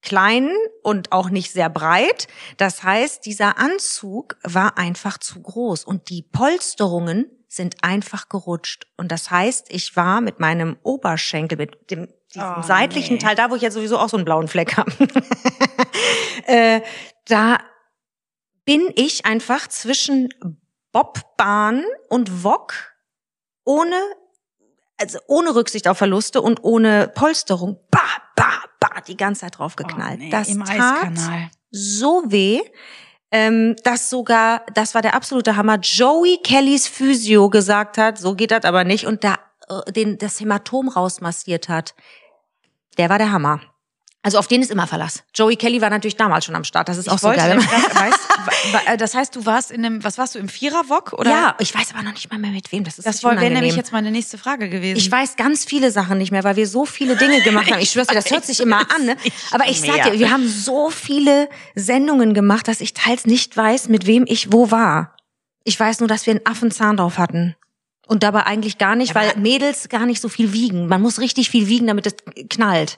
klein 0.02 0.50
und 0.84 1.12
auch 1.12 1.30
nicht 1.30 1.52
sehr 1.52 1.69
breit. 1.69 2.28
Das 2.58 2.84
heißt, 2.84 3.26
dieser 3.26 3.58
Anzug 3.58 4.38
war 4.43 4.78
einfach 4.78 5.17
zu 5.17 5.41
groß 5.41 5.84
und 5.84 6.10
die 6.10 6.21
Polsterungen 6.21 7.26
sind 7.47 7.84
einfach 7.84 8.30
gerutscht. 8.30 8.88
Und 8.97 9.12
das 9.12 9.32
heißt, 9.32 9.67
ich 9.69 9.95
war 9.95 10.21
mit 10.21 10.39
meinem 10.39 10.78
Oberschenkel, 10.84 11.58
mit 11.58 11.91
dem 11.91 12.08
diesem 12.34 12.56
Oh, 12.58 12.62
seitlichen 12.62 13.15
nee. 13.15 13.21
Teil, 13.21 13.36
da 13.36 13.50
wo 13.50 13.56
ich 13.56 13.62
jetzt 13.62 13.73
sowieso 13.73 13.97
auch 13.97 14.10
so 14.10 14.17
einen 14.17 14.26
blauen 14.26 14.47
Fleck 14.47 14.78
habe, 14.78 14.91
äh, 16.45 16.82
da 17.26 17.58
bin 18.65 18.91
ich 18.95 19.26
einfach 19.26 19.67
zwischen 19.67 20.30
Bobbahn 20.91 21.84
und 22.10 22.43
Wok 22.43 22.73
ohne 23.63 23.95
also 25.00 25.19
ohne 25.28 25.56
Rücksicht 25.56 25.88
auf 25.88 25.97
Verluste 25.97 26.41
und 26.41 26.63
ohne 26.63 27.08
Polsterung, 27.13 27.80
bah, 27.91 28.00
bah, 28.36 28.63
bah, 28.80 29.02
die 29.08 29.15
ganze 29.15 29.41
Zeit 29.41 29.60
drauf 29.60 29.76
geknallt. 29.76 30.19
Oh, 30.19 30.23
nee, 30.23 30.30
das 30.30 30.50
im 30.50 30.63
tat 30.63 31.04
Eiskanal. 31.04 31.50
so 31.69 32.23
weh, 32.28 32.62
ähm, 33.32 33.76
dass 33.84 34.10
sogar, 34.10 34.65
das 34.73 34.95
war 34.95 35.02
der 35.02 35.13
absolute 35.13 35.56
Hammer, 35.56 35.78
Joey 35.80 36.39
Kellys 36.43 36.88
Physio 36.88 37.50
gesagt 37.50 37.97
hat, 37.97 38.17
so 38.17 38.34
geht 38.34 38.52
das 38.52 38.63
aber 38.63 38.84
nicht, 38.84 39.06
und 39.06 39.23
da 39.23 39.38
äh, 39.67 39.91
den, 39.91 40.17
das 40.17 40.39
Hämatom 40.39 40.89
rausmassiert 40.89 41.69
hat. 41.69 41.93
Der 42.97 43.10
war 43.10 43.19
der 43.19 43.32
Hammer. 43.32 43.62
Also 44.23 44.39
auf 44.39 44.47
den 44.47 44.62
ist 44.62 44.71
immer 44.71 44.88
Verlass. 44.88 45.23
Joey 45.34 45.56
Kelly 45.56 45.80
war 45.80 45.89
natürlich 45.89 46.17
damals 46.17 46.43
schon 46.43 46.56
am 46.56 46.65
Start. 46.65 46.89
Das 46.89 46.97
ist 46.97 47.08
auch 47.08 47.15
Ich 47.15 47.21
so 47.21 47.27
wollte 47.27 47.39
geil. 47.39 47.60
wa- 48.71 48.97
das 48.97 49.15
heißt, 49.15 49.36
du 49.36 49.45
warst 49.45 49.71
in 49.71 49.86
einem, 49.86 50.03
was 50.03 50.17
warst 50.17 50.36
du 50.36 50.39
im 50.39 50.49
Vierer-Wok 50.49 51.13
oder? 51.13 51.30
ja, 51.30 51.56
ich 51.60 51.73
weiß 51.73 51.93
aber 51.93 52.03
noch 52.03 52.12
nicht 52.12 52.30
mal 52.30 52.38
mehr 52.38 52.51
mit 52.51 52.69
wem. 52.71 52.84
Das 52.84 52.97
ist 52.97 53.06
Das 53.08 53.23
wäre 53.23 53.36
nämlich 53.49 53.75
jetzt 53.75 53.93
meine 53.93 54.12
nächste 54.12 54.38
Frage 54.38 54.69
gewesen. 54.69 54.97
Ich 54.97 55.10
weiß 55.10 55.38
ganz 55.38 55.63
viele 55.63 55.91
Sachen 55.91 56.17
nicht 56.17 56.32
mehr, 56.32 56.43
weil 56.43 56.56
wir 56.58 56.67
so 56.67 56.86
viele 56.86 57.15
Dinge 57.15 57.41
gemacht 57.41 57.71
haben. 57.71 57.80
Ich 57.80 57.91
schwör's 57.91 58.08
dir, 58.08 58.15
das 58.15 58.30
hört 58.30 58.45
sich 58.45 58.60
immer 58.60 58.80
an, 58.95 59.06
ne? 59.06 59.15
Aber 59.51 59.69
ich 59.69 59.80
sag 59.80 60.03
dir, 60.03 60.19
wir 60.19 60.32
haben 60.32 60.47
so 60.47 60.89
viele 60.89 61.47
Sendungen 61.75 62.34
gemacht, 62.34 62.67
dass 62.67 62.82
ich 62.82 62.93
teils 62.93 63.25
nicht 63.27 63.56
weiß, 63.56 63.88
mit 63.88 64.08
wem 64.08 64.25
ich 64.27 64.51
wo 64.51 64.71
war. 64.71 65.15
Ich 65.63 65.80
weiß 65.80 65.99
nur, 65.99 66.10
dass 66.10 66.25
wir 66.25 66.32
einen 66.32 66.45
Affenzahn 66.45 66.97
drauf 66.97 67.17
hatten. 67.17 67.56
Und 68.08 68.23
dabei 68.23 68.43
eigentlich 68.45 68.77
gar 68.77 68.95
nicht, 68.95 69.15
weil 69.15 69.34
Mädels 69.38 69.89
gar 69.89 70.06
nicht 70.06 70.21
so 70.21 70.30
viel 70.30 70.53
wiegen. 70.53 70.88
Man 70.88 71.01
muss 71.01 71.19
richtig 71.19 71.49
viel 71.49 71.67
wiegen, 71.67 71.88
damit 71.88 72.08
es 72.08 72.15
knallt. 72.49 72.97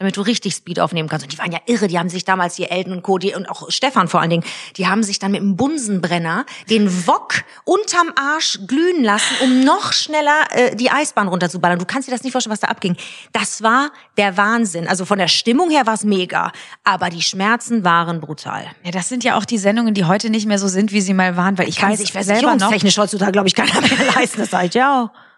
Damit 0.00 0.16
du 0.16 0.22
richtig 0.22 0.54
Speed 0.54 0.80
aufnehmen 0.80 1.10
kannst. 1.10 1.26
Und 1.26 1.32
die 1.32 1.38
waren 1.38 1.52
ja 1.52 1.58
irre. 1.66 1.86
Die 1.86 1.98
haben 1.98 2.08
sich 2.08 2.24
damals, 2.24 2.54
die 2.54 2.64
Elton 2.64 2.94
und 2.94 3.02
Co., 3.02 3.18
die, 3.18 3.34
und 3.34 3.50
auch 3.50 3.70
Stefan 3.70 4.08
vor 4.08 4.22
allen 4.22 4.30
Dingen, 4.30 4.44
die 4.78 4.88
haben 4.88 5.02
sich 5.02 5.18
dann 5.18 5.30
mit 5.30 5.42
einem 5.42 5.56
Bunsenbrenner 5.56 6.46
den 6.70 7.06
Wok 7.06 7.34
unterm 7.64 8.10
Arsch 8.16 8.60
glühen 8.66 9.04
lassen, 9.04 9.34
um 9.42 9.62
noch 9.62 9.92
schneller 9.92 10.40
äh, 10.52 10.74
die 10.74 10.90
Eisbahn 10.90 11.28
runterzuballern. 11.28 11.78
Du 11.78 11.84
kannst 11.84 12.08
dir 12.08 12.12
das 12.12 12.22
nicht 12.22 12.32
vorstellen, 12.32 12.52
was 12.52 12.60
da 12.60 12.68
abging. 12.68 12.96
Das 13.32 13.62
war 13.62 13.90
der 14.16 14.38
Wahnsinn. 14.38 14.88
Also 14.88 15.04
von 15.04 15.18
der 15.18 15.28
Stimmung 15.28 15.68
her 15.68 15.84
war 15.84 15.94
es 15.94 16.04
mega. 16.04 16.50
Aber 16.82 17.10
die 17.10 17.20
Schmerzen 17.20 17.84
waren 17.84 18.22
brutal. 18.22 18.64
ja, 18.82 18.92
das 18.92 19.10
sind 19.10 19.22
ja 19.22 19.36
auch 19.36 19.44
die 19.44 19.58
Sendungen, 19.58 19.92
die 19.92 20.06
heute 20.06 20.30
nicht 20.30 20.46
mehr 20.46 20.58
so 20.58 20.68
sind, 20.68 20.92
wie 20.92 21.02
sie 21.02 21.12
mal 21.12 21.36
waren, 21.36 21.58
weil 21.58 21.68
ich 21.68 21.76
Kann 21.76 21.90
weiß 21.90 21.98
sich 21.98 22.08
selber 22.12 22.24
noch. 22.24 22.40
versicherungstechnisch 22.40 22.96
heutzutage, 22.96 23.32
glaube 23.32 23.48
ich, 23.48 23.54
keiner 23.54 23.82
mehr 23.82 24.14
leisten. 24.14 24.40
Das 24.40 24.50
sag 24.50 24.64
ich 24.64 24.72
ja 24.72 25.04
auch. 25.04 25.29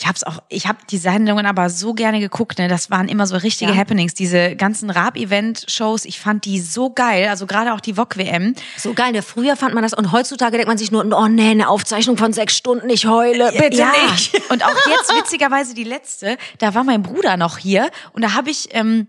Ich 0.00 0.06
hab's 0.06 0.24
auch, 0.24 0.42
ich 0.48 0.66
habe 0.66 0.78
die 0.88 0.96
Sendungen 0.96 1.44
aber 1.44 1.68
so 1.68 1.92
gerne 1.92 2.20
geguckt, 2.20 2.58
ne? 2.58 2.68
Das 2.68 2.90
waren 2.90 3.06
immer 3.06 3.26
so 3.26 3.36
richtige 3.36 3.72
Ja. 3.72 3.76
Happenings, 3.76 4.14
diese 4.14 4.56
ganzen 4.56 4.88
Rap-Event-Shows. 4.88 6.06
Ich 6.06 6.18
fand 6.18 6.46
die 6.46 6.58
so 6.58 6.88
geil, 6.88 7.28
also 7.28 7.46
gerade 7.46 7.74
auch 7.74 7.80
die 7.80 7.98
VOG 7.98 8.16
WM. 8.16 8.54
So 8.78 8.94
geil, 8.94 9.12
ne? 9.12 9.20
Früher 9.20 9.56
fand 9.56 9.74
man 9.74 9.82
das 9.82 9.92
und 9.92 10.10
heutzutage 10.10 10.52
denkt 10.52 10.68
man 10.68 10.78
sich 10.78 10.90
nur, 10.90 11.04
oh 11.04 11.28
nee, 11.28 11.50
eine 11.50 11.68
Aufzeichnung 11.68 12.16
von 12.16 12.32
sechs 12.32 12.56
Stunden, 12.56 12.88
ich 12.88 13.04
heule, 13.04 13.52
bitte 13.52 13.76
ja. 13.76 13.92
nicht. 14.10 14.34
Und 14.50 14.64
auch 14.64 14.74
jetzt 14.88 15.14
witzigerweise 15.14 15.74
die 15.74 15.84
letzte, 15.84 16.38
da 16.56 16.74
war 16.74 16.82
mein 16.82 17.02
Bruder 17.02 17.36
noch 17.36 17.58
hier 17.58 17.90
und 18.14 18.22
da 18.22 18.32
habe 18.32 18.48
ich 18.48 18.70
ähm, 18.72 19.06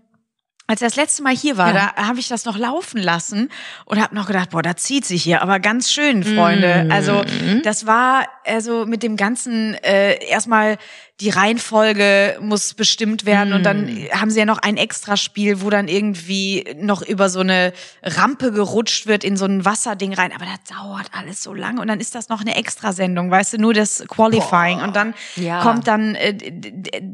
als 0.72 0.80
er 0.80 0.88
das 0.88 0.96
letzte 0.96 1.22
Mal 1.22 1.36
hier 1.36 1.58
war, 1.58 1.74
Ja. 1.74 1.92
da 1.94 2.06
habe 2.08 2.18
ich 2.18 2.28
das 2.28 2.46
noch 2.46 2.56
laufen 2.56 2.98
lassen 3.00 3.50
und 3.84 4.00
habe 4.02 4.14
noch 4.14 4.26
gedacht, 4.26 4.50
boah, 4.50 4.62
da 4.62 4.74
zieht 4.74 5.04
sich 5.04 5.22
hier, 5.22 5.42
aber 5.42 5.60
ganz 5.60 5.92
schön, 5.92 6.24
Freunde. 6.24 6.88
Also 6.90 7.22
das 7.62 7.86
war 7.86 8.26
also 8.46 8.86
mit 8.86 9.02
dem 9.02 9.16
ganzen 9.18 9.74
äh, 9.74 10.14
erstmal 10.26 10.78
die 11.22 11.30
Reihenfolge 11.30 12.36
muss 12.40 12.74
bestimmt 12.74 13.24
werden 13.24 13.52
und 13.52 13.62
dann 13.62 13.88
haben 14.12 14.30
sie 14.30 14.40
ja 14.40 14.44
noch 14.44 14.58
ein 14.58 14.76
Extraspiel, 14.76 15.60
wo 15.62 15.70
dann 15.70 15.86
irgendwie 15.86 16.64
noch 16.80 17.00
über 17.02 17.28
so 17.28 17.40
eine 17.40 17.72
Rampe 18.02 18.50
gerutscht 18.50 19.06
wird 19.06 19.22
in 19.22 19.36
so 19.36 19.44
ein 19.44 19.64
Wasserding 19.64 20.14
rein, 20.14 20.32
aber 20.34 20.44
das 20.46 20.76
dauert 20.76 21.06
alles 21.12 21.40
so 21.42 21.54
lange 21.54 21.80
und 21.80 21.86
dann 21.86 22.00
ist 22.00 22.16
das 22.16 22.28
noch 22.28 22.40
eine 22.40 22.56
Extrasendung, 22.56 23.30
weißt 23.30 23.52
du, 23.52 23.58
nur 23.58 23.72
das 23.72 24.04
Qualifying 24.08 24.80
und 24.80 24.96
dann 24.96 25.14
Ja. 25.36 25.60
kommt 25.60 25.86
dann 25.86 26.16
äh, 26.16 26.36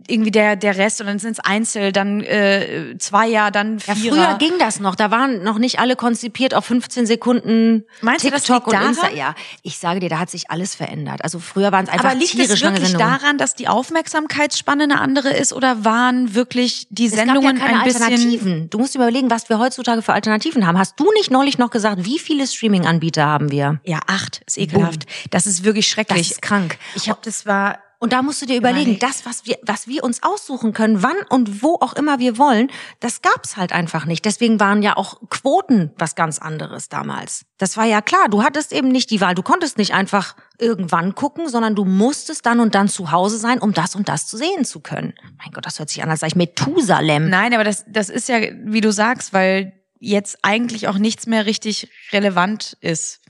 irgendwie 0.08 0.30
der 0.30 0.56
der 0.56 0.76
Rest 0.78 1.00
und 1.02 1.06
dann 1.06 1.18
sind 1.18 1.32
es 1.32 1.40
Einzel, 1.40 1.92
dann 1.92 2.22
äh, 2.22 2.96
Zweier, 2.98 3.50
dann 3.50 3.78
Ja, 3.86 3.94
Vierer. 3.94 4.16
früher 4.16 4.38
ging 4.38 4.58
das 4.58 4.80
noch. 4.80 4.94
Da 4.94 5.10
waren 5.10 5.42
noch 5.42 5.58
nicht 5.58 5.78
alle 5.80 5.96
konzipiert 5.96 6.54
auf 6.54 6.64
15 6.64 7.04
Sekunden 7.06 7.84
Meinst 8.00 8.24
du, 8.24 8.30
das 8.30 8.44
TikTok 8.44 8.68
und 8.68 8.80
Insta. 8.82 9.10
Ja, 9.10 9.34
ich 9.62 9.78
sage 9.78 10.00
dir, 10.00 10.08
da 10.08 10.18
hat 10.18 10.30
sich 10.30 10.50
alles 10.50 10.74
verändert. 10.74 11.22
Also 11.22 11.38
früher 11.38 11.72
waren 11.72 11.84
es 11.84 11.90
einfach 11.90 12.06
aber 12.10 12.14
liegt 12.18 12.32
tierisch 12.32 12.50
es 12.50 12.62
wirklich 12.62 12.92
daran, 12.94 13.36
dass 13.38 13.54
die 13.54 13.68
Aufmerksamkeitsspanne 13.98 14.84
eine 14.84 15.00
andere 15.00 15.30
ist 15.30 15.52
oder 15.52 15.84
waren 15.84 16.34
wirklich 16.34 16.86
die 16.90 17.06
Es 17.06 17.16
gab 17.16 17.26
Sendungen 17.26 17.56
ja 17.56 17.64
keine 17.64 17.78
ein 17.80 17.84
bisschen 17.84 18.02
Alternativen. 18.02 18.70
Du 18.70 18.78
musst 18.78 18.94
überlegen, 18.94 19.28
was 19.30 19.48
wir 19.48 19.58
heutzutage 19.58 20.02
für 20.02 20.12
Alternativen 20.12 20.66
haben. 20.66 20.78
Hast 20.78 21.00
du 21.00 21.10
nicht 21.12 21.30
neulich 21.32 21.58
noch 21.58 21.70
gesagt, 21.70 22.04
wie 22.04 22.18
viele 22.20 22.46
Streaming-Anbieter 22.46 23.26
haben 23.26 23.50
wir? 23.50 23.80
Ja, 23.84 23.98
acht 24.06 24.42
ist 24.46 24.56
ekelhaft. 24.56 25.06
Das 25.30 25.46
ist 25.46 25.64
wirklich 25.64 25.88
schrecklich. 25.88 26.28
Das 26.28 26.30
ist 26.32 26.42
krank. 26.42 26.78
Ich 26.94 27.08
habe 27.08 27.18
das 27.24 27.44
war 27.44 27.78
Und 28.00 28.12
da 28.12 28.22
musst 28.22 28.40
du 28.40 28.46
dir 28.46 28.56
überlegen, 28.56 28.92
Überleg. 28.92 29.00
das, 29.00 29.26
was 29.26 29.44
wir, 29.44 29.58
was 29.62 29.88
wir 29.88 30.04
uns 30.04 30.22
aussuchen 30.22 30.72
können, 30.72 31.02
wann 31.02 31.16
und 31.30 31.62
wo 31.64 31.74
auch 31.80 31.94
immer 31.94 32.20
wir 32.20 32.38
wollen, 32.38 32.70
das 33.00 33.22
gab's 33.22 33.56
halt 33.56 33.72
einfach 33.72 34.04
nicht. 34.06 34.24
Deswegen 34.24 34.60
waren 34.60 34.82
ja 34.82 34.96
auch 34.96 35.20
Quoten 35.30 35.90
was 35.98 36.14
ganz 36.14 36.38
anderes 36.38 36.88
damals. 36.88 37.44
Das 37.58 37.76
war 37.76 37.86
ja 37.86 38.00
klar. 38.00 38.28
Du 38.30 38.44
hattest 38.44 38.72
eben 38.72 38.88
nicht 38.88 39.10
die 39.10 39.20
Wahl. 39.20 39.34
Du 39.34 39.42
konntest 39.42 39.78
nicht 39.78 39.94
einfach 39.94 40.36
irgendwann 40.58 41.16
gucken, 41.16 41.48
sondern 41.48 41.74
du 41.74 41.84
musstest 41.84 42.46
dann 42.46 42.60
und 42.60 42.76
dann 42.76 42.88
zu 42.88 43.10
Hause 43.10 43.36
sein, 43.38 43.58
um 43.58 43.72
das 43.74 43.96
und 43.96 44.08
das 44.08 44.28
zu 44.28 44.36
sehen 44.36 44.64
zu 44.64 44.78
können. 44.78 45.14
Mein 45.38 45.50
Gott, 45.52 45.66
das 45.66 45.80
hört 45.80 45.88
sich 45.90 46.00
an, 46.02 46.08
als 46.10 46.20
sei 46.20 46.28
ich 46.28 46.36
Methusalem. 46.36 47.28
Nein, 47.28 47.52
aber 47.52 47.64
das 47.64 47.84
das 47.88 48.10
ist 48.10 48.28
ja 48.28 48.38
wie 48.64 48.80
du 48.80 48.92
sagst, 48.92 49.32
weil 49.32 49.72
jetzt 49.98 50.38
eigentlich 50.42 50.86
auch 50.86 50.98
nichts 50.98 51.26
mehr 51.26 51.46
richtig 51.46 51.90
relevant 52.12 52.76
ist. 52.80 53.20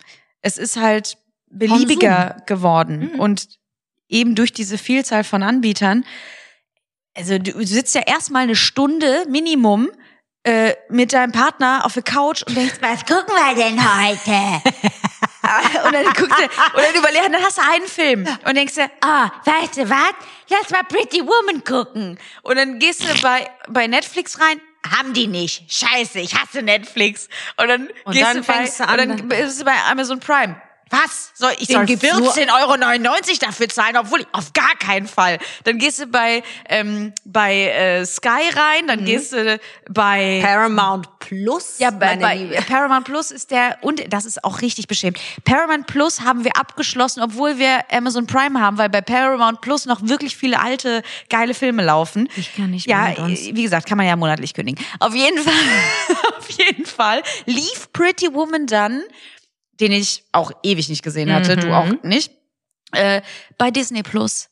Es 0.43 0.59
ist 0.59 0.77
halt 0.77 1.17
beliebiger 1.51 2.43
geworden 2.47 3.13
Mhm. 3.15 3.21
und 3.21 3.58
eben 4.09 4.35
durch 4.35 4.53
diese 4.53 4.79
Vielzahl 4.79 5.25
von 5.25 5.43
Anbietern. 5.43 6.05
Also 7.15 7.39
du 7.39 7.65
sitzt 7.67 7.95
ja 7.95 8.03
erstmal 8.07 8.45
eine 8.45 8.57
Stunde 8.57 9.25
Minimum 9.29 9.91
äh, 10.45 10.75
mit 10.89 11.13
deinem 11.13 11.33
Partner 11.33 11.85
auf 11.85 11.95
der 11.95 12.03
Couch 12.03 12.43
und 12.45 12.57
denkst, 12.57 12.77
was 12.81 13.05
gucken 13.05 13.35
wir 13.35 13.55
denn 13.55 13.79
heute? 13.79 14.63
und 15.85 15.93
dann 15.93 16.05
guckst 16.15 16.39
du, 16.39 16.45
und 16.45 16.83
dann 16.83 16.95
überlegst, 16.95 17.27
dann 17.27 17.43
hast 17.43 17.59
du 17.59 17.63
einen 17.63 17.87
Film 17.87 18.27
und 18.47 18.57
denkst 18.57 18.75
dir, 18.75 18.91
ah, 19.01 19.31
weißt 19.45 19.79
du 19.79 19.91
was? 19.91 20.15
Lass 20.49 20.71
mal 20.71 20.85
Pretty 20.85 21.21
Woman 21.21 21.65
gucken. 21.65 22.19
Und 22.43 22.57
dann 22.57 22.79
gehst 22.79 23.03
du 23.03 23.21
bei, 23.21 23.51
bei 23.69 23.87
Netflix 23.87 24.41
rein, 24.41 24.61
haben 24.89 25.13
die 25.13 25.27
nicht. 25.27 25.71
Scheiße, 25.73 26.21
ich 26.21 26.35
hasse 26.35 26.63
Netflix. 26.63 27.29
Und 27.57 27.69
dann 27.69 27.89
Und 28.05 28.13
gehst 28.13 28.25
dann 28.25 28.37
du 28.39 28.43
bei, 28.45 28.55
fängst 28.55 28.81
du 28.81 28.89
an, 28.89 29.01
und 29.01 29.09
dann 29.09 29.29
bist 29.29 29.61
du 29.61 29.65
bei 29.65 29.75
Amazon 29.91 30.21
Prime. 30.21 30.61
Was? 30.91 31.31
Soll 31.35 31.53
ich 31.59 31.67
Den 31.69 31.77
soll 31.77 31.85
gibt's 31.87 32.13
nur- 32.15 32.33
14,99 32.35 32.49
Euro 32.61 33.39
dafür 33.41 33.69
zahlen, 33.69 33.97
obwohl 33.97 34.21
ich 34.21 34.27
auf 34.33 34.53
gar 34.53 34.75
keinen 34.79 35.07
Fall. 35.07 35.39
Dann 35.65 35.79
gehst 35.79 36.01
du 36.01 36.07
bei 36.07 36.43
ähm, 36.69 37.13
bei 37.25 37.67
äh, 37.71 38.05
Sky 38.07 38.29
rein, 38.29 38.87
dann 38.87 39.05
gehst 39.05 39.33
du 39.33 39.59
bei 39.91 40.41
Paramount 40.43 41.09
Plus. 41.19 41.79
ja, 41.79 41.91
bei, 41.91 42.17
bei. 42.17 42.61
Paramount 42.67 43.05
Plus 43.05 43.31
ist 43.31 43.51
der, 43.51 43.77
und 43.83 44.03
das 44.13 44.25
ist 44.25 44.43
auch 44.45 44.63
richtig 44.63 44.87
beschämt. 44.89 45.19
Paramount 45.45 45.87
Plus 45.87 46.23
haben 46.23 46.45
wir 46.45 46.57
abgeschlossen, 46.57 47.23
obwohl 47.23 47.59
wir 47.59 47.81
Amazon 47.91 48.27
Prime 48.27 48.61
haben, 48.61 48.79
weil 48.79 48.89
bei 48.89 49.01
Paramount 49.03 49.61
Plus 49.61 49.85
noch 49.87 50.01
wirklich 50.03 50.37
viele 50.37 50.59
alte, 50.61 51.03
geile 51.29 51.55
Filme 51.55 51.85
laufen. 51.85 52.29
Ich 52.37 52.55
kann 52.57 52.71
nicht 52.71 52.87
Ja, 52.89 53.09
mehr 53.09 53.19
uns. 53.21 53.41
wie 53.41 53.63
gesagt, 53.63 53.87
kann 53.87 53.99
man 53.99 54.07
ja 54.07 54.17
monatlich 54.17 54.55
kündigen. 54.55 54.85
Auf 55.01 55.15
jeden 55.15 55.39
Fall, 55.43 55.53
auf 56.39 56.49
jeden 56.51 56.87
Fall 56.87 57.23
lief 57.47 57.93
Pretty 57.93 58.33
Woman 58.33 58.67
dann, 58.67 59.03
den 59.81 59.93
ich 59.93 60.25
auch 60.33 60.53
ewig 60.63 60.89
nicht 60.89 61.03
gesehen 61.03 61.33
hatte, 61.33 61.57
du 61.57 61.73
auch 61.73 61.93
nicht, 62.03 62.33
äh, 62.93 63.23
bei 63.57 63.71
Disney 63.71 64.03
Plus. 64.03 64.49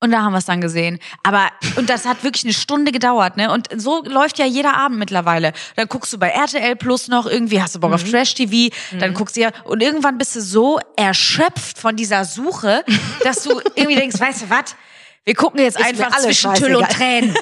Und 0.00 0.12
da 0.12 0.22
haben 0.22 0.32
wir 0.32 0.38
es 0.38 0.44
dann 0.44 0.60
gesehen. 0.60 1.00
Aber, 1.24 1.50
und 1.74 1.90
das 1.90 2.06
hat 2.06 2.22
wirklich 2.22 2.44
eine 2.44 2.52
Stunde 2.52 2.92
gedauert, 2.92 3.36
ne? 3.36 3.50
Und 3.50 3.68
so 3.74 4.04
läuft 4.04 4.38
ja 4.38 4.46
jeder 4.46 4.76
Abend 4.76 4.96
mittlerweile. 4.98 5.52
Dann 5.74 5.88
guckst 5.88 6.12
du 6.12 6.18
bei 6.18 6.28
RTL 6.28 6.76
Plus 6.76 7.08
noch 7.08 7.26
irgendwie, 7.26 7.60
hast 7.60 7.74
du 7.74 7.80
Bock 7.80 7.92
auf 7.92 8.04
Mhm. 8.04 8.12
Trash-TV, 8.12 8.72
dann 9.00 9.12
guckst 9.12 9.36
du 9.36 9.40
ja, 9.40 9.50
und 9.64 9.82
irgendwann 9.82 10.16
bist 10.16 10.36
du 10.36 10.40
so 10.40 10.78
erschöpft 10.94 11.78
von 11.78 11.96
dieser 11.96 12.24
Suche, 12.24 12.84
dass 13.24 13.42
du 13.42 13.60
irgendwie 13.74 13.96
denkst, 13.96 14.20
weißt 14.20 14.42
du 14.42 14.50
was? 14.50 14.76
Wir 15.24 15.34
gucken 15.34 15.60
jetzt 15.60 15.80
mir 15.80 15.86
einfach 15.86 16.12
alles 16.12 16.22
zwischen 16.26 16.54
Tüll 16.54 16.76
und. 16.76 16.88
Tränen. 16.88 17.36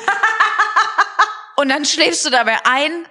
und 1.56 1.68
dann 1.68 1.84
schläfst 1.84 2.24
du 2.24 2.30
dabei 2.30 2.56
ein. 2.64 3.06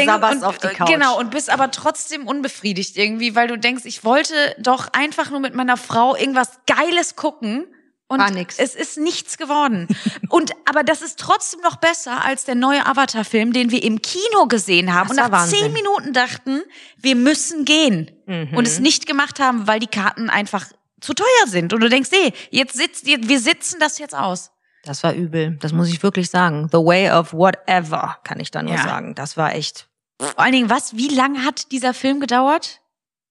Und 0.00 0.06
sabberst 0.06 0.44
auf 0.44 0.58
die 0.58 0.68
Couch. 0.68 0.88
Genau, 0.88 1.18
und 1.18 1.30
bist 1.30 1.50
aber 1.50 1.70
trotzdem 1.70 2.26
unbefriedigt 2.26 2.96
irgendwie, 2.96 3.34
weil 3.34 3.48
du 3.48 3.58
denkst, 3.58 3.84
ich 3.84 4.04
wollte 4.04 4.34
doch 4.58 4.88
einfach 4.92 5.30
nur 5.30 5.40
mit 5.40 5.54
meiner 5.54 5.76
Frau 5.76 6.16
irgendwas 6.16 6.50
Geiles 6.66 7.16
gucken. 7.16 7.66
Und 8.08 8.18
War 8.18 8.30
nix. 8.30 8.58
es 8.58 8.74
ist 8.74 8.98
nichts 8.98 9.38
geworden. 9.38 9.88
und 10.28 10.52
aber 10.68 10.82
das 10.84 11.00
ist 11.00 11.18
trotzdem 11.18 11.60
noch 11.62 11.76
besser 11.76 12.22
als 12.22 12.44
der 12.44 12.54
neue 12.54 12.84
Avatar-Film, 12.84 13.54
den 13.54 13.70
wir 13.70 13.82
im 13.82 14.02
Kino 14.02 14.46
gesehen 14.48 14.92
haben 14.92 15.08
Das 15.08 15.16
und 15.16 15.22
nach 15.24 15.32
war 15.32 15.40
Wahnsinn. 15.42 15.58
zehn 15.60 15.72
Minuten 15.72 16.12
dachten, 16.12 16.60
wir 16.98 17.16
müssen 17.16 17.64
gehen 17.64 18.10
Mhm. 18.26 18.54
und 18.54 18.66
es 18.68 18.80
nicht 18.80 19.06
gemacht 19.06 19.40
haben, 19.40 19.66
weil 19.66 19.80
die 19.80 19.86
Karten 19.86 20.28
einfach 20.28 20.66
zu 21.00 21.14
teuer 21.14 21.46
sind. 21.46 21.72
Und 21.72 21.80
du 21.80 21.88
denkst, 21.88 22.10
nee, 22.12 22.32
jetzt 22.50 22.76
sitzt, 22.76 23.06
wir 23.06 23.40
sitzen 23.40 23.80
das 23.80 23.98
jetzt 23.98 24.14
aus. 24.14 24.50
Das 24.84 25.02
war 25.04 25.12
übel. 25.14 25.56
Das 25.60 25.72
muss 25.72 25.88
ich 25.88 26.02
wirklich 26.02 26.28
sagen. 26.30 26.68
The 26.72 26.78
way 26.78 27.10
of 27.10 27.32
whatever, 27.32 28.18
kann 28.24 28.40
ich 28.40 28.50
da 28.50 28.62
nur 28.62 28.74
Ja. 28.74 28.82
sagen. 28.82 29.14
Das 29.14 29.36
war 29.36 29.54
echt 29.54 29.88
Vor 30.20 30.38
allen 30.38 30.52
Dingen, 30.52 30.70
was? 30.70 30.96
Wie 30.96 31.08
lange 31.08 31.44
hat 31.44 31.70
dieser 31.72 31.94
Film 31.94 32.20
gedauert? 32.20 32.80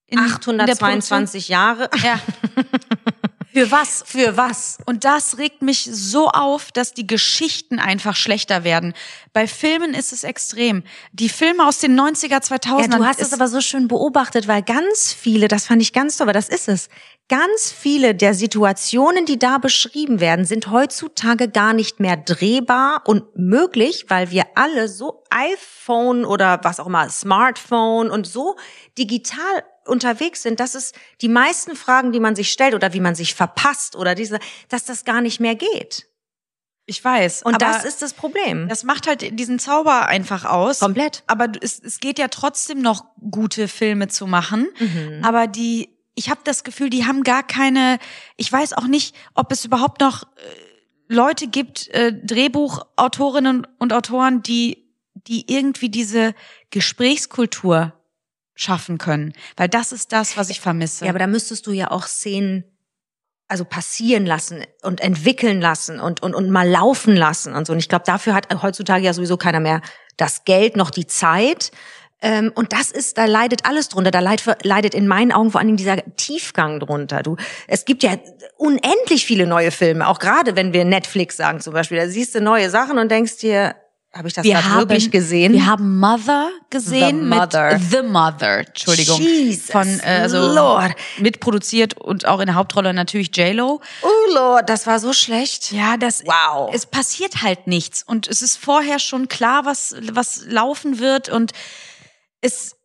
In- 0.07 0.17
in 0.19 0.23
der 0.25 0.29
Produktion? 0.31 0.59
822 0.61 1.47
Jahre. 1.49 1.89
Ja. 2.03 2.19
Für 3.53 3.69
was? 3.69 4.03
Für 4.05 4.37
was? 4.37 4.77
Und 4.85 5.03
das 5.03 5.37
regt 5.37 5.61
mich 5.61 5.89
so 5.91 6.29
auf, 6.29 6.71
dass 6.71 6.93
die 6.93 7.05
Geschichten 7.05 7.79
einfach 7.79 8.15
schlechter 8.15 8.63
werden. 8.63 8.93
Bei 9.33 9.45
Filmen 9.45 9.93
ist 9.93 10.13
es 10.13 10.23
extrem. 10.23 10.83
Die 11.11 11.27
Filme 11.27 11.67
aus 11.67 11.79
den 11.79 11.99
90er, 11.99 12.41
2000er. 12.41 12.81
Ja, 12.81 12.87
du 12.97 13.05
hast 13.05 13.21
es 13.21 13.33
aber 13.33 13.47
so 13.47 13.59
schön 13.59 13.87
beobachtet, 13.87 14.47
weil 14.47 14.61
ganz 14.61 15.11
viele, 15.11 15.49
das 15.49 15.65
fand 15.65 15.81
ich 15.81 15.91
ganz 15.91 16.17
toll, 16.17 16.25
aber 16.25 16.33
das 16.33 16.47
ist 16.47 16.69
es. 16.69 16.87
Ganz 17.27 17.73
viele 17.77 18.15
der 18.15 18.33
Situationen, 18.33 19.25
die 19.25 19.39
da 19.39 19.57
beschrieben 19.57 20.19
werden, 20.19 20.45
sind 20.45 20.69
heutzutage 20.69 21.49
gar 21.49 21.73
nicht 21.73 21.99
mehr 21.99 22.17
drehbar 22.17 23.03
und 23.05 23.23
möglich, 23.35 24.05
weil 24.07 24.31
wir 24.31 24.43
alle 24.55 24.87
so 24.87 25.23
iPhone 25.29 26.25
oder 26.25 26.59
was 26.63 26.79
auch 26.79 26.87
immer, 26.87 27.09
Smartphone 27.09 28.09
und 28.09 28.27
so 28.27 28.55
digital 28.97 29.63
unterwegs 29.85 30.43
sind, 30.43 30.59
dass 30.59 30.75
es 30.75 30.93
die 31.21 31.29
meisten 31.29 31.75
Fragen, 31.75 32.11
die 32.11 32.19
man 32.19 32.35
sich 32.35 32.51
stellt 32.51 32.73
oder 32.73 32.93
wie 32.93 32.99
man 32.99 33.15
sich 33.15 33.33
verpasst 33.33 33.95
oder 33.95 34.15
diese, 34.15 34.39
dass 34.69 34.85
das 34.85 35.05
gar 35.05 35.21
nicht 35.21 35.39
mehr 35.39 35.55
geht. 35.55 36.07
ich 36.85 37.03
weiß. 37.03 37.43
Und 37.43 37.61
das 37.61 37.85
ist 37.85 38.01
das 38.01 38.13
Problem. 38.13 38.67
das 38.67 38.83
macht 38.83 39.07
halt 39.07 39.39
diesen 39.39 39.59
Zauber 39.59 40.07
einfach 40.07 40.45
aus. 40.45 40.79
Komplett. 40.79 41.23
Aber 41.27 41.47
es, 41.61 41.79
es 41.79 41.99
geht 41.99 42.19
ja 42.19 42.27
trotzdem 42.27 42.81
noch 42.81 43.05
gute 43.29 43.67
Filme 43.67 44.07
zu 44.07 44.27
machen. 44.27 44.67
Mhm. 44.79 45.21
Aber 45.23 45.47
die, 45.47 45.89
ich 46.15 46.29
habe 46.29 46.41
das 46.43 46.63
Gefühl, 46.63 46.89
die 46.89 47.05
haben 47.05 47.23
gar 47.23 47.43
keine. 47.43 47.97
Ich 48.35 48.51
weiß 48.51 48.73
auch 48.73 48.87
nicht, 48.87 49.15
ob 49.33 49.51
es 49.51 49.63
überhaupt 49.63 50.01
noch 50.01 50.23
äh, 50.23 50.27
Leute 51.07 51.47
gibt, 51.47 51.87
äh, 51.89 52.13
Drehbuchautorinnen 52.13 53.67
und 53.77 53.93
Autoren, 53.93 54.43
die, 54.43 54.89
die 55.13 55.51
irgendwie 55.53 55.89
diese 55.89 56.33
Gesprächskultur 56.69 57.93
schaffen 58.55 58.97
können. 58.97 59.33
Weil 59.57 59.69
das 59.69 59.91
ist 59.91 60.11
das, 60.11 60.37
was 60.37 60.49
ich 60.49 60.59
vermisse. 60.59 61.05
Ja, 61.05 61.11
aber 61.11 61.19
da 61.19 61.27
müsstest 61.27 61.67
du 61.67 61.71
ja 61.71 61.91
auch 61.91 62.05
Szenen 62.05 62.63
also 63.47 63.65
passieren 63.65 64.25
lassen 64.25 64.63
und 64.81 65.01
entwickeln 65.01 65.59
lassen 65.59 65.99
und, 65.99 66.23
und, 66.23 66.33
und 66.33 66.49
mal 66.49 66.67
laufen 66.67 67.17
lassen 67.17 67.53
und 67.53 67.67
so. 67.67 67.73
Und 67.73 67.79
ich 67.79 67.89
glaube, 67.89 68.05
dafür 68.05 68.33
hat 68.33 68.47
heutzutage 68.63 69.03
ja 69.03 69.13
sowieso 69.13 69.35
keiner 69.35 69.59
mehr 69.59 69.81
das 70.15 70.45
Geld 70.45 70.77
noch 70.77 70.89
die 70.89 71.05
Zeit. 71.05 71.71
Ähm, 72.21 72.53
und 72.55 72.71
das 72.71 72.91
ist, 72.91 73.17
da 73.17 73.25
leidet 73.25 73.65
alles 73.65 73.89
drunter. 73.89 74.11
Da 74.11 74.19
leidet, 74.19 74.95
in 74.95 75.05
meinen 75.05 75.33
Augen 75.33 75.51
vor 75.51 75.59
allen 75.59 75.67
Dingen 75.67 75.77
dieser 75.77 75.97
Tiefgang 76.15 76.79
drunter. 76.79 77.23
Du, 77.23 77.35
es 77.67 77.83
gibt 77.83 78.03
ja 78.03 78.15
unendlich 78.57 79.25
viele 79.25 79.47
neue 79.47 79.71
Filme, 79.71 80.07
auch 80.07 80.19
gerade 80.19 80.55
wenn 80.55 80.71
wir 80.71 80.85
Netflix 80.85 81.35
sagen 81.35 81.59
zum 81.59 81.73
Beispiel. 81.73 81.97
Da 81.97 82.07
siehst 82.07 82.35
du 82.35 82.41
neue 82.41 82.69
Sachen 82.69 82.99
und 82.99 83.11
denkst 83.11 83.37
dir, 83.37 83.75
habe 84.13 84.27
ich 84.27 84.33
das 84.33 84.43
wir 84.43 84.63
haben, 84.63 84.79
wirklich 84.79 85.09
gesehen? 85.09 85.53
Wir 85.53 85.65
haben 85.65 85.97
Mother 85.99 86.49
gesehen 86.69 87.19
The 87.21 87.25
Mother. 87.37 87.73
mit 87.77 87.91
The 87.91 88.01
Mother, 88.01 88.57
Entschuldigung, 88.67 89.21
Jesus 89.21 89.71
von 89.71 89.87
äh, 90.01 90.19
also 90.21 90.37
Lord. 90.53 90.93
mitproduziert 91.19 91.97
und 91.97 92.25
auch 92.27 92.41
in 92.41 92.47
der 92.47 92.55
Hauptrolle 92.55 92.93
natürlich 92.93 93.35
J 93.37 93.53
Lo. 93.55 93.79
oh 94.01 94.33
Lord, 94.33 94.69
das 94.69 94.85
war 94.85 94.99
so 94.99 95.13
schlecht. 95.13 95.71
Ja, 95.71 95.95
das 95.95 96.23
Wow. 96.25 96.71
es 96.73 96.85
passiert 96.85 97.41
halt 97.41 97.67
nichts 97.67 98.03
und 98.03 98.27
es 98.27 98.41
ist 98.41 98.57
vorher 98.57 98.99
schon 98.99 99.29
klar, 99.29 99.65
was 99.65 99.95
was 100.11 100.45
laufen 100.45 100.99
wird 100.99 101.29
und 101.29 101.51
es 102.41 102.75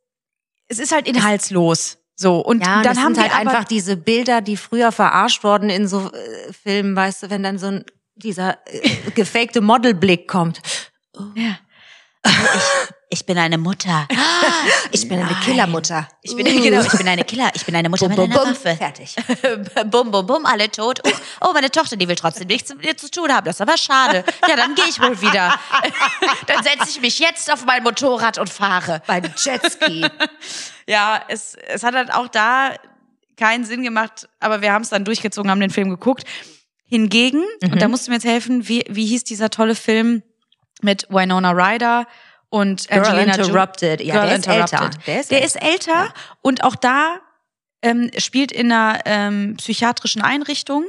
es 0.69 0.79
ist 0.79 0.93
halt 0.93 1.09
inhaltslos. 1.09 1.99
So 2.15 2.39
und 2.41 2.61
Ja, 2.61 2.83
dann 2.83 2.95
das 2.95 2.99
haben 2.99 3.15
sind 3.15 3.23
halt 3.31 3.35
einfach 3.47 3.65
diese 3.65 3.97
Bilder, 3.97 4.41
die 4.41 4.57
früher 4.57 4.91
verarscht 4.93 5.43
wurden 5.45 5.71
in 5.71 5.87
so 5.89 6.11
äh, 6.13 6.53
Filmen, 6.53 6.95
weißt 6.97 7.25
du, 7.25 7.31
wenn 7.31 7.43
dann 7.43 7.59
so 7.59 7.67
ein 7.67 7.85
dieser 8.15 8.59
äh, 8.67 8.89
gefakte 9.15 9.61
Modelblick 9.61 10.27
kommt. 10.29 10.61
Ja. 11.35 11.59
Also 12.23 12.39
ich, 13.11 13.21
ich 13.21 13.27
bin 13.27 13.39
eine 13.39 13.57
Mutter. 13.59 14.09
Ich 14.93 15.09
bin 15.09 15.21
eine 15.21 15.35
Killermutter. 15.45 16.09
Ich 16.23 16.35
bin 16.37 16.45
genau, 16.45 16.81
ich 16.81 16.93
bin 16.93 17.07
eine 17.09 17.25
Killer, 17.25 17.51
ich 17.55 17.65
bin 17.65 17.75
eine 17.75 17.89
Mutter 17.89 18.09
mit 18.09 18.17
Bum, 18.17 18.31
einer 18.31 18.41
bum, 18.41 18.51
Waffe. 18.51 18.77
fertig. 18.77 19.15
bum, 19.91 20.11
bum, 20.11 20.27
bum, 20.27 20.47
alle 20.47 20.71
tot. 20.71 21.01
Oh, 21.05 21.11
oh, 21.49 21.53
meine 21.53 21.71
Tochter, 21.71 21.97
die 21.97 22.07
will 22.09 22.15
trotzdem 22.17 22.47
nichts 22.47 22.71
mit 22.71 22.85
mir 22.85 22.97
zu 22.97 23.11
tun 23.11 23.33
haben. 23.33 23.45
Das 23.45 23.57
ist 23.57 23.61
aber 23.61 23.77
schade. 23.77 24.25
Ja, 24.49 24.57
dann 24.57 24.75
gehe 24.75 24.85
ich 24.89 25.01
wohl 25.01 25.21
wieder. 25.21 25.55
dann 26.47 26.63
setze 26.63 26.89
ich 26.89 27.01
mich 27.01 27.19
jetzt 27.19 27.53
auf 27.53 27.65
mein 27.65 27.83
Motorrad 27.83 28.39
und 28.39 28.49
fahre. 28.51 29.03
Beim 29.07 29.25
Jetski. 29.37 30.07
Ja, 30.89 31.21
es, 31.29 31.57
es 31.67 31.83
hat 31.83 31.95
halt 31.95 32.13
auch 32.15 32.29
da 32.29 32.71
keinen 33.37 33.65
Sinn 33.65 33.83
gemacht, 33.83 34.29
aber 34.39 34.63
wir 34.63 34.73
haben 34.73 34.83
es 34.83 34.91
dann 34.91 35.05
durchgezogen, 35.05 35.51
haben 35.51 35.59
den 35.61 35.71
Film 35.71 35.91
geguckt. 35.91 36.23
Hingegen, 36.85 37.45
und 37.65 37.75
Mhm. 37.75 37.79
da 37.81 37.89
musst 37.89 38.07
du 38.07 38.13
mir 38.13 38.17
jetzt 38.17 38.25
helfen, 38.27 38.69
wie, 38.69 38.85
wie 38.89 39.05
hieß 39.07 39.25
dieser 39.25 39.51
tolle 39.51 39.75
Film 39.75 40.23
mit 40.83 41.07
Winona 41.11 41.51
Ryder 41.53 42.07
und 42.49 42.89
Girl 42.89 43.05
Angelina 43.05 43.37
Jo- 43.37 43.45
Interrupted. 43.45 44.01
Ja, 44.01 44.15
Girl 44.15 44.27
der 44.27 44.37
ist 44.37 44.47
Interrupted. 44.47 44.81
älter. 44.81 44.99
Der 45.07 45.21
ist 45.21 45.31
Der 45.31 45.43
älter. 45.43 45.47
ist 45.47 45.63
älter 45.63 46.15
und 46.43 46.65
auch 46.65 46.77
da 46.77 47.17
ähm, 47.83 48.11
spielt 48.19 48.53
in 48.53 48.73
einer 48.73 49.01
ähm, 49.05 49.55
psychiatrischen 49.59 50.23
Einrichtung. 50.23 50.85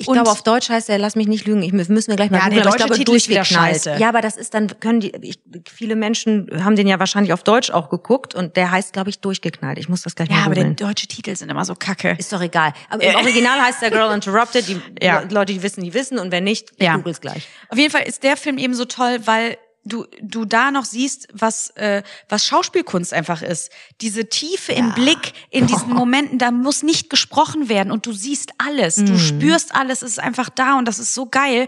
Ich 0.00 0.08
Und- 0.08 0.14
glaube, 0.14 0.30
auf 0.30 0.42
Deutsch 0.42 0.70
heißt 0.70 0.88
er, 0.88 0.96
lass 0.96 1.14
mich 1.14 1.26
nicht 1.28 1.46
lügen, 1.46 1.62
ich 1.62 1.74
müssen 1.74 1.94
wir 2.08 2.16
gleich 2.16 2.30
mal 2.30 2.38
Ja, 2.38 2.44
googeln, 2.44 2.62
aber 2.66 2.70
ich 2.70 2.76
glaube, 2.86 3.04
durchgeknallt. 3.04 3.84
Ja, 3.98 4.08
aber 4.08 4.22
das 4.22 4.38
ist 4.38 4.54
dann, 4.54 4.68
können 4.80 5.00
die, 5.00 5.12
ich, 5.20 5.38
viele 5.70 5.94
Menschen 5.94 6.48
haben 6.64 6.74
den 6.74 6.86
ja 6.86 6.98
wahrscheinlich 6.98 7.34
auf 7.34 7.42
Deutsch 7.42 7.70
auch 7.70 7.90
geguckt 7.90 8.34
und 8.34 8.56
der 8.56 8.70
heißt, 8.70 8.94
glaube 8.94 9.10
ich, 9.10 9.20
durchgeknallt. 9.20 9.78
Ich 9.78 9.90
muss 9.90 10.00
das 10.00 10.14
gleich 10.14 10.30
Ja, 10.30 10.36
mal 10.36 10.42
aber 10.46 10.54
googeln. 10.54 10.74
der 10.76 10.86
deutsche 10.86 11.06
Titel 11.06 11.36
sind 11.36 11.50
immer 11.50 11.66
so 11.66 11.74
kacke. 11.74 12.16
Ist 12.18 12.32
doch 12.32 12.40
egal. 12.40 12.72
Aber 12.88 13.02
im 13.02 13.14
Original 13.14 13.60
heißt 13.60 13.82
der 13.82 13.90
Girl 13.90 14.14
Interrupted. 14.14 14.66
Die 14.68 14.80
Ja. 15.04 15.22
Leute, 15.30 15.52
die 15.52 15.62
wissen, 15.62 15.84
die 15.84 15.92
wissen. 15.92 16.18
Und 16.18 16.32
wenn 16.32 16.44
nicht, 16.44 16.70
Ja. 16.80 16.96
googles 16.96 17.20
gleich. 17.20 17.46
Auf 17.68 17.76
jeden 17.76 17.90
Fall 17.90 18.04
ist 18.04 18.22
der 18.22 18.38
Film 18.38 18.56
eben 18.56 18.72
so 18.72 18.86
toll, 18.86 19.18
weil 19.26 19.58
du 19.84 20.06
du 20.20 20.44
da 20.44 20.70
noch 20.70 20.84
siehst, 20.84 21.28
was 21.32 21.70
äh, 21.70 22.02
was 22.28 22.44
Schauspielkunst 22.46 23.12
einfach 23.12 23.42
ist. 23.42 23.70
Diese 24.00 24.28
Tiefe 24.28 24.72
im 24.72 24.92
Blick 24.94 25.32
in 25.50 25.66
diesen 25.66 25.88
Momenten, 25.94 26.38
da 26.38 26.50
muss 26.50 26.82
nicht 26.82 27.10
gesprochen 27.10 27.68
werden 27.68 27.90
und 27.90 28.06
du 28.06 28.12
siehst 28.12 28.52
alles, 28.58 28.96
du 28.96 29.18
spürst 29.18 29.74
alles, 29.74 30.02
es 30.02 30.12
ist 30.12 30.20
einfach 30.20 30.50
da 30.50 30.78
und 30.78 30.86
das 30.86 30.98
ist 30.98 31.14
so 31.14 31.26
geil. 31.26 31.66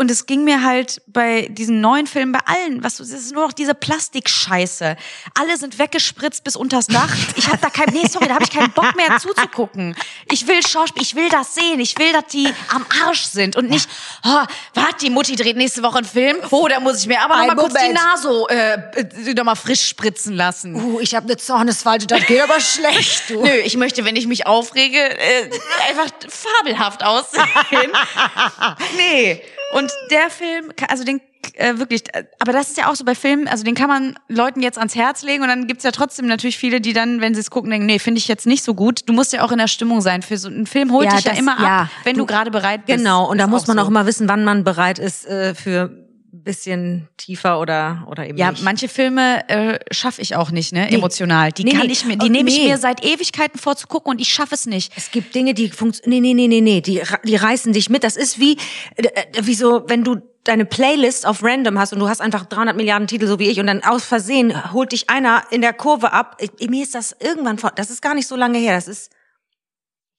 Und 0.00 0.10
es 0.10 0.24
ging 0.24 0.44
mir 0.44 0.64
halt 0.64 1.02
bei 1.08 1.46
diesen 1.50 1.82
neuen 1.82 2.06
Filmen, 2.06 2.32
bei 2.32 2.38
allen, 2.46 2.82
was 2.82 3.00
es 3.00 3.10
ist 3.10 3.34
nur 3.34 3.48
noch 3.48 3.52
diese 3.52 3.74
Plastikscheiße. 3.74 4.96
Alle 5.38 5.56
sind 5.58 5.78
weggespritzt 5.78 6.42
bis 6.42 6.56
unters 6.56 6.86
Dach. 6.86 7.14
Ich 7.36 7.48
habe 7.48 7.58
da 7.58 7.68
kein, 7.68 7.92
nee, 7.92 8.08
sorry, 8.08 8.26
da 8.28 8.36
habe 8.36 8.44
ich 8.44 8.50
keinen 8.50 8.72
Bock 8.72 8.96
mehr 8.96 9.18
zuzugucken. 9.18 9.94
Ich 10.32 10.46
will 10.48 10.66
Schauspiel, 10.66 11.02
ich 11.02 11.16
will 11.16 11.28
das 11.28 11.54
sehen. 11.54 11.80
Ich 11.80 11.98
will, 11.98 12.14
dass 12.14 12.24
die 12.32 12.48
am 12.74 12.86
Arsch 13.06 13.24
sind 13.24 13.56
und 13.56 13.68
nicht, 13.68 13.90
oh, 14.24 14.42
warte, 14.72 14.96
die 15.02 15.10
Mutti 15.10 15.36
dreht 15.36 15.58
nächste 15.58 15.82
Woche 15.82 15.98
einen 15.98 16.06
Film. 16.06 16.38
Oh, 16.50 16.66
da 16.66 16.80
muss 16.80 17.00
ich 17.00 17.06
mir 17.06 17.20
aber 17.20 17.34
noch 17.34 17.42
Ein 17.42 17.48
mal 17.48 17.56
kurz 17.56 17.74
die. 17.74 17.92
Nase 17.92 18.46
äh, 18.48 19.34
noch 19.34 19.44
mal 19.44 19.54
frisch 19.54 19.86
spritzen 19.86 20.34
lassen. 20.34 20.76
Uh, 20.76 21.00
ich 21.00 21.14
habe 21.14 21.26
eine 21.26 21.36
Zornesfalte, 21.36 22.06
das 22.06 22.24
geht 22.24 22.40
aber 22.40 22.58
schlecht, 22.58 23.28
du. 23.28 23.42
Nö, 23.44 23.50
ich 23.50 23.76
möchte, 23.76 24.02
wenn 24.06 24.16
ich 24.16 24.26
mich 24.26 24.46
aufrege, 24.46 24.96
äh, 24.98 25.50
einfach 25.90 26.08
fabelhaft 26.26 27.04
aussehen. 27.04 27.44
nee. 28.96 29.42
Und 29.72 29.89
der 30.10 30.30
Film, 30.30 30.72
also 30.88 31.04
den 31.04 31.20
äh, 31.54 31.78
wirklich, 31.78 32.02
äh, 32.14 32.24
aber 32.38 32.52
das 32.52 32.68
ist 32.68 32.76
ja 32.76 32.90
auch 32.90 32.94
so 32.94 33.04
bei 33.04 33.14
Filmen, 33.14 33.48
also 33.48 33.64
den 33.64 33.74
kann 33.74 33.88
man 33.88 34.18
Leuten 34.28 34.60
jetzt 34.62 34.76
ans 34.78 34.94
Herz 34.94 35.22
legen 35.22 35.42
und 35.42 35.48
dann 35.48 35.66
gibt's 35.66 35.84
ja 35.84 35.90
trotzdem 35.90 36.26
natürlich 36.26 36.58
viele, 36.58 36.80
die 36.80 36.92
dann, 36.92 37.20
wenn 37.20 37.34
sie 37.34 37.40
es 37.40 37.50
gucken, 37.50 37.70
denken, 37.70 37.86
nee, 37.86 37.98
finde 37.98 38.18
ich 38.18 38.28
jetzt 38.28 38.46
nicht 38.46 38.62
so 38.62 38.74
gut. 38.74 39.08
Du 39.08 39.12
musst 39.12 39.32
ja 39.32 39.42
auch 39.42 39.50
in 39.52 39.58
der 39.58 39.66
Stimmung 39.68 40.00
sein. 40.02 40.22
Für 40.22 40.36
so 40.36 40.48
einen 40.48 40.66
Film 40.66 40.92
holt 40.92 41.06
Ja, 41.06 41.16
dich 41.16 41.24
ja 41.24 41.30
das- 41.32 41.38
immer 41.40 41.56
ja. 41.60 41.80
ab, 41.82 41.88
wenn 42.04 42.14
du, 42.16 42.20
Du- 42.22 42.26
gerade 42.26 42.50
bereit 42.50 42.86
bist. 42.86 42.98
Genau, 42.98 43.28
und 43.30 43.38
da 43.38 43.46
muss 43.46 43.66
man 43.66 43.78
so. 43.78 43.82
auch 43.84 43.88
immer 43.88 44.06
wissen, 44.06 44.28
wann 44.28 44.44
man 44.44 44.64
bereit 44.64 44.98
ist 44.98 45.26
äh, 45.26 45.54
für 45.54 45.99
bisschen 46.32 47.08
tiefer 47.16 47.60
oder, 47.60 48.06
oder 48.08 48.26
eben 48.26 48.38
Ja, 48.38 48.50
nicht. 48.50 48.62
manche 48.62 48.88
Filme 48.88 49.48
äh, 49.48 49.78
schaffe 49.92 50.22
ich 50.22 50.36
auch 50.36 50.50
nicht, 50.50 50.72
ne? 50.72 50.90
Emotional. 50.90 51.52
Die 51.52 51.64
Nee, 51.64 51.72
kann 51.72 51.86
nee. 51.86 51.92
ich 51.92 52.04
mir, 52.04 52.16
die 52.16 52.26
Und 52.26 52.32
nehme 52.32 52.48
ich 52.50 52.58
nee. 52.58 52.68
mir 52.68 52.78
seit 52.78 53.04
Ewigkeiten 53.04 53.58
vor 53.58 53.76
zu 53.76 53.86
gucken 53.86 54.12
und 54.12 54.20
ich 54.20 54.28
schaffe 54.28 54.54
es 54.54 54.66
nicht. 54.66 54.92
Es 54.96 55.10
gibt 55.10 55.34
Dinge, 55.34 55.54
die 55.54 55.68
funktionieren. 55.68 56.22
Nee, 56.22 56.34
nee, 56.34 56.46
nee, 56.46 56.60
nee, 56.60 56.60
nee. 56.60 56.80
Die, 56.80 57.02
die 57.24 57.36
reißen 57.36 57.72
dich 57.72 57.90
mit. 57.90 58.04
Das 58.04 58.16
ist 58.16 58.38
wie, 58.38 58.56
äh, 58.96 59.02
äh, 59.06 59.46
wie 59.46 59.54
so, 59.54 59.84
wenn 59.88 60.04
du 60.04 60.22
deine 60.44 60.64
Playlist 60.64 61.26
auf 61.26 61.42
random 61.42 61.78
hast 61.78 61.92
und 61.92 61.98
du 61.98 62.08
hast 62.08 62.20
einfach 62.20 62.46
300 62.46 62.74
Milliarden 62.76 63.06
Titel, 63.06 63.26
so 63.26 63.38
wie 63.38 63.48
ich, 63.50 63.60
und 63.60 63.66
dann 63.66 63.82
aus 63.84 64.04
Versehen 64.04 64.72
holt 64.72 64.92
dich 64.92 65.10
einer 65.10 65.42
in 65.50 65.60
der 65.60 65.72
Kurve 65.74 66.12
ab. 66.12 66.40
Ich, 66.58 66.70
mir 66.70 66.82
ist 66.82 66.94
das 66.94 67.14
irgendwann 67.20 67.58
vor, 67.58 67.72
das 67.74 67.90
ist 67.90 68.00
gar 68.00 68.14
nicht 68.14 68.26
so 68.26 68.36
lange 68.36 68.58
her. 68.58 68.74
Das 68.74 68.88
ist, 68.88 69.10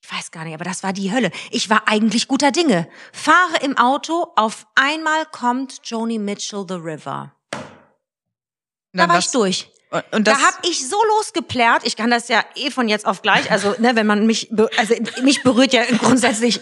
ich 0.02 0.12
weiß 0.12 0.32
gar 0.32 0.44
nicht, 0.44 0.54
aber 0.54 0.64
das 0.64 0.82
war 0.82 0.92
die 0.92 1.12
Hölle. 1.12 1.30
Ich 1.50 1.70
war 1.70 1.82
eigentlich 1.86 2.26
guter 2.26 2.50
Dinge. 2.50 2.88
Fahre 3.12 3.56
im 3.62 3.78
Auto, 3.78 4.32
auf 4.34 4.66
einmal 4.74 5.26
kommt 5.26 5.80
Joni 5.84 6.18
Mitchell 6.18 6.64
The 6.68 6.74
River. 6.74 7.32
Da 8.92 9.08
war 9.08 9.18
ich 9.18 9.30
durch. 9.30 9.70
Und, 9.90 10.04
und 10.10 10.26
Da 10.26 10.32
das, 10.32 10.42
hab 10.42 10.66
ich 10.66 10.88
so 10.88 10.96
losgeplärt. 11.16 11.86
Ich 11.86 11.96
kann 11.96 12.10
das 12.10 12.28
ja 12.28 12.44
eh 12.56 12.70
von 12.70 12.88
jetzt 12.88 13.06
auf 13.06 13.22
gleich. 13.22 13.50
Also, 13.50 13.74
ne, 13.78 13.94
wenn 13.94 14.06
man 14.06 14.26
mich, 14.26 14.50
also 14.76 14.94
mich 15.22 15.42
berührt 15.42 15.72
ja 15.72 15.84
grundsätzlich 15.84 16.60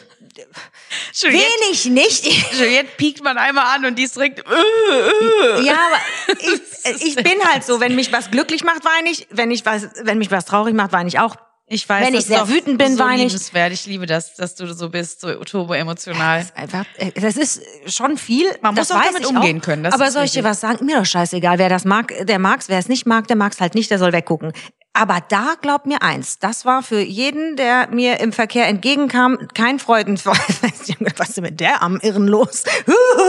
Juliette, 1.15 1.45
wenig 1.61 1.85
nicht. 1.87 2.53
Juliette 2.53 2.89
piekt 2.97 3.23
man 3.23 3.39
einmal 3.39 3.77
an 3.77 3.87
und 3.87 3.97
die 3.97 4.03
ist 4.05 4.17
direkt. 4.17 4.41
Äh, 4.41 4.53
äh. 4.53 5.65
Ja, 5.65 5.79
aber 6.27 6.41
ich, 6.41 7.07
ich 7.07 7.15
bin 7.17 7.43
halt 7.51 7.65
so. 7.65 7.81
Wenn 7.81 7.95
mich 7.95 8.13
was 8.13 8.31
glücklich 8.31 8.65
macht, 8.65 8.85
weine 8.85 9.11
ich. 9.11 9.27
Wenn 9.31 9.51
ich 9.51 9.65
was, 9.65 9.89
wenn 10.03 10.19
mich 10.19 10.31
was 10.31 10.45
traurig 10.45 10.75
macht, 10.75 10.93
weine 10.93 11.09
ich 11.09 11.19
auch. 11.19 11.37
Ich 11.73 11.89
weiß, 11.89 12.05
Wenn 12.05 12.15
das 12.15 12.23
ich 12.23 12.27
sehr 12.27 12.39
ist 12.39 12.43
auch 12.43 12.49
wütend 12.49 12.79
bin, 12.79 12.97
so 12.97 13.05
weine 13.05 13.25
ich. 13.25 13.33
Ich 13.73 13.87
liebe 13.87 14.05
das, 14.05 14.35
dass 14.35 14.57
du 14.57 14.67
so 14.75 14.89
bist, 14.89 15.21
so 15.21 15.33
turbo 15.45 15.73
emotional. 15.75 16.45
Einfach, 16.57 16.85
äh, 16.97 17.13
das 17.13 17.37
ist 17.37 17.63
schon 17.87 18.19
viel. 18.19 18.47
Man 18.61 18.75
das 18.75 18.89
muss 18.89 18.99
auch 18.99 19.05
damit 19.05 19.25
umgehen 19.25 19.61
können, 19.61 19.85
das 19.85 19.95
aber 19.95 20.09
ist 20.09 20.17
wichtig. 20.17 20.43
was 20.43 20.59
sagen? 20.59 20.85
Mir 20.85 20.99
doch 20.99 21.07
scheißegal. 21.07 21.61
Wer 21.61 21.69
das 21.69 21.85
mag, 21.85 22.13
der 22.27 22.41
mag's. 22.41 22.69
Wer 22.69 22.79
es 22.81 22.89
nicht 22.89 23.07
mag, 23.07 23.29
der 23.29 23.37
mag's 23.37 23.61
halt 23.61 23.77
nicht. 23.77 23.89
Der 23.89 24.01
soll 24.01 24.13
weggucken. 24.13 24.53
Aber 24.95 25.21
da 25.29 25.55
glaub 25.61 25.87
mir 25.87 26.03
eins, 26.03 26.41
das 26.41 26.65
war 26.65 26.83
für 26.83 27.01
jeden, 27.01 27.55
der 27.55 27.89
mir 27.93 28.19
im 28.19 28.33
Verkehr 28.33 28.67
entgegenkam, 28.67 29.39
kein 29.55 29.79
Freudenfall. 29.79 30.35
Was 31.17 31.29
ist 31.29 31.37
denn 31.37 31.45
mit 31.45 31.61
der 31.61 31.85
am 31.85 32.01
Irren 32.01 32.27
los? 32.27 32.65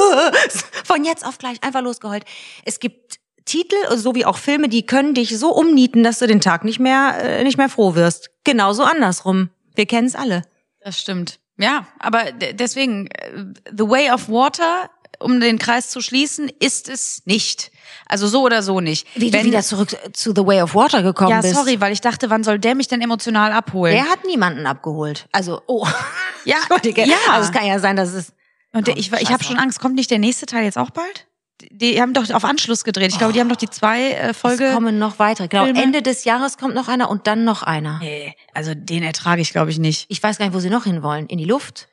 Von 0.84 1.06
jetzt 1.06 1.24
auf 1.24 1.38
gleich 1.38 1.62
einfach 1.62 1.82
losgeheult. 1.82 2.26
Es 2.66 2.80
gibt 2.80 3.20
Titel, 3.52 3.76
so 3.98 4.16
wie 4.16 4.26
auch 4.26 4.38
Filme, 4.38 4.70
die 4.70 4.86
können 4.86 5.14
dich 5.14 5.38
so 5.38 5.52
umnieten, 5.54 6.04
dass 6.04 6.20
du 6.20 6.28
den 6.28 6.40
Tag 6.42 6.64
nicht 6.64 6.80
mehr, 6.80 7.16
äh, 7.22 7.44
nicht 7.44 7.58
mehr 7.58 7.70
froh 7.70 7.96
wirst. 7.96 8.30
Genauso 8.44 8.84
andersrum. 8.84 9.50
Wir 9.76 9.86
kennen's 9.86 10.16
alle. 10.16 10.44
Das 10.84 11.00
stimmt. 11.00 11.40
Ja, 11.58 11.86
aber 12.00 12.32
de- 12.32 12.54
deswegen, 12.54 13.08
äh, 13.08 13.46
The 13.78 13.88
Way 13.88 14.12
of 14.12 14.30
Water, 14.30 14.90
um 15.20 15.40
den 15.40 15.60
Kreis 15.60 15.90
zu 15.90 16.02
schließen, 16.02 16.50
ist 16.60 16.90
es 16.90 17.22
nicht. 17.26 17.72
Also 18.08 18.28
so 18.28 18.42
oder 18.44 18.64
so 18.64 18.80
nicht. 18.80 19.06
Wie 19.16 19.32
Wenn- 19.32 19.42
du 19.42 19.48
wieder 19.48 19.62
zurück 19.62 19.90
zu 20.14 20.34
The 20.36 20.46
Way 20.46 20.62
of 20.64 20.74
Water 20.74 21.04
gekommen 21.04 21.30
Ja, 21.32 21.42
bist. 21.42 21.54
sorry, 21.54 21.80
weil 21.80 21.94
ich 21.94 22.02
dachte, 22.02 22.30
wann 22.30 22.44
soll 22.44 22.58
der 22.58 22.74
mich 22.76 22.88
denn 22.88 23.02
emotional 23.02 23.52
abholen? 23.52 23.94
Der 23.94 24.10
hat 24.10 24.26
niemanden 24.26 24.66
abgeholt. 24.66 25.28
Also, 25.32 25.62
oh. 25.68 25.88
Ja, 26.46 26.58
ja. 26.84 27.16
Also 27.30 27.50
es 27.50 27.52
kann 27.56 27.66
ja 27.68 27.78
sein, 27.80 27.96
dass 27.96 28.14
es. 28.14 28.34
Und 28.74 28.88
der, 28.88 28.98
ich, 28.98 29.12
ich 29.12 29.32
habe 29.32 29.44
schon. 29.44 29.58
Angst, 29.58 29.80
kommt 29.80 29.96
nicht 29.96 30.10
der 30.10 30.20
nächste 30.20 30.46
Teil 30.46 30.64
jetzt 30.64 30.78
auch 30.78 30.90
bald? 30.92 31.28
Die, 31.70 32.02
haben 32.02 32.14
doch 32.14 32.30
auf 32.32 32.44
Anschluss 32.46 32.84
gedreht. 32.84 33.12
Ich 33.12 33.18
glaube, 33.18 33.34
die 33.34 33.40
haben 33.40 33.50
doch 33.50 33.56
die 33.56 33.70
zwei 33.70 34.12
äh, 34.12 34.30
Es 34.30 34.38
Folge. 34.38 34.72
kommen 34.74 34.98
noch 35.00 35.20
weitere. 35.20 35.48
Genau, 35.48 35.66
Filme. 35.66 35.82
Ende 35.82 36.02
des 36.02 36.24
Jahres 36.24 36.58
kommt 36.58 36.74
noch 36.76 36.88
einer 36.88 37.10
und 37.10 37.28
dann 37.28 37.44
noch 37.44 37.64
einer. 37.64 38.00
Nee, 38.00 38.36
also 38.54 38.74
den 38.76 39.04
ertrage 39.04 39.42
ich, 39.42 39.52
glaube 39.52 39.72
ich, 39.72 39.80
nicht. 39.80 40.06
Ich 40.10 40.22
weiß 40.22 40.38
gar 40.38 40.46
nicht, 40.46 40.56
wo 40.56 40.60
sie 40.60 40.70
noch 40.70 40.86
hinwollen. 40.86 41.28
In 41.28 41.38
die 41.38 41.46
Luft? 41.46 41.88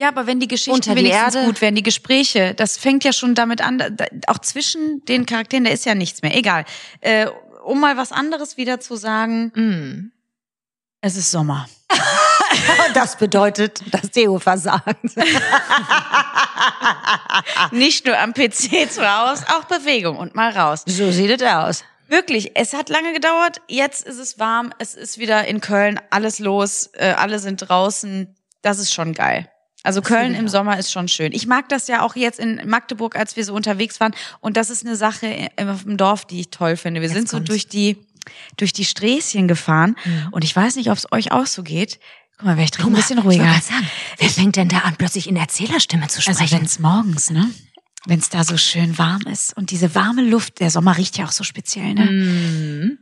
Ja, 0.00 0.08
aber 0.08 0.26
wenn 0.26 0.40
die 0.40 0.48
Geschichten 0.48 0.72
Unter 0.72 0.94
die 0.94 1.04
wenigstens 1.04 1.34
Erde. 1.36 1.46
gut 1.46 1.60
werden, 1.60 1.76
die 1.76 1.82
Gespräche, 1.84 2.52
das 2.54 2.76
fängt 2.76 3.04
ja 3.04 3.12
schon 3.12 3.34
damit 3.36 3.60
an, 3.62 3.78
da, 3.78 4.06
auch 4.26 4.38
zwischen 4.38 5.04
den 5.04 5.24
Charakteren, 5.24 5.64
da 5.64 5.70
ist 5.70 5.84
ja 5.86 5.94
nichts 5.94 6.20
mehr. 6.22 6.36
Egal. 6.36 6.64
Äh, 7.00 7.28
um 7.64 7.80
mal 7.80 7.96
was 7.96 8.10
anderes 8.12 8.56
wieder 8.56 8.80
zu 8.80 8.96
sagen, 8.96 9.52
Mm. 9.54 10.10
es 11.00 11.16
ist 11.16 11.30
Sommer. 11.30 11.68
Das 12.94 13.16
bedeutet, 13.16 13.82
dass 13.92 14.10
Theo 14.10 14.38
versagt. 14.38 14.86
Nicht 17.72 18.06
nur 18.06 18.18
am 18.18 18.32
PC 18.32 18.90
zu 18.90 19.02
Hause, 19.02 19.44
auch 19.56 19.64
Bewegung 19.64 20.16
und 20.16 20.34
mal 20.34 20.50
raus. 20.56 20.82
So 20.86 21.10
sieht 21.10 21.30
es 21.40 21.42
aus. 21.46 21.84
Wirklich, 22.08 22.52
es 22.54 22.72
hat 22.74 22.88
lange 22.90 23.12
gedauert. 23.12 23.60
Jetzt 23.68 24.06
ist 24.06 24.18
es 24.18 24.38
warm. 24.38 24.72
Es 24.78 24.94
ist 24.94 25.18
wieder 25.18 25.46
in 25.46 25.60
Köln 25.60 25.98
alles 26.10 26.38
los. 26.38 26.90
Äh, 26.94 27.12
alle 27.16 27.38
sind 27.38 27.56
draußen. 27.68 28.34
Das 28.62 28.78
ist 28.78 28.92
schon 28.92 29.14
geil. 29.14 29.48
Also 29.82 30.00
Köln 30.02 30.28
liebe 30.28 30.34
ich 30.34 30.40
im. 30.40 30.48
Sommer 30.48 30.78
ist 30.78 30.92
schon 30.92 31.08
schön. 31.08 31.32
Ich 31.32 31.46
mag 31.46 31.68
das 31.68 31.88
ja 31.88 32.02
auch 32.02 32.14
jetzt 32.14 32.38
in 32.38 32.60
Magdeburg, 32.68 33.16
als 33.16 33.36
wir 33.36 33.44
so 33.44 33.54
unterwegs 33.54 34.00
waren. 34.00 34.14
Und 34.40 34.56
das 34.56 34.70
ist 34.70 34.84
eine 34.86 34.96
Sache 34.96 35.26
im- 35.56 35.78
dem 35.84 35.96
Dorf, 35.96 36.24
die 36.26 36.40
ich 36.40 36.50
toll 36.50 36.76
finde. 36.76 37.00
Wir 37.00 37.08
sind 37.08 37.28
so 37.28 37.38
kommt's. 37.38 37.48
durch 37.48 37.68
die 37.68 37.98
durch 38.56 38.72
die 38.72 38.86
Sträßchen 38.86 39.48
gefahren. 39.48 39.96
Und 40.30 40.44
ich 40.44 40.56
weiß 40.56 40.76
nicht, 40.76 40.90
ob 40.90 40.96
es 40.96 41.12
euch 41.12 41.30
auch 41.32 41.44
so 41.44 41.62
geht. 41.62 42.00
Guck 42.36 42.46
mal, 42.46 42.56
wäre 42.56 42.64
ich 42.64 42.70
trinke 42.72 42.90
ein 42.92 42.96
bisschen 42.96 43.18
ruhiger. 43.18 43.44
sagen, 43.60 43.86
wer 44.18 44.28
fängt 44.30 44.56
denn 44.56 44.68
da 44.68 44.78
an, 44.78 44.96
plötzlich 44.96 45.28
in 45.28 45.36
Erzählerstimme 45.36 46.08
zu 46.08 46.18
Also 46.18 46.32
sprechen? 46.32 46.58
wenn 46.58 46.64
es 46.66 46.78
morgens, 46.78 47.30
ne? 47.30 47.48
Wenn 48.06 48.18
es 48.18 48.28
da 48.28 48.44
so 48.44 48.56
schön 48.56 48.98
warm 48.98 49.22
ist 49.32 49.56
und 49.56 49.70
diese 49.70 49.94
warme 49.94 50.22
Luft, 50.22 50.60
der 50.60 50.70
Sommer 50.70 50.96
riecht 50.98 51.16
ja 51.16 51.24
auch 51.26 51.32
so 51.32 51.44
speziell, 51.44 51.94
ne? 51.94 52.04
Mhm. 52.04 52.98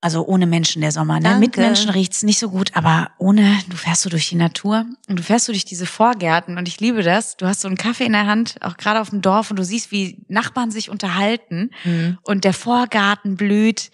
Also 0.00 0.24
ohne 0.26 0.46
Menschen 0.46 0.82
der 0.82 0.92
Sommer, 0.92 1.14
ne? 1.16 1.22
Danke. 1.30 1.40
Mit 1.40 1.56
Menschen 1.56 1.90
riecht's 1.90 2.22
nicht 2.22 2.38
so 2.38 2.50
gut, 2.50 2.70
aber 2.76 3.10
ohne, 3.18 3.58
du 3.68 3.76
fährst 3.76 4.02
so 4.02 4.10
durch 4.10 4.28
die 4.28 4.36
Natur 4.36 4.86
und 5.08 5.18
du 5.18 5.22
fährst 5.22 5.46
so 5.46 5.52
durch 5.52 5.64
diese 5.64 5.86
Vorgärten 5.86 6.56
und 6.58 6.68
ich 6.68 6.78
liebe 6.80 7.02
das. 7.02 7.36
Du 7.36 7.46
hast 7.46 7.60
so 7.62 7.68
einen 7.68 7.76
Kaffee 7.76 8.04
in 8.06 8.12
der 8.12 8.26
Hand, 8.26 8.56
auch 8.60 8.76
gerade 8.76 9.00
auf 9.00 9.10
dem 9.10 9.20
Dorf 9.22 9.50
und 9.50 9.58
du 9.58 9.64
siehst, 9.64 9.90
wie 9.90 10.24
Nachbarn 10.28 10.70
sich 10.70 10.90
unterhalten 10.90 11.70
Mhm. 11.84 12.18
und 12.22 12.44
der 12.44 12.52
Vorgarten 12.54 13.36
blüht. 13.36 13.90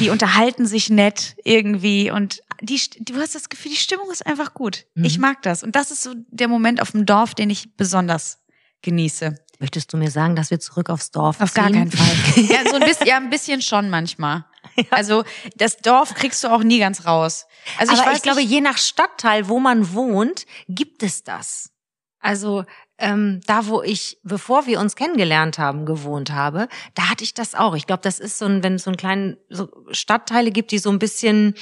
Die 0.00 0.08
unterhalten 0.08 0.66
sich 0.66 0.88
nett 0.88 1.36
irgendwie 1.44 2.10
und 2.10 2.40
die, 2.64 2.80
du 3.00 3.16
hast 3.16 3.34
das 3.34 3.48
Gefühl, 3.48 3.72
die 3.72 3.78
Stimmung 3.78 4.10
ist 4.10 4.26
einfach 4.26 4.54
gut. 4.54 4.86
Mhm. 4.94 5.04
Ich 5.04 5.18
mag 5.18 5.42
das 5.42 5.62
und 5.62 5.76
das 5.76 5.90
ist 5.90 6.02
so 6.02 6.14
der 6.28 6.48
Moment 6.48 6.80
auf 6.80 6.92
dem 6.92 7.06
Dorf, 7.06 7.34
den 7.34 7.50
ich 7.50 7.76
besonders 7.76 8.38
genieße. 8.82 9.36
Möchtest 9.60 9.92
du 9.92 9.96
mir 9.96 10.10
sagen, 10.10 10.36
dass 10.36 10.50
wir 10.50 10.60
zurück 10.60 10.90
aufs 10.90 11.10
Dorf 11.10 11.40
Auf 11.40 11.52
ziehen? 11.52 11.62
gar 11.62 11.72
keinen 11.72 11.90
Fall. 11.90 12.44
ja, 12.44 12.68
so 12.68 12.76
ein 12.76 12.82
bisschen, 12.82 13.06
ja, 13.06 13.16
ein 13.16 13.30
bisschen 13.30 13.62
schon 13.62 13.88
manchmal. 13.90 14.44
Also 14.90 15.24
das 15.56 15.76
Dorf 15.76 16.14
kriegst 16.14 16.42
du 16.42 16.48
auch 16.48 16.62
nie 16.62 16.78
ganz 16.78 17.06
raus. 17.06 17.46
Also 17.78 17.92
Aber 17.92 18.00
ich, 18.00 18.06
ich, 18.06 18.12
weiß 18.14 18.22
glaube, 18.22 18.40
nicht, 18.40 18.50
je 18.50 18.60
nach 18.60 18.78
Stadtteil, 18.78 19.48
wo 19.48 19.60
man 19.60 19.94
wohnt, 19.94 20.46
gibt 20.68 21.02
es 21.02 21.22
das. 21.22 21.70
Also 22.18 22.64
ähm, 22.98 23.40
da, 23.46 23.66
wo 23.66 23.82
ich, 23.82 24.18
bevor 24.22 24.66
wir 24.66 24.80
uns 24.80 24.96
kennengelernt 24.96 25.58
haben, 25.58 25.84
gewohnt 25.84 26.30
habe, 26.32 26.68
da 26.94 27.10
hatte 27.10 27.24
ich 27.24 27.34
das 27.34 27.54
auch. 27.54 27.74
Ich 27.74 27.86
glaube, 27.86 28.02
das 28.02 28.18
ist 28.18 28.38
so 28.38 28.46
ein, 28.46 28.62
wenn 28.62 28.74
es 28.74 28.84
so 28.84 28.90
einen 28.90 28.96
kleinen 28.96 29.36
so 29.48 29.68
Stadtteile 29.90 30.50
gibt, 30.50 30.70
die 30.70 30.78
so 30.78 30.90
ein 30.90 30.98
bisschen, 30.98 31.54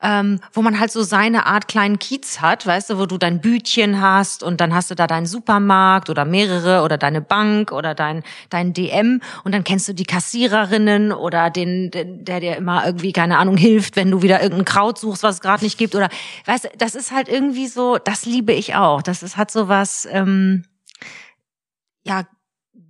ähm, 0.00 0.38
wo 0.52 0.62
man 0.62 0.78
halt 0.78 0.92
so 0.92 1.02
seine 1.02 1.46
Art 1.46 1.66
kleinen 1.66 1.98
Kiez 1.98 2.40
hat, 2.40 2.66
weißt 2.66 2.90
du, 2.90 2.98
wo 2.98 3.06
du 3.06 3.18
dein 3.18 3.40
Bütchen 3.40 4.00
hast 4.00 4.44
und 4.44 4.60
dann 4.60 4.72
hast 4.72 4.90
du 4.90 4.94
da 4.94 5.08
deinen 5.08 5.26
Supermarkt 5.26 6.08
oder 6.08 6.24
mehrere 6.24 6.82
oder 6.84 6.98
deine 6.98 7.20
Bank 7.20 7.72
oder 7.72 7.94
dein 7.94 8.22
dein 8.48 8.72
DM 8.72 9.20
und 9.42 9.52
dann 9.52 9.64
kennst 9.64 9.88
du 9.88 9.94
die 9.94 10.04
Kassiererinnen 10.04 11.12
oder 11.12 11.50
den, 11.50 11.90
der 11.90 12.40
dir 12.40 12.56
immer 12.56 12.86
irgendwie 12.86 13.12
keine 13.12 13.38
Ahnung 13.38 13.56
hilft, 13.56 13.96
wenn 13.96 14.10
du 14.10 14.22
wieder 14.22 14.40
irgendein 14.40 14.66
Kraut 14.66 14.98
suchst, 14.98 15.24
was 15.24 15.36
es 15.36 15.40
gerade 15.40 15.64
nicht 15.64 15.78
gibt 15.78 15.96
oder 15.96 16.08
weißt 16.46 16.64
du, 16.64 16.68
das 16.78 16.94
ist 16.94 17.10
halt 17.10 17.28
irgendwie 17.28 17.66
so, 17.66 17.98
das 17.98 18.24
liebe 18.24 18.52
ich 18.52 18.76
auch. 18.76 19.02
Das 19.02 19.24
ist 19.24 19.36
hat 19.36 19.50
so 19.50 19.68
was 19.68 20.06
ähm, 20.12 20.64
ja 22.04 22.22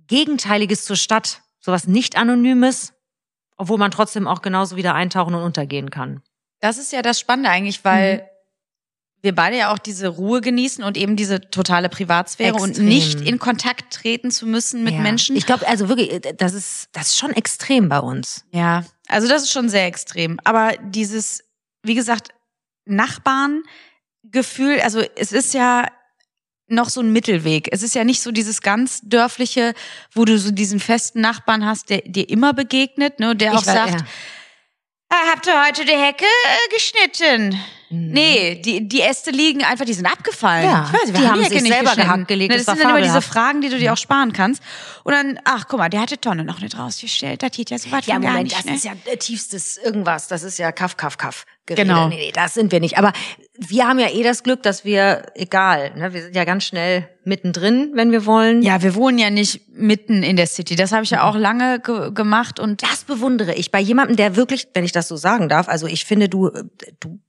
gegenteiliges 0.07 0.85
zur 0.85 0.95
Stadt, 0.95 1.41
sowas 1.59 1.87
nicht 1.87 2.17
anonymes, 2.17 2.93
obwohl 3.57 3.79
man 3.79 3.89
trotzdem 3.89 4.27
auch 4.27 4.41
genauso 4.41 4.75
wieder 4.75 4.93
eintauchen 4.93 5.33
und 5.33 5.43
untergehen 5.43 5.89
kann. 5.89 6.21
Das 6.59 6.77
ist 6.77 6.91
ja 6.91 7.01
das 7.01 7.19
Spannende 7.19 7.49
eigentlich, 7.49 7.83
weil 7.85 8.29
wir 9.21 9.35
beide 9.35 9.57
ja 9.57 9.73
auch 9.73 9.79
diese 9.79 10.07
Ruhe 10.07 10.39
genießen 10.39 10.83
und 10.83 10.95
eben 10.95 11.15
diese 11.17 11.41
totale 11.41 11.89
Privatsphäre 11.89 12.55
und 12.55 12.69
Extrem. 12.69 12.85
nicht 12.87 13.21
in 13.21 13.37
Kontakt 13.37 13.93
treten 13.93 14.31
zu 14.31 14.45
müssen 14.47 14.83
mit 14.83 14.93
Ja. 14.93 15.01
Menschen. 15.01 15.35
Ich 15.35 15.45
glaube, 15.45 15.67
also 15.67 15.89
wirklich, 15.89 16.21
das 16.37 16.53
ist, 16.53 16.87
das 16.93 17.07
ist 17.07 17.17
schon 17.17 17.31
extrem 17.33 17.89
bei 17.89 17.99
uns. 17.99 18.45
Ja, 18.51 18.85
also 19.07 19.27
das 19.27 19.43
ist 19.43 19.51
schon 19.51 19.67
sehr 19.67 19.85
extrem. 19.87 20.39
Aber 20.45 20.71
dieses, 20.81 21.43
wie 21.83 21.95
gesagt, 21.95 22.29
Nachbarngefühl, 22.85 24.79
also 24.81 25.01
es 25.15 25.31
ist 25.31 25.53
ja 25.53 25.87
noch 26.67 26.89
so 26.89 27.01
ein 27.01 27.11
Mittelweg. 27.11 27.67
Es 27.71 27.81
ist 27.83 27.95
ja 27.95 28.03
nicht 28.03 28.21
so 28.21 28.31
dieses 28.31 28.61
ganz 28.61 29.01
dörfliche, 29.03 29.73
wo 30.13 30.23
du 30.23 30.37
so 30.37 30.51
diesen 30.51 30.79
festen 30.79 31.19
Nachbarn 31.19 31.65
hast, 31.65 31.89
der 31.89 32.01
dir 32.05 32.29
immer 32.29 32.53
begegnet, 32.53 33.19
ne, 33.19 33.35
der 33.35 33.53
auch 33.53 33.65
weiß, 33.65 33.65
sagt, 33.65 34.01
ja. 34.01 34.07
Ah, 35.09 35.31
habt 35.31 35.47
ihr 35.47 35.65
heute 35.65 35.85
die 35.85 35.97
Hecke 35.97 36.25
äh, 36.25 36.73
geschnitten? 36.73 37.59
Nee, 37.91 38.61
die, 38.63 38.87
die 38.87 39.01
Äste 39.01 39.31
liegen 39.31 39.63
einfach, 39.63 39.85
die 39.85 39.93
sind 39.93 40.05
abgefallen. 40.05 40.67
Mhm. 40.67 40.71
Ja, 40.71 40.85
ich 40.85 40.93
weiß, 40.93 41.13
wir 41.13 41.19
die 41.21 41.27
haben 41.27 41.43
die 41.43 41.59
sich 41.59 41.73
selber 41.73 41.95
gehackt 41.95 42.27
gelegt, 42.27 42.51
Ne, 42.51 42.57
das 42.57 42.65
Das 42.65 42.75
sind 42.77 42.83
dann 42.87 42.95
immer 42.97 43.05
diese. 43.05 43.21
Fragen, 43.21 43.61
die 43.61 43.69
du 43.69 43.77
dir 43.79 43.93
auch 43.93 43.97
sparen 43.97 44.31
kannst. 44.31 44.61
Und 45.03 45.13
dann, 45.13 45.39
ach, 45.43 45.65
guck 45.67 45.79
mal, 45.79 45.89
der 45.89 46.01
hat 46.01 46.11
die 46.11 46.17
Tonne 46.17 46.43
noch 46.43 46.59
nicht 46.61 46.77
rausgestellt. 46.77 47.41
Das 47.41 47.51
geht 47.51 47.69
ja 47.71 47.77
so 47.79 47.91
weit 47.91 48.05
Ja, 48.05 48.15
von 48.15 48.23
gar 48.23 48.31
Moment, 48.31 48.49
nicht. 48.49 48.57
das 48.57 48.65
ne? 48.65 48.75
ist 48.75 48.85
ja 48.85 48.93
äh, 49.05 49.17
tiefstes 49.17 49.77
irgendwas. 49.77 50.27
Das 50.27 50.43
ist 50.43 50.59
ja 50.59 50.71
Kaff, 50.71 50.97
Kaff, 50.97 51.17
Kaff. 51.17 51.45
Gerede. 51.65 51.87
Genau. 51.87 52.07
Nee, 52.09 52.15
nee, 52.15 52.31
das 52.33 52.53
sind 52.55 52.71
wir 52.71 52.79
nicht. 52.79 52.97
Aber 52.97 53.13
wir 53.57 53.87
haben 53.87 53.99
ja 53.99 54.09
eh 54.09 54.23
das 54.23 54.43
Glück, 54.43 54.63
dass 54.63 54.85
wir, 54.85 55.25
egal, 55.35 55.91
ne, 55.95 56.13
wir 56.13 56.23
sind 56.23 56.35
ja 56.35 56.43
ganz 56.43 56.63
schnell 56.65 57.07
mittendrin, 57.25 57.91
wenn 57.93 58.11
wir 58.11 58.25
wollen. 58.25 58.61
Ja, 58.63 58.81
wir 58.81 58.95
wohnen 58.95 59.19
ja 59.19 59.29
nicht 59.29 59.67
mitten 59.69 60.23
in 60.23 60.35
der 60.35 60.47
City. 60.47 60.75
Das 60.75 60.91
habe 60.91 61.03
ich 61.03 61.11
ja 61.11 61.23
auch 61.23 61.35
lange 61.35 61.79
ge 61.79 62.11
gemacht 62.11 62.59
und 62.59 62.81
Das 62.83 63.03
bewundere 63.03 63.53
ich 63.53 63.71
bei 63.71 63.79
jemandem, 63.79 64.15
der 64.15 64.35
wirklich, 64.35 64.67
wenn 64.73 64.83
ich 64.83 64.91
das 64.91 65.07
so 65.07 65.15
sagen 65.15 65.47
darf, 65.49 65.67
also 65.69 65.85
ich 65.85 66.05
finde, 66.05 66.27
du, 66.29 66.47
äh, 66.47 66.63
du 66.99 67.19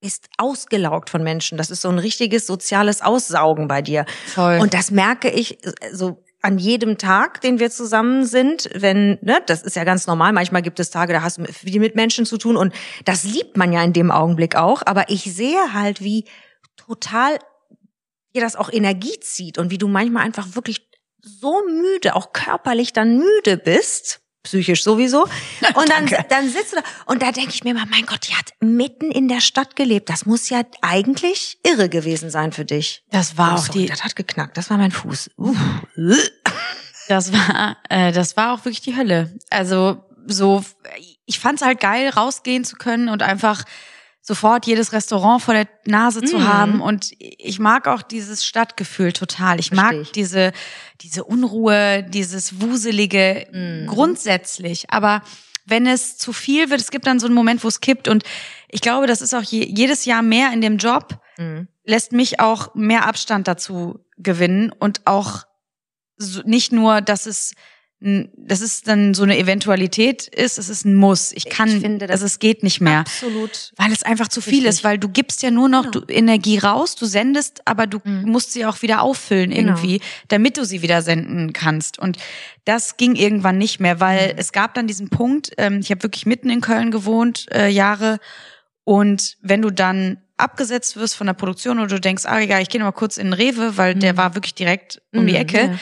bist 0.00 0.26
ausgelaugt 0.38 1.10
von 1.10 1.22
Menschen. 1.22 1.58
Das 1.58 1.70
ist 1.70 1.82
so 1.82 1.88
ein 1.88 1.98
richtiges 1.98 2.46
soziales 2.46 3.02
Aussaugen 3.02 3.68
bei 3.68 3.82
dir. 3.82 4.04
Voll. 4.26 4.58
Und 4.58 4.74
das 4.74 4.90
merke 4.90 5.30
ich 5.30 5.64
äh, 5.64 5.72
so 5.92 6.22
an 6.42 6.58
jedem 6.58 6.96
Tag, 6.96 7.40
den 7.40 7.58
wir 7.58 7.70
zusammen 7.70 8.24
sind, 8.24 8.70
wenn, 8.72 9.18
ne, 9.20 9.42
das 9.46 9.62
ist 9.62 9.74
ja 9.74 9.82
ganz 9.82 10.06
normal. 10.06 10.32
Manchmal 10.32 10.62
gibt 10.62 10.78
es 10.78 10.90
Tage, 10.90 11.12
da 11.12 11.22
hast 11.22 11.38
du 11.38 11.44
viel 11.44 11.80
mit 11.80 11.96
Menschen 11.96 12.24
zu 12.24 12.38
tun 12.38 12.56
und 12.56 12.72
das 13.04 13.24
liebt 13.24 13.56
man 13.56 13.72
ja 13.72 13.82
in 13.82 13.92
dem 13.92 14.12
Augenblick 14.12 14.54
auch. 14.54 14.82
Aber 14.86 15.08
ich 15.08 15.22
sehe 15.24 15.72
halt, 15.72 16.02
wie 16.02 16.24
total 16.76 17.38
dir 18.34 18.42
das 18.42 18.54
auch 18.54 18.72
Energie 18.72 19.18
zieht 19.20 19.58
und 19.58 19.70
wie 19.70 19.78
du 19.78 19.88
manchmal 19.88 20.24
einfach 20.24 20.54
wirklich 20.54 20.88
so 21.20 21.62
müde, 21.66 22.14
auch 22.14 22.32
körperlich 22.32 22.92
dann 22.92 23.18
müde 23.18 23.56
bist, 23.56 24.20
psychisch 24.46 24.82
sowieso. 24.82 25.24
Und 25.74 25.88
dann, 25.90 26.08
dann 26.28 26.48
sitzt 26.48 26.72
du 26.72 26.76
da 26.76 26.82
und 27.06 27.20
da 27.22 27.32
denke 27.32 27.50
ich 27.50 27.64
mir 27.64 27.70
immer, 27.70 27.84
mein 27.86 28.06
Gott, 28.06 28.28
die 28.28 28.34
hat 28.34 28.52
mitten 28.60 29.10
in 29.10 29.28
der 29.28 29.40
Stadt 29.40 29.76
gelebt. 29.76 30.08
Das 30.08 30.24
muss 30.26 30.48
ja 30.48 30.62
eigentlich 30.82 31.58
irre 31.64 31.88
gewesen 31.88 32.30
sein 32.30 32.52
für 32.52 32.64
dich. 32.64 33.04
das 33.10 33.36
war 33.36 33.52
Oh, 33.52 33.54
auch 33.56 33.66
sorry, 33.66 33.80
die, 33.80 33.86
das 33.86 34.04
hat 34.04 34.16
geknackt. 34.16 34.56
Das 34.56 34.70
war 34.70 34.78
mein 34.78 34.92
Fuß. 34.92 35.30
Uff. 35.36 35.56
das 37.08 37.32
war, 37.32 37.76
äh, 37.88 38.12
das 38.12 38.36
war 38.36 38.54
auch 38.54 38.64
wirklich 38.64 38.80
die 38.80 38.96
Hölle. 38.96 39.32
Also 39.50 40.04
so, 40.26 40.64
ich 41.26 41.38
fand's 41.38 41.62
halt 41.62 41.80
geil, 41.80 42.08
rausgehen 42.10 42.64
zu 42.64 42.76
können 42.76 43.08
und 43.08 43.22
einfach 43.22 43.64
sofort 44.26 44.66
jedes 44.66 44.92
Restaurant 44.92 45.40
vor 45.40 45.54
der 45.54 45.68
Nase 45.84 46.20
zu 46.22 46.38
Mhm. 46.38 46.44
haben. 46.48 46.80
Und 46.80 47.12
ich 47.18 47.60
mag 47.60 47.86
auch 47.86 48.02
dieses 48.02 48.44
Stadtgefühl 48.44 49.12
total. 49.12 49.60
Ich 49.60 49.70
mag 49.70 49.90
Versteh 49.94 50.02
ich. 50.02 50.12
diese, 50.12 50.52
diese 51.00 51.22
Unruhe, 51.24 52.02
dieses 52.02 52.60
Wuselige 52.60 53.46
Mhm. 53.52 53.86
grundsätzlich. 53.86 54.90
Aber 54.90 55.22
wenn 55.64 55.86
es 55.86 56.16
zu 56.18 56.32
viel 56.32 56.70
wird, 56.70 56.80
es 56.80 56.90
gibt 56.90 57.06
dann 57.06 57.20
so 57.20 57.26
einen 57.26 57.36
Moment, 57.36 57.62
wo 57.62 57.68
es 57.68 57.80
kippt. 57.80 58.08
Und 58.08 58.24
ich 58.68 58.80
glaube, 58.80 59.06
das 59.06 59.22
ist 59.22 59.32
auch 59.32 59.42
je, 59.44 59.64
jedes 59.64 60.04
Jahr 60.06 60.22
mehr 60.22 60.52
in 60.52 60.60
dem 60.60 60.78
Job, 60.78 61.20
Mhm. 61.38 61.68
lässt 61.84 62.10
mich 62.10 62.40
auch 62.40 62.74
mehr 62.74 63.06
Abstand 63.06 63.46
dazu 63.46 64.00
gewinnen 64.16 64.72
und 64.72 65.06
auch 65.06 65.44
so, 66.16 66.40
nicht 66.44 66.72
nur, 66.72 67.00
dass 67.00 67.26
es 67.26 67.52
dass 67.98 68.60
es 68.60 68.82
dann 68.82 69.14
so 69.14 69.22
eine 69.22 69.38
Eventualität 69.38 70.26
ist, 70.28 70.58
es 70.58 70.68
ist 70.68 70.84
ein 70.84 70.94
Muss. 70.94 71.32
Ich 71.32 71.48
kann, 71.48 71.68
Ich 71.68 71.80
finde, 71.80 72.06
das 72.06 72.10
also 72.16 72.26
es 72.26 72.38
geht 72.38 72.62
nicht 72.62 72.80
mehr. 72.82 73.00
Absolut. 73.00 73.72
Weil 73.76 73.90
es 73.90 74.02
einfach 74.02 74.28
zu 74.28 74.42
viel 74.42 74.54
Richtig. 74.66 74.68
ist, 74.68 74.84
weil 74.84 74.98
du 74.98 75.08
gibst 75.08 75.42
ja 75.42 75.50
nur 75.50 75.70
noch 75.70 75.90
du, 75.90 76.02
Energie 76.08 76.58
raus, 76.58 76.94
du 76.94 77.06
sendest, 77.06 77.62
aber 77.66 77.86
du 77.86 78.00
musst 78.04 78.52
sie 78.52 78.66
auch 78.66 78.82
wieder 78.82 79.00
auffüllen 79.02 79.50
Genau. 79.50 79.70
irgendwie, 79.70 80.00
damit 80.28 80.58
du 80.58 80.64
sie 80.66 80.82
wieder 80.82 81.00
senden 81.00 81.54
kannst. 81.54 81.98
Und 81.98 82.18
das 82.66 82.98
ging 82.98 83.14
irgendwann 83.16 83.56
nicht 83.56 83.80
mehr, 83.80 83.98
weil 83.98 84.34
es 84.36 84.52
gab 84.52 84.74
dann 84.74 84.86
diesen 84.86 85.08
Punkt, 85.08 85.52
ähm, 85.56 85.80
ich 85.80 85.90
habe 85.90 86.02
wirklich 86.02 86.26
mitten 86.26 86.50
in 86.50 86.60
Köln 86.60 86.90
gewohnt, 86.90 87.46
äh, 87.50 87.68
Jahre, 87.68 88.18
und 88.84 89.36
wenn 89.42 89.62
du 89.62 89.70
dann 89.70 90.18
abgesetzt 90.36 90.96
wirst 90.96 91.16
von 91.16 91.26
der 91.26 91.34
Produktion 91.34 91.78
oder 91.78 91.88
du 91.96 92.00
denkst, 92.00 92.24
ah 92.26 92.40
egal, 92.40 92.60
ich 92.62 92.68
gehe 92.68 92.78
noch 92.80 92.86
mal 92.86 92.92
kurz 92.92 93.16
in 93.16 93.28
den 93.28 93.32
Rewe, 93.32 93.76
weil 93.78 93.94
der 93.94 94.16
war 94.18 94.34
wirklich 94.34 94.54
direkt 94.54 95.00
um 95.14 95.26
die 95.26 95.32
Mhm, 95.32 95.38
Ecke. 95.38 95.58
ja. 95.62 95.78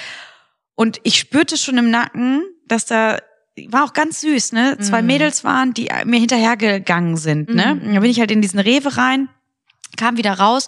Und 0.74 1.00
ich 1.04 1.18
spürte 1.18 1.56
schon 1.56 1.78
im 1.78 1.90
Nacken, 1.90 2.42
dass 2.66 2.86
da 2.86 3.20
war 3.68 3.84
auch 3.84 3.92
ganz 3.92 4.20
süß, 4.22 4.50
ne? 4.52 4.78
Zwei 4.80 5.00
Mhm. 5.00 5.06
Mädels 5.06 5.44
waren, 5.44 5.74
die 5.74 5.88
mir 6.04 6.18
hinterhergegangen 6.18 7.16
sind, 7.16 7.54
ne? 7.54 7.80
Da 7.94 8.00
bin 8.00 8.10
ich 8.10 8.18
halt 8.18 8.32
in 8.32 8.42
diesen 8.42 8.58
Rewe 8.58 8.96
rein, 8.96 9.28
kam 9.96 10.16
wieder 10.16 10.32
raus 10.32 10.66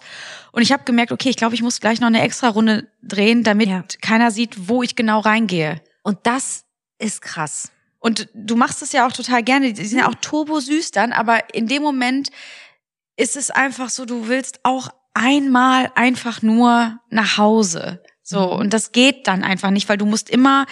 und 0.53 0.61
ich 0.61 0.71
habe 0.71 0.85
gemerkt, 0.85 1.11
okay, 1.11 1.29
ich 1.29 1.35
glaube, 1.35 1.53
ich 1.53 1.61
muss 1.61 1.81
gleich 1.81 1.99
noch 1.99 2.07
eine 2.07 2.21
extra 2.21 2.47
Runde 2.47 2.87
drehen, 3.03 3.43
damit 3.43 3.67
Ja. 3.67 3.83
keiner 4.01 4.31
sieht, 4.31 4.69
wo 4.69 4.83
ich 4.83 4.95
genau 4.95 5.19
reingehe. 5.19 5.81
Und 6.03 6.19
das 6.23 6.63
ist 6.97 7.21
krass. 7.21 7.71
Und 7.99 8.29
du 8.33 8.55
machst 8.55 8.81
es 8.81 8.93
ja 8.93 9.05
auch 9.05 9.11
total 9.11 9.43
gerne. 9.43 9.73
Die 9.73 9.85
sind 9.85 9.99
ja 9.99 10.07
auch 10.07 10.15
turbo 10.21 10.61
süß 10.61 10.91
dann, 10.91 11.11
aber 11.11 11.53
in 11.53 11.67
dem 11.67 11.83
Moment 11.83 12.29
ist 13.17 13.35
es 13.35 13.51
einfach 13.51 13.89
so, 13.89 14.05
du 14.05 14.29
willst 14.29 14.61
auch 14.63 14.87
einmal 15.13 15.91
einfach 15.95 16.41
nur 16.41 16.99
nach 17.09 17.37
Hause. 17.37 18.01
So, 18.29 18.51
und 18.51 18.73
das 18.73 18.91
geht 18.91 19.25
dann 19.27 19.41
einfach 19.41 19.69
nicht, 19.69 19.87
weil 19.87 19.97
du 19.97 20.05
musst 20.05 20.29
immer 20.29 20.65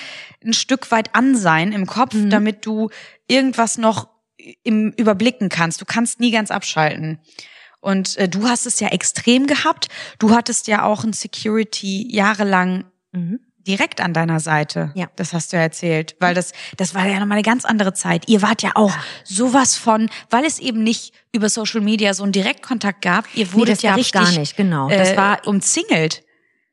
ein 0.43 0.51
Stück 0.51 0.91
weit 0.91 1.15
an 1.15 1.37
sein 1.37 1.71
im 1.71 1.85
Kopf, 1.85 2.13
damit 2.29 2.65
du 2.65 2.89
irgendwas 3.29 3.77
noch 3.77 4.09
im 4.63 4.91
Überblicken 4.97 5.47
kannst. 5.47 5.79
Du 5.79 5.85
kannst 5.85 6.19
nie 6.19 6.31
ganz 6.31 6.51
abschalten. 6.51 7.19
Und 7.79 8.17
äh, 8.17 8.27
du 8.27 8.49
hast 8.49 8.65
es 8.65 8.81
ja 8.81 8.89
extrem 8.89 9.47
gehabt. 9.47 9.87
Du 10.19 10.35
hattest 10.35 10.67
ja 10.67 10.83
auch 10.83 11.05
ein 11.05 11.13
Security 11.13 12.05
jahrelang 12.13 12.83
direkt 13.65 14.01
an 14.01 14.11
deiner 14.11 14.41
Seite. 14.41 14.91
Ja. 14.93 15.07
Das 15.15 15.31
hast 15.31 15.53
du 15.53 15.57
ja 15.57 15.63
erzählt, 15.63 16.17
weil 16.19 16.33
das 16.35 16.51
das 16.75 16.93
war 16.93 17.07
ja 17.07 17.19
nochmal 17.21 17.37
eine 17.37 17.43
ganz 17.43 17.63
andere 17.63 17.93
Zeit. 17.93 18.27
Ihr 18.27 18.41
wart 18.41 18.63
ja 18.63 18.71
auch 18.75 18.93
sowas 19.23 19.77
von, 19.77 20.09
weil 20.29 20.43
es 20.43 20.59
eben 20.59 20.83
nicht 20.83 21.13
über 21.31 21.47
Social 21.47 21.79
Media 21.79 22.13
so 22.13 22.23
einen 22.23 22.33
Direktkontakt 22.33 23.01
gab. 23.01 23.25
Ihr 23.33 23.53
wurdet 23.53 23.77
das 23.77 23.81
ja 23.83 23.95
richtig 23.95 24.11
gar 24.11 24.31
nicht, 24.33 24.57
genau. 24.57 24.89
Das 24.89 25.11
äh, 25.11 25.17
war- 25.17 25.47
umzingelt. 25.47 26.23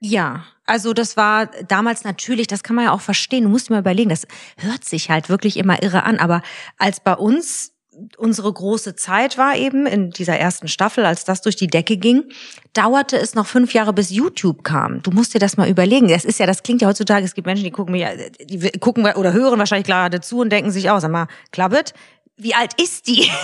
Ja, 0.01 0.45
also 0.65 0.93
das 0.93 1.17
war 1.17 1.47
damals 1.69 2.05
natürlich, 2.05 2.47
das 2.47 2.63
kann 2.63 2.77
man 2.77 2.87
ja 2.87 2.93
auch 2.93 3.01
verstehen. 3.01 3.45
Du 3.45 3.51
musst 3.51 3.71
mal 3.71 3.81
überlegen, 3.81 4.11
das 4.11 4.27
hört 4.59 4.85
sich 4.85 5.11
halt 5.11 5.29
wirklich 5.29 5.57
immer 5.57 5.83
irre 5.83 6.05
an. 6.05 6.19
Aber 6.19 6.43
als 6.79 7.01
bei 7.01 7.15
uns 7.15 7.73
unsere 8.17 8.51
große 8.51 8.95
Zeit 8.97 9.37
war 9.37 9.55
eben 9.55 9.87
in 9.87 10.11
dieser 10.11 10.39
ersten 10.39 10.67
Staffel, 10.67 11.05
als 11.05 11.25
das 11.25 11.43
durch 11.43 11.57
die 11.57 11.67
Decke 11.67 11.99
ging, 11.99 12.25
dauerte 12.73 13.19
es 13.19 13.35
noch 13.35 13.47
fünf 13.47 13.75
Jahre, 13.75 13.93
bis 13.93 14.11
YouTube 14.11 14.65
kam. 14.65 15.03
Du 15.03 15.11
musst 15.11 15.35
dir 15.35 15.39
das 15.39 15.59
mal 15.59 15.69
überlegen. 15.69 16.09
Das 16.09 16.25
ist 16.25 16.39
ja, 16.39 16.47
das 16.47 16.63
klingt 16.63 16.81
ja 16.81 16.89
heutzutage, 16.89 17.25
es 17.25 17.35
gibt 17.35 17.47
Menschen, 17.47 17.65
die 17.65 17.71
gucken 17.71 17.93
mir, 17.93 18.31
die 18.41 18.71
gucken 18.79 19.05
oder 19.05 19.33
hören 19.33 19.59
wahrscheinlich 19.59 19.87
gerade 19.87 20.21
zu 20.21 20.41
und 20.41 20.51
denken 20.51 20.71
sich 20.71 20.89
auch, 20.89 21.01
sag 21.01 21.11
mal, 21.11 21.27
Klappet, 21.51 21.93
wie 22.37 22.55
alt 22.55 22.81
ist 22.81 23.07
die? 23.07 23.31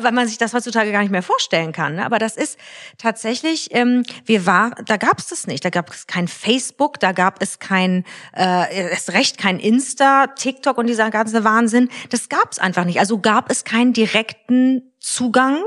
weil 0.00 0.12
man 0.12 0.26
sich 0.26 0.38
das 0.38 0.54
heutzutage 0.54 0.92
gar 0.92 1.00
nicht 1.00 1.10
mehr 1.10 1.22
vorstellen 1.22 1.72
kann. 1.72 1.96
Ne? 1.96 2.04
Aber 2.04 2.18
das 2.18 2.36
ist 2.36 2.58
tatsächlich, 2.98 3.74
ähm, 3.74 4.04
wir 4.24 4.46
war, 4.46 4.70
da 4.86 4.96
gab 4.96 5.18
es 5.18 5.28
das 5.28 5.46
nicht. 5.46 5.64
Da 5.64 5.70
gab 5.70 5.90
es 5.90 6.06
kein 6.06 6.28
Facebook, 6.28 7.00
da 7.00 7.12
gab 7.12 7.42
es 7.42 7.58
kein, 7.58 8.04
äh, 8.36 8.90
erst 8.90 9.12
recht 9.12 9.38
kein 9.38 9.58
Insta, 9.58 10.28
TikTok 10.28 10.78
und 10.78 10.86
dieser 10.86 11.10
ganze 11.10 11.44
Wahnsinn. 11.44 11.88
Das 12.10 12.28
gab 12.28 12.50
es 12.52 12.58
einfach 12.58 12.84
nicht. 12.84 13.00
Also 13.00 13.18
gab 13.18 13.50
es 13.50 13.64
keinen 13.64 13.92
direkten 13.92 14.92
Zugang 15.00 15.62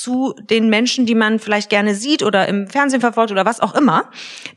zu 0.00 0.34
den 0.38 0.68
Menschen, 0.68 1.06
die 1.06 1.14
man 1.14 1.38
vielleicht 1.38 1.70
gerne 1.70 1.94
sieht 1.94 2.22
oder 2.22 2.48
im 2.48 2.68
Fernsehen 2.68 3.00
verfolgt 3.00 3.32
oder 3.32 3.44
was 3.44 3.60
auch 3.60 3.74
immer, 3.74 4.10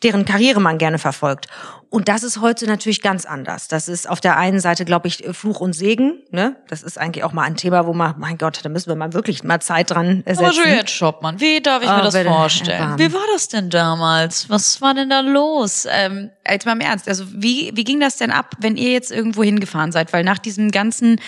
deren 0.04 0.26
Karriere 0.26 0.62
man 0.62 0.78
gerne 0.78 1.00
verfolgt. 1.00 1.48
Und 1.90 2.08
das 2.08 2.24
ist 2.24 2.40
heute 2.40 2.68
natürlich 2.68 3.02
ganz 3.02 3.26
anders. 3.26 3.68
Das 3.68 3.90
ist 3.90 4.10
auf 4.10 4.22
der 4.22 4.38
einen 4.38 4.62
Seite, 4.62 4.86
glaube 4.86 5.10
ich, 5.10 5.26
Fluch 5.34 5.60
und 5.60 5.74
Segen. 5.74 6.22
Ne? 6.32 6.56
Das 6.70 6.84
ist 6.84 6.98
eigentlich 6.98 7.26
auch 7.26 7.34
mal 7.34 7.44
ein 7.44 7.58
Thema, 7.58 7.86
wo 7.86 7.92
man, 7.92 8.16
mein 8.18 8.38
Gott, 8.38 8.62
da 8.64 8.70
müssen 8.70 8.88
wir 8.88 8.96
mal 8.96 9.12
wirklich 9.12 9.44
mal 9.44 9.60
Zeit 9.60 9.92
dran 9.92 10.24
Aber 10.26 10.36
setzen. 10.36 10.64
Juliette 10.64 10.88
Schoppmann, 10.90 11.42
wie 11.42 11.60
darf 11.60 11.84
ich 11.84 11.90
Oh, 11.90 11.96
mir 11.96 12.04
das 12.04 12.16
vorstellen? 12.18 12.98
Wie 12.98 13.12
war 13.12 13.26
das 13.34 13.50
denn 13.50 13.70
damals? 13.70 14.50
Was 14.50 14.80
war 14.80 14.94
denn 14.94 15.10
da 15.10 15.20
los? 15.20 15.86
Ähm, 15.92 16.30
jetzt 16.50 16.66
mal 16.66 16.74
im 16.74 16.80
Ernst, 16.80 17.10
also 17.10 17.26
wie, 17.28 17.72
wie 17.74 17.84
ging 17.84 18.00
das 18.00 18.16
denn 18.16 18.32
ab, 18.32 18.56
wenn 18.60 18.78
ihr 18.78 18.92
jetzt 18.92 19.12
irgendwo 19.12 19.44
hingefahren 19.44 19.92
seid? 19.92 20.14
Weil 20.14 20.24
nach 20.24 20.38
diesem 20.38 20.72
ganzen 20.72 21.20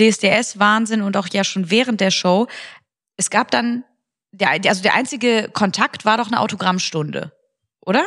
DSDS-Wahnsinn 0.00 1.02
und 1.02 1.16
auch 1.16 1.28
ja 1.28 1.44
schon 1.44 1.70
während 1.70 2.00
der 2.00 2.10
Show, 2.10 2.48
es 3.18 3.28
gab 3.28 3.50
dann, 3.50 3.84
der, 4.30 4.50
also 4.50 4.82
der 4.82 4.94
einzige 4.94 5.50
Kontakt 5.52 6.06
war 6.06 6.16
doch 6.16 6.28
eine 6.28 6.40
Autogrammstunde, 6.40 7.32
oder? 7.84 8.06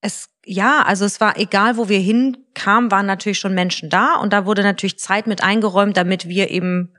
Es, 0.00 0.28
ja, 0.44 0.82
also 0.82 1.04
es 1.04 1.20
war 1.20 1.38
egal, 1.38 1.76
wo 1.76 1.88
wir 1.88 1.98
hinkamen, 2.00 2.90
waren 2.90 3.06
natürlich 3.06 3.38
schon 3.38 3.54
Menschen 3.54 3.90
da 3.90 4.14
und 4.16 4.32
da 4.32 4.46
wurde 4.46 4.62
natürlich 4.62 4.98
Zeit 4.98 5.26
mit 5.26 5.42
eingeräumt, 5.42 5.96
damit 5.96 6.26
wir 6.26 6.50
eben 6.50 6.94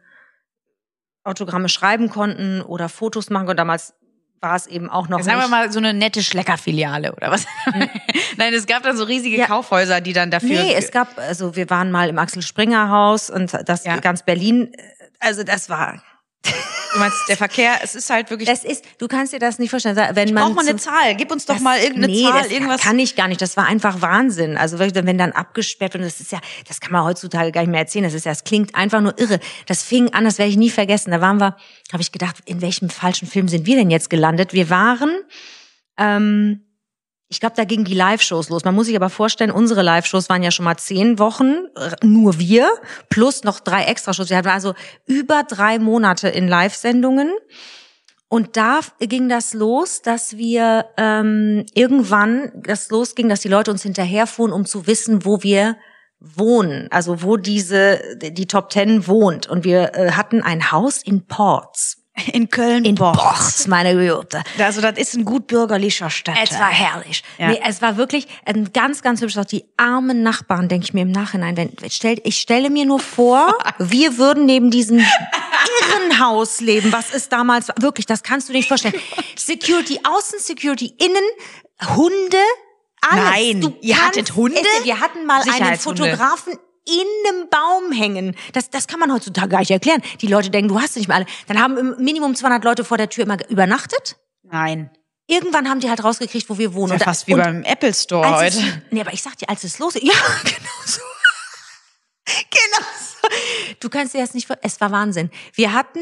Autogramme 1.24 1.68
schreiben 1.68 2.10
konnten 2.10 2.62
oder 2.62 2.90
Fotos 2.90 3.30
machen 3.30 3.48
konnten. 3.48 3.58
Damals 3.58 3.94
war 4.40 4.56
es 4.56 4.68
eben 4.68 4.90
auch 4.90 5.08
noch 5.08 5.22
Sagen 5.24 5.40
wir 5.40 5.48
mal 5.48 5.72
so 5.72 5.80
eine 5.80 5.94
nette 5.94 6.22
Schleckerfiliale 6.22 7.14
oder 7.16 7.32
was? 7.32 7.46
Nein, 8.38 8.54
es 8.54 8.68
gab 8.68 8.84
dann 8.84 8.96
so 8.96 9.04
riesige 9.04 9.44
Kaufhäuser, 9.46 10.00
die 10.00 10.14
dann 10.14 10.30
dafür. 10.30 10.50
Nee, 10.50 10.74
es 10.76 10.92
gab, 10.92 11.18
also 11.18 11.56
wir 11.56 11.70
waren 11.72 11.92
mal 11.92 12.10
im 12.10 12.20
Axel 12.20 12.44
Springer 12.44 12.90
Haus 12.90 13.30
und 13.30 13.52
das 13.66 13.86
Ja. 13.86 13.98
ganz 14.00 14.24
Berlin, 14.24 14.72
also 15.20 15.44
das 15.44 15.70
war, 15.70 16.04
du 16.98 17.04
meinst, 17.04 17.18
der 17.30 17.38
Verkehr, 17.38 17.80
es 17.84 17.96
ist 17.96 18.10
halt 18.10 18.30
wirklich. 18.30 18.48
das 18.50 18.64
ist, 18.64 18.84
du 18.98 19.08
kannst 19.08 19.34
dir 19.34 19.40
das 19.40 19.60
nicht 19.60 19.70
vorstellen, 19.70 19.96
wenn 19.96 20.34
man 20.34 20.44
Braucht 20.46 20.56
man 20.56 20.68
eine 20.68 20.78
Zahl? 20.78 21.16
Gib 21.16 21.32
uns 21.32 21.46
doch 21.46 21.56
Das- 21.56 21.64
mal 21.64 21.80
irgendeine 21.80 22.08
nee, 22.08 22.24
Zahl, 22.24 22.42
das 22.44 22.52
irgendwas. 22.52 22.82
kann 22.82 23.00
ich 23.00 23.16
gar 23.16 23.28
nicht. 23.28 23.42
Das 23.42 23.56
war 23.58 23.66
einfach 23.66 24.02
Wahnsinn. 24.02 24.58
Also 24.58 24.80
wirklich, 24.80 25.06
wenn 25.06 25.18
dann 25.18 25.32
abgesperrt 25.32 25.94
wird, 25.94 26.04
das 26.04 26.20
ist 26.20 26.32
ja, 26.32 26.40
das 26.68 26.80
kann 26.82 26.92
man 26.92 27.04
heutzutage 27.04 27.52
gar 27.52 27.62
nicht 27.62 27.70
mehr 27.72 27.80
erzählen. 27.82 28.04
Das 28.04 28.14
ist 28.14 28.26
ja, 28.26 28.32
das 28.32 28.44
klingt 28.44 28.76
einfach 28.76 29.02
nur 29.02 29.18
irre. 29.20 29.40
Das 29.66 29.84
fing 29.84 30.14
an, 30.14 30.26
das 30.26 30.38
werde 30.38 30.50
ich 30.52 30.58
nie 30.58 30.70
vergessen. 30.70 31.12
Da 31.12 31.22
waren 31.22 31.40
wir, 31.40 31.56
habe 31.94 32.02
ich 32.02 32.12
gedacht, 32.12 32.38
in 32.46 32.62
welchem 32.62 32.90
falschen 32.90 33.28
Film 33.28 33.48
sind 33.48 33.66
wir 33.66 33.76
denn 33.76 33.90
jetzt 33.92 34.10
gelandet? 34.10 34.54
Wir 34.54 34.70
waren, 34.70 35.12
ähm, 35.98 36.62
ich 37.30 37.42
glaube, 37.42 37.56
da 37.58 37.66
gingen 37.66 37.84
die 37.84 37.94
Live-Shows 37.94 38.50
los. 38.50 38.64
Man 38.64 38.74
muss 38.74 38.86
sich 38.86 38.96
aber 38.96 39.10
vorstellen, 39.10 39.52
unsere 39.52 39.82
Live-Shows 39.82 40.30
waren 40.30 40.44
ja 40.44 40.52
schon 40.52 40.64
mal 40.64 40.78
zehn 40.78 41.20
Wochen, 41.20 41.68
nur 42.02 42.40
wir, 42.40 42.70
plus 43.10 43.44
noch 43.44 43.60
drei 43.60 43.84
Extra-Shows. 43.84 44.30
Wir 44.30 44.38
hatten 44.38 44.48
also 44.48 44.74
über 45.06 45.44
drei 45.44 45.78
Monate 45.78 46.30
in 46.30 46.48
Live-Sendungen. 46.48 47.32
Und 48.30 48.56
da 48.58 48.80
ging 49.00 49.30
das 49.30 49.54
los, 49.54 50.02
dass 50.02 50.38
wir 50.38 50.86
ähm, 50.98 51.66
irgendwann 51.74 52.52
das 52.56 52.90
losging, 52.90 53.30
dass 53.30 53.42
die 53.42 53.48
Leute 53.50 53.72
uns 53.72 53.84
hinterherfuhren, 53.84 54.54
um 54.54 54.66
zu 54.66 54.88
wissen, 54.88 55.26
wo 55.26 55.44
wir 55.44 55.78
wohnen, 56.20 56.88
also 56.92 57.24
wo 57.24 57.38
diese 57.38 58.02
die 58.22 58.48
Top 58.48 58.70
Ten 58.70 59.08
wohnt. 59.08 59.48
Und 59.48 59.64
wir 59.64 59.96
äh, 59.96 60.12
hatten 60.12 60.42
ein 60.42 60.72
Haus 60.72 61.02
in 61.04 61.26
Ports. 61.26 61.97
In 62.34 62.50
Köln. 62.50 62.86
In. 62.86 62.96
Ports, 62.96 63.68
meine 63.68 63.94
Güte. 63.94 64.44
Also 64.58 64.82
das 64.82 64.98
ist 64.98 65.16
ein 65.16 65.26
gut 65.26 65.48
bürgerlicher 65.48 66.10
Stadtteil. 66.10 66.44
Es 66.50 66.60
war 66.60 66.70
herrlich. 66.70 67.24
Ja. 67.38 67.50
Nee, 67.50 67.62
es 67.66 67.82
war 67.82 67.98
wirklich 67.98 68.28
ein 68.46 68.72
ganz, 68.74 69.02
ganz 69.02 69.22
hübsch. 69.22 69.38
Auch 69.38 69.46
die 69.46 69.66
armen 69.78 70.24
Nachbarn, 70.24 70.68
denke 70.68 70.86
ich 70.86 70.94
mir 70.94 71.02
im 71.02 71.12
Nachhinein. 71.12 71.56
Wenn, 71.58 71.72
stell, 71.90 72.20
ich 72.24 72.38
stelle 72.38 72.70
mir 72.70 72.86
nur 72.86 73.00
vor, 73.00 73.54
wir 73.78 74.18
würden 74.18 74.46
neben 74.46 74.72
diesem 74.72 75.00
Irrenhaus 75.00 76.62
leben, 76.62 76.92
was 76.92 77.14
es 77.14 77.30
damals. 77.30 77.68
Wirklich, 77.80 78.06
das 78.06 78.24
kannst 78.24 78.50
du 78.50 78.54
nicht 78.54 78.68
vorstellen. 78.68 78.96
Security, 79.36 80.00
Außensecurity, 80.04 80.96
innen, 80.98 81.96
Hunde, 81.96 82.38
alles. 83.02 83.24
Nein, 83.24 83.62
Du 83.62 83.78
ihr 83.82 83.96
kannst 83.96 84.08
hattet 84.10 84.36
Hunde? 84.36 84.60
Wir 84.84 85.00
hatten 85.00 85.26
mal 85.26 85.42
einen. 85.42 85.78
Fotografen 85.78 86.54
in 86.88 87.30
einem 87.30 87.50
Baum 87.50 87.92
hängen. 87.92 88.36
Das, 88.54 88.70
das 88.70 88.88
kann 88.88 89.00
man 89.00 89.14
heutzutage 89.14 89.50
gar 89.50 89.60
nicht 89.60 89.72
erklären. 89.72 90.02
Die 90.22 90.28
Leute 90.28 90.50
denken, 90.50 90.70
du 90.70 90.80
hast 90.80 90.94
sie 90.94 91.02
nicht 91.02 91.08
mehr 91.08 91.18
alle. 91.18 91.26
Dann 91.48 91.60
haben 91.62 91.78
im 91.78 91.96
Minimum 92.00 92.36
200 92.36 92.64
Leute 92.64 92.84
vor 92.84 92.98
der 92.98 93.10
Tür 93.10 93.26
immer 93.26 93.38
übernachtet. 93.50 94.18
Nein. 94.44 94.90
Irgendwann 95.28 95.70
haben 95.70 95.82
die 95.82 95.90
halt 95.90 96.04
rausgekriegt, 96.04 96.50
wo 96.50 96.58
wir 96.58 96.74
wohnen. 96.74 96.92
Das 96.92 97.02
ist 97.02 97.02
ja 97.02 97.06
fast 97.06 97.28
wie 97.28 97.34
und 97.34 97.44
beim 97.44 97.64
Apple 97.64 97.94
Store 97.94 98.38
heute. 98.38 98.58
Es, 98.58 98.64
nee, 98.92 99.02
aber 99.02 99.12
ich 99.12 99.22
sag 99.22 99.38
dir, 99.38 99.50
als 99.50 99.66
es 99.66 99.78
los 99.78 99.96
Ja, 99.96 100.02
genau 100.44 100.78
so. 100.86 101.02
genau 102.50 102.88
so. 102.98 103.28
Du 103.82 103.90
kannst 103.90 104.14
dir 104.14 104.22
das 104.22 104.34
nicht 104.34 104.48
vor. 104.48 104.58
Es 104.62 104.80
war 104.80 104.92
Wahnsinn. 104.92 105.30
Wir 105.54 105.74
hatten, 105.74 106.00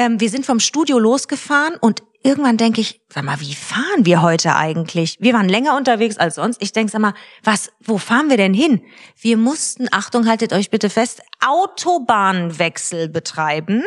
ähm, 0.00 0.18
wir 0.18 0.30
sind 0.30 0.46
vom 0.46 0.60
Studio 0.60 0.98
losgefahren 0.98 1.76
und 1.78 2.02
irgendwann 2.22 2.56
denke 2.56 2.80
ich, 2.80 3.02
sag 3.12 3.22
mal, 3.22 3.38
wie 3.40 3.54
fahren 3.54 4.06
wir 4.06 4.22
heute 4.22 4.56
eigentlich? 4.56 5.18
Wir 5.20 5.34
waren 5.34 5.46
länger 5.46 5.76
unterwegs 5.76 6.16
als 6.16 6.36
sonst. 6.36 6.62
Ich 6.62 6.72
denke, 6.72 6.90
sag 6.90 7.02
mal, 7.02 7.12
was, 7.44 7.70
wo 7.80 7.98
fahren 7.98 8.30
wir 8.30 8.38
denn 8.38 8.54
hin? 8.54 8.82
Wir 9.20 9.36
mussten, 9.36 9.88
Achtung, 9.92 10.26
haltet 10.26 10.54
euch 10.54 10.70
bitte 10.70 10.88
fest, 10.88 11.20
Autobahnwechsel 11.46 13.10
betreiben, 13.10 13.84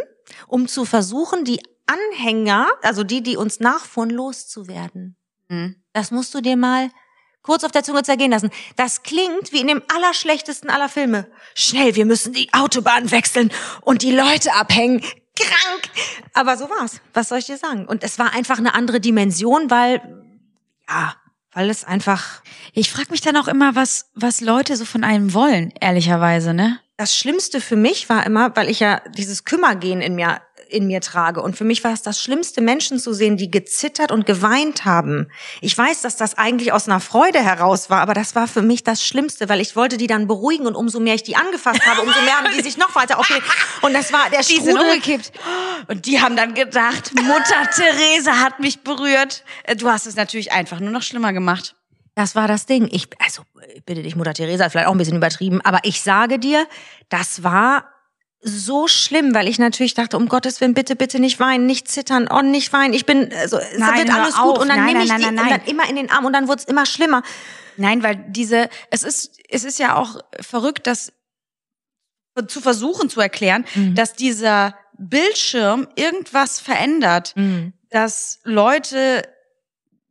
um 0.48 0.68
zu 0.68 0.86
versuchen, 0.86 1.46
die 1.46 1.60
Anhänger, 1.88 2.68
also 2.84 3.04
die, 3.04 3.24
die 3.24 3.36
uns 3.36 3.60
nachfuhren, 3.60 4.12
loszuwerden. 4.12 5.18
Hm. 5.50 5.82
Das 5.94 6.12
musst 6.12 6.32
du 6.36 6.42
dir 6.42 6.58
mal 6.58 6.92
kurz 7.42 7.64
auf 7.64 7.72
der 7.72 7.84
Zunge 7.84 8.04
zergehen 8.04 8.30
lassen. 8.30 8.52
Das 8.76 9.02
klingt 9.02 9.52
wie 9.52 9.62
in 9.62 9.68
dem 9.68 9.82
allerschlechtesten 9.92 10.70
aller 10.70 10.90
Filme. 10.90 11.28
Schnell, 11.56 11.96
wir 11.96 12.06
müssen 12.06 12.34
die 12.34 12.54
Autobahn 12.54 13.10
wechseln 13.10 13.52
und 13.82 14.04
die 14.04 14.16
Leute 14.16 14.54
abhängen. 14.54 15.04
Krank. 15.36 15.90
Aber 16.34 16.58
so 16.58 16.70
war's. 16.70 17.02
Was 17.14 17.30
soll 17.30 17.40
ich 17.40 17.46
dir 17.46 17.58
sagen? 17.58 17.86
Und 17.86 18.04
es 18.04 18.20
war 18.20 18.34
einfach 18.34 18.58
eine 18.58 18.76
andere 18.76 19.00
Dimension, 19.00 19.70
weil, 19.70 20.02
ja, 20.88 21.16
weil 21.52 21.70
es 21.70 21.84
einfach, 21.84 22.42
Ich 22.74 22.92
frage 22.92 23.12
mich 23.12 23.22
dann 23.22 23.38
auch 23.38 23.48
immer, 23.48 23.76
was, 23.76 24.12
was 24.16 24.42
Leute 24.42 24.76
so 24.76 24.86
von 24.86 25.04
einem 25.04 25.34
wollen, 25.34 25.72
ehrlicherweise, 25.80 26.54
ne? 26.54 26.80
das 26.98 27.18
Schlimmste 27.18 27.60
für 27.60 27.76
mich 27.76 28.08
war 28.10 28.26
immer, 28.26 28.56
weil 28.56 28.70
ich 28.70 28.80
ja 28.80 29.02
dieses 29.18 29.46
Kümmergehen 29.46 30.02
in 30.02 30.16
mir 30.16 30.42
in 30.74 30.88
mir 30.88 31.02
trage. 31.02 31.42
Und 31.42 31.56
für 31.56 31.64
mich 31.64 31.84
war 31.84 31.94
es 31.94 32.02
das 32.02 32.22
Schlimmste, 32.22 32.62
Menschen 32.62 33.00
zu 33.00 33.14
sehen, 33.14 33.38
die 33.38 33.52
gezittert 33.52 34.12
und 34.12 34.26
geweint 34.26 34.86
haben. 34.86 35.28
Ich 35.62 35.78
weiß, 35.78 36.02
dass 36.02 36.16
das 36.16 36.38
eigentlich 36.38 36.74
aus 36.74 36.88
einer 36.88 37.00
Freude 37.00 37.40
heraus 37.40 37.90
war, 37.90 38.02
aber 38.02 38.14
das 38.14 38.36
war 38.36 38.48
für 38.48 38.62
mich 38.62 38.84
das 38.84 39.06
Schlimmste, 39.06 39.50
weil 39.50 39.62
ich 39.62 39.76
wollte 39.76 39.98
die 39.98 40.08
dann 40.08 40.28
beruhigen 40.28 40.66
und 40.66 40.76
umso 40.76 41.00
mehr 41.00 41.16
ich 41.16 41.24
die 41.24 41.36
angefasst 41.36 41.86
habe, 41.86 42.02
umso 42.02 42.20
mehr 42.22 42.38
haben 42.38 42.50
die 42.58 42.64
sich 42.64 42.78
noch 42.78 42.96
weiter 42.96 43.20
aufgeregt. 43.20 43.46
Und 43.82 43.94
das 43.94 44.12
war 44.12 44.30
der 44.30 44.42
Die 44.42 44.60
sind 44.60 44.78
umgekippt. 44.78 45.32
Und 45.88 46.06
die 46.06 46.20
haben 46.20 46.36
dann 46.36 46.54
gedacht, 46.54 47.14
Mutter 47.16 47.70
Therese 47.76 48.40
hat 48.40 48.60
mich 48.60 48.82
berührt. 48.84 49.44
Äh, 49.64 49.76
Du 49.76 49.90
hast 49.90 50.08
es 50.08 50.16
natürlich 50.16 50.52
einfach 50.54 50.80
nur 50.80 50.92
noch 50.92 51.02
schlimmer 51.02 51.34
gemacht. 51.34 51.76
Das 52.16 52.36
war 52.36 52.48
das 52.48 52.66
Ding. 52.66 52.88
Ich, 52.92 53.08
also, 53.20 53.42
ich 53.74 53.84
bitte 53.84 54.04
dich, 54.04 54.16
Mutter 54.16 54.34
Theresa, 54.34 54.70
vielleicht 54.70 54.88
auch 54.88 54.92
ein 54.92 54.98
bisschen 54.98 55.18
übertrieben, 55.18 55.62
aber 55.62 55.80
ich 55.84 56.02
sage 56.02 56.40
dir, 56.40 56.68
das 57.10 57.44
war 57.44 57.93
so 58.44 58.88
schlimm, 58.88 59.34
weil 59.34 59.48
ich 59.48 59.58
natürlich 59.58 59.94
dachte, 59.94 60.18
um 60.18 60.28
Gottes 60.28 60.60
Willen, 60.60 60.74
bitte, 60.74 60.96
bitte 60.96 61.20
nicht 61.20 61.40
weinen, 61.40 61.66
nicht 61.66 61.88
zittern, 61.88 62.28
oh, 62.30 62.42
nicht 62.42 62.74
weinen. 62.74 62.94
Ich 62.94 63.06
bin, 63.06 63.34
also, 63.34 63.58
es 63.58 63.78
Nein, 63.78 64.00
wird 64.00 64.14
alles 64.14 64.36
gut. 64.36 64.60
Und 64.60 64.68
dann 64.68 64.80
Nein, 64.80 64.88
nehme 64.88 65.04
ich 65.04 65.10
nein, 65.10 65.22
die 65.22 65.28
und 65.28 65.38
dann 65.38 65.66
immer 65.66 65.90
in 65.90 65.96
den 65.96 66.12
Arm 66.12 66.26
und 66.26 66.34
dann 66.34 66.48
wurde 66.48 66.60
es 66.60 66.66
immer 66.66 66.86
schlimmer. 66.86 67.24
Nein, 67.78 68.04
weil 68.04 68.16
diese, 68.28 68.70
es 68.92 69.04
ist, 69.04 69.40
es 69.50 69.64
ist 69.64 69.80
ja 69.80 69.96
auch 69.96 70.18
verrückt, 70.40 70.88
dass 70.88 71.14
zu 72.48 72.62
versuchen 72.62 73.10
zu 73.10 73.22
erklären, 73.22 73.64
dass 73.94 74.14
dieser 74.14 74.76
Bildschirm 74.98 75.88
irgendwas 75.96 76.60
verändert, 76.60 77.36
dass 77.90 78.40
Leute 78.44 79.22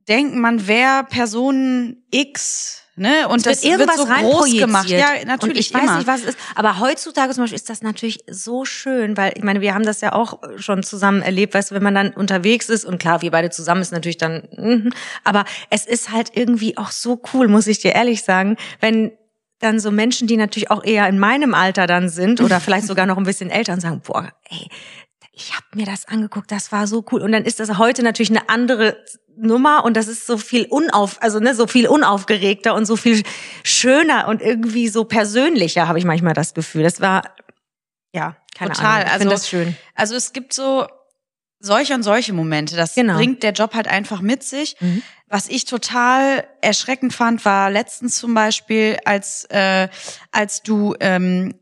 denken, 0.09 0.41
man 0.41 0.67
wäre 0.67 1.05
Person 1.05 2.05
X, 2.11 2.82
ne? 2.97 3.29
Und 3.29 3.47
das 3.47 3.63
wird 3.63 3.73
irgendwas 3.73 3.99
wird 3.99 4.09
so 4.09 4.31
groß 4.31 4.53
gemacht. 4.53 4.89
Ja, 4.89 5.09
natürlich 5.25 5.43
Und 5.43 5.57
ich 5.57 5.75
weiß 5.75 5.83
immer. 5.83 5.97
nicht, 5.99 6.07
was 6.07 6.21
es 6.21 6.27
ist. 6.31 6.39
Aber 6.55 6.79
heutzutage 6.79 7.33
zum 7.33 7.45
Beispiel 7.45 7.57
ist 7.57 7.71
das 7.71 7.83
natürlich 7.83 8.25
so 8.29 8.65
schön, 8.65 9.17
weil 9.17 9.33
ich 9.37 9.43
meine, 9.43 9.61
wir 9.61 9.75
haben 9.75 9.85
das 9.85 10.01
ja 10.01 10.13
auch 10.13 10.41
schon 10.57 10.83
zusammen 10.83 11.23
erlebt, 11.23 11.55
weißt 11.55 11.71
du, 11.71 11.75
wenn 11.75 11.83
man 11.83 11.95
dann 11.95 12.11
unterwegs 12.13 12.69
ist 12.69 12.85
und 12.85 12.99
klar, 12.99 13.23
wir 13.23 13.31
beide 13.31 13.51
zusammen 13.51 13.83
ist 13.83 13.93
natürlich 13.93 14.19
dann, 14.19 14.49
mhm. 14.57 14.93
aber 15.25 15.45
es 15.71 15.87
ist 15.87 16.11
halt 16.11 16.31
irgendwie 16.35 16.77
auch 16.77 16.91
so 16.91 17.21
cool, 17.33 17.49
muss 17.49 17.67
ich 17.67 17.79
dir 17.81 17.95
ehrlich 17.95 18.23
sagen, 18.23 18.57
wenn 18.81 19.13
dann 19.63 19.79
so 19.79 19.91
Menschen, 19.91 20.27
die 20.27 20.37
natürlich 20.37 20.71
auch 20.71 20.85
eher 20.85 21.09
in 21.09 21.19
meinem 21.19 21.55
Alter 21.55 21.87
dann 21.87 22.09
sind 22.09 22.41
oder 22.41 22.61
vielleicht 22.61 22.87
sogar 22.87 23.07
noch 23.07 23.17
ein 23.17 23.25
bisschen 23.25 23.51
älter 23.51 23.73
und 23.75 23.81
sagen, 23.81 24.03
boah, 24.05 24.33
ey, 24.51 24.69
ich 25.33 25.55
habe 25.55 25.67
mir 25.75 25.87
das 25.87 26.07
angeguckt, 26.07 26.51
das 26.53 26.73
war 26.73 26.87
so 26.87 27.05
cool. 27.11 27.23
Und 27.23 27.33
dann 27.33 27.45
ist 27.45 27.59
das 27.59 27.79
heute 27.79 28.03
natürlich 28.03 28.31
eine 28.31 28.49
andere 28.49 29.03
Nummer 29.37 29.85
und 29.85 29.97
das 29.97 30.09
ist 30.09 30.27
so 30.27 30.37
viel 30.37 30.67
unauf, 30.67 31.21
also 31.23 31.41
ne, 31.41 31.55
so 31.55 31.67
viel 31.67 31.89
unaufgeregter 31.89 32.75
und 32.75 32.85
so 32.85 32.97
viel 32.97 33.23
schöner 33.65 34.29
und 34.29 34.43
irgendwie 34.43 34.89
so 34.89 35.05
persönlicher, 35.05 35.89
habe 35.89 35.99
ich 35.99 36.05
manchmal 36.05 36.35
das 36.35 36.53
Gefühl. 36.53 36.83
Das 36.83 37.01
war 37.01 37.23
ja 38.15 38.37
keine 38.55 38.73
Total. 38.73 38.91
Ahnung. 38.91 39.07
Ich 39.07 39.13
also, 39.13 39.29
das 39.31 39.49
schön. 39.49 39.77
Also 39.95 40.15
es 40.17 40.35
gibt 40.35 40.53
so 40.53 40.87
solche 41.61 41.95
und 41.95 42.03
solche 42.03 42.33
Momente. 42.33 42.77
Das 42.77 42.95
Genau. 42.95 43.15
bringt 43.15 43.43
der 43.43 43.53
Job 43.53 43.75
halt 43.75 43.89
einfach 43.89 44.21
mit 44.21 44.43
sich. 44.43 44.77
Mhm. 44.81 45.03
Was 45.29 45.49
ich 45.49 45.65
total 45.65 46.45
erschreckend 46.61 47.15
fand, 47.15 47.45
war 47.47 47.71
letztens 47.71 48.17
zum 48.17 48.35
Beispiel, 48.35 48.99
als 49.07 49.45
äh, 49.49 49.89
als 50.31 50.63
du 50.63 50.95
ähm, 51.01 51.55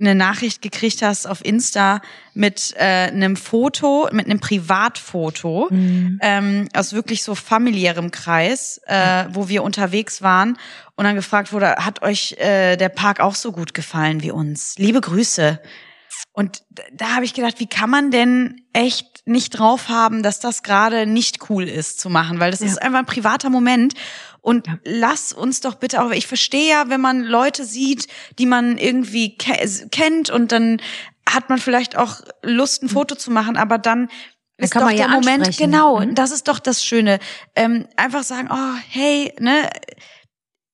eine 0.00 0.14
Nachricht 0.14 0.62
gekriegt 0.62 1.02
hast 1.02 1.26
auf 1.26 1.44
Insta 1.44 2.00
mit 2.34 2.74
äh, 2.76 3.08
einem 3.08 3.36
Foto, 3.36 4.08
mit 4.12 4.26
einem 4.26 4.40
Privatfoto 4.40 5.68
Mhm. 5.70 6.18
ähm, 6.22 6.68
aus 6.74 6.92
wirklich 6.92 7.22
so 7.22 7.34
familiärem 7.34 8.10
Kreis, 8.10 8.80
äh, 8.86 9.24
wo 9.30 9.48
wir 9.48 9.62
unterwegs 9.62 10.22
waren 10.22 10.58
und 10.94 11.04
dann 11.04 11.14
gefragt 11.14 11.52
wurde, 11.52 11.76
hat 11.76 12.02
euch 12.02 12.32
äh, 12.38 12.76
der 12.76 12.88
Park 12.88 13.20
auch 13.20 13.34
so 13.34 13.52
gut 13.52 13.74
gefallen 13.74 14.22
wie 14.22 14.30
uns? 14.30 14.74
Liebe 14.78 15.00
Grüße. 15.00 15.60
Und 16.32 16.62
da 16.92 17.14
habe 17.14 17.24
ich 17.24 17.32
gedacht, 17.34 17.60
wie 17.60 17.66
kann 17.66 17.88
man 17.88 18.10
denn 18.10 18.60
echt 18.72 19.22
nicht 19.26 19.58
drauf 19.58 19.88
haben, 19.88 20.22
dass 20.22 20.38
das 20.38 20.62
gerade 20.62 21.06
nicht 21.06 21.50
cool 21.50 21.64
ist 21.64 21.98
zu 21.98 22.10
machen, 22.10 22.38
weil 22.40 22.50
das 22.50 22.60
ist 22.60 22.80
einfach 22.80 22.98
ein 22.98 23.06
privater 23.06 23.50
Moment. 23.50 23.94
Und 24.46 24.68
lass 24.84 25.32
uns 25.32 25.60
doch 25.60 25.74
bitte 25.74 26.00
auch, 26.00 26.12
ich 26.12 26.28
verstehe 26.28 26.68
ja, 26.70 26.88
wenn 26.88 27.00
man 27.00 27.24
Leute 27.24 27.64
sieht, 27.64 28.06
die 28.38 28.46
man 28.46 28.78
irgendwie 28.78 29.36
ke 29.36 29.56
kennt 29.90 30.30
und 30.30 30.52
dann 30.52 30.80
hat 31.28 31.48
man 31.48 31.58
vielleicht 31.58 31.96
auch 31.96 32.20
Lust, 32.42 32.84
ein 32.84 32.88
Foto 32.88 33.16
zu 33.16 33.32
machen, 33.32 33.56
aber 33.56 33.76
dann 33.76 34.08
ist 34.56 34.70
kann 34.70 34.82
doch 34.82 34.86
man 34.90 34.96
ja 34.96 35.08
der 35.08 35.16
Moment, 35.16 35.48
ansprechen. 35.48 35.72
genau, 35.72 35.98
Mhm. 35.98 36.14
das 36.14 36.30
ist 36.30 36.46
doch 36.46 36.60
das 36.60 36.84
Schöne. 36.84 37.18
Ähm, 37.56 37.88
einfach 37.96 38.22
sagen, 38.22 38.48
oh, 38.52 38.78
hey, 38.88 39.34
ne, 39.40 39.68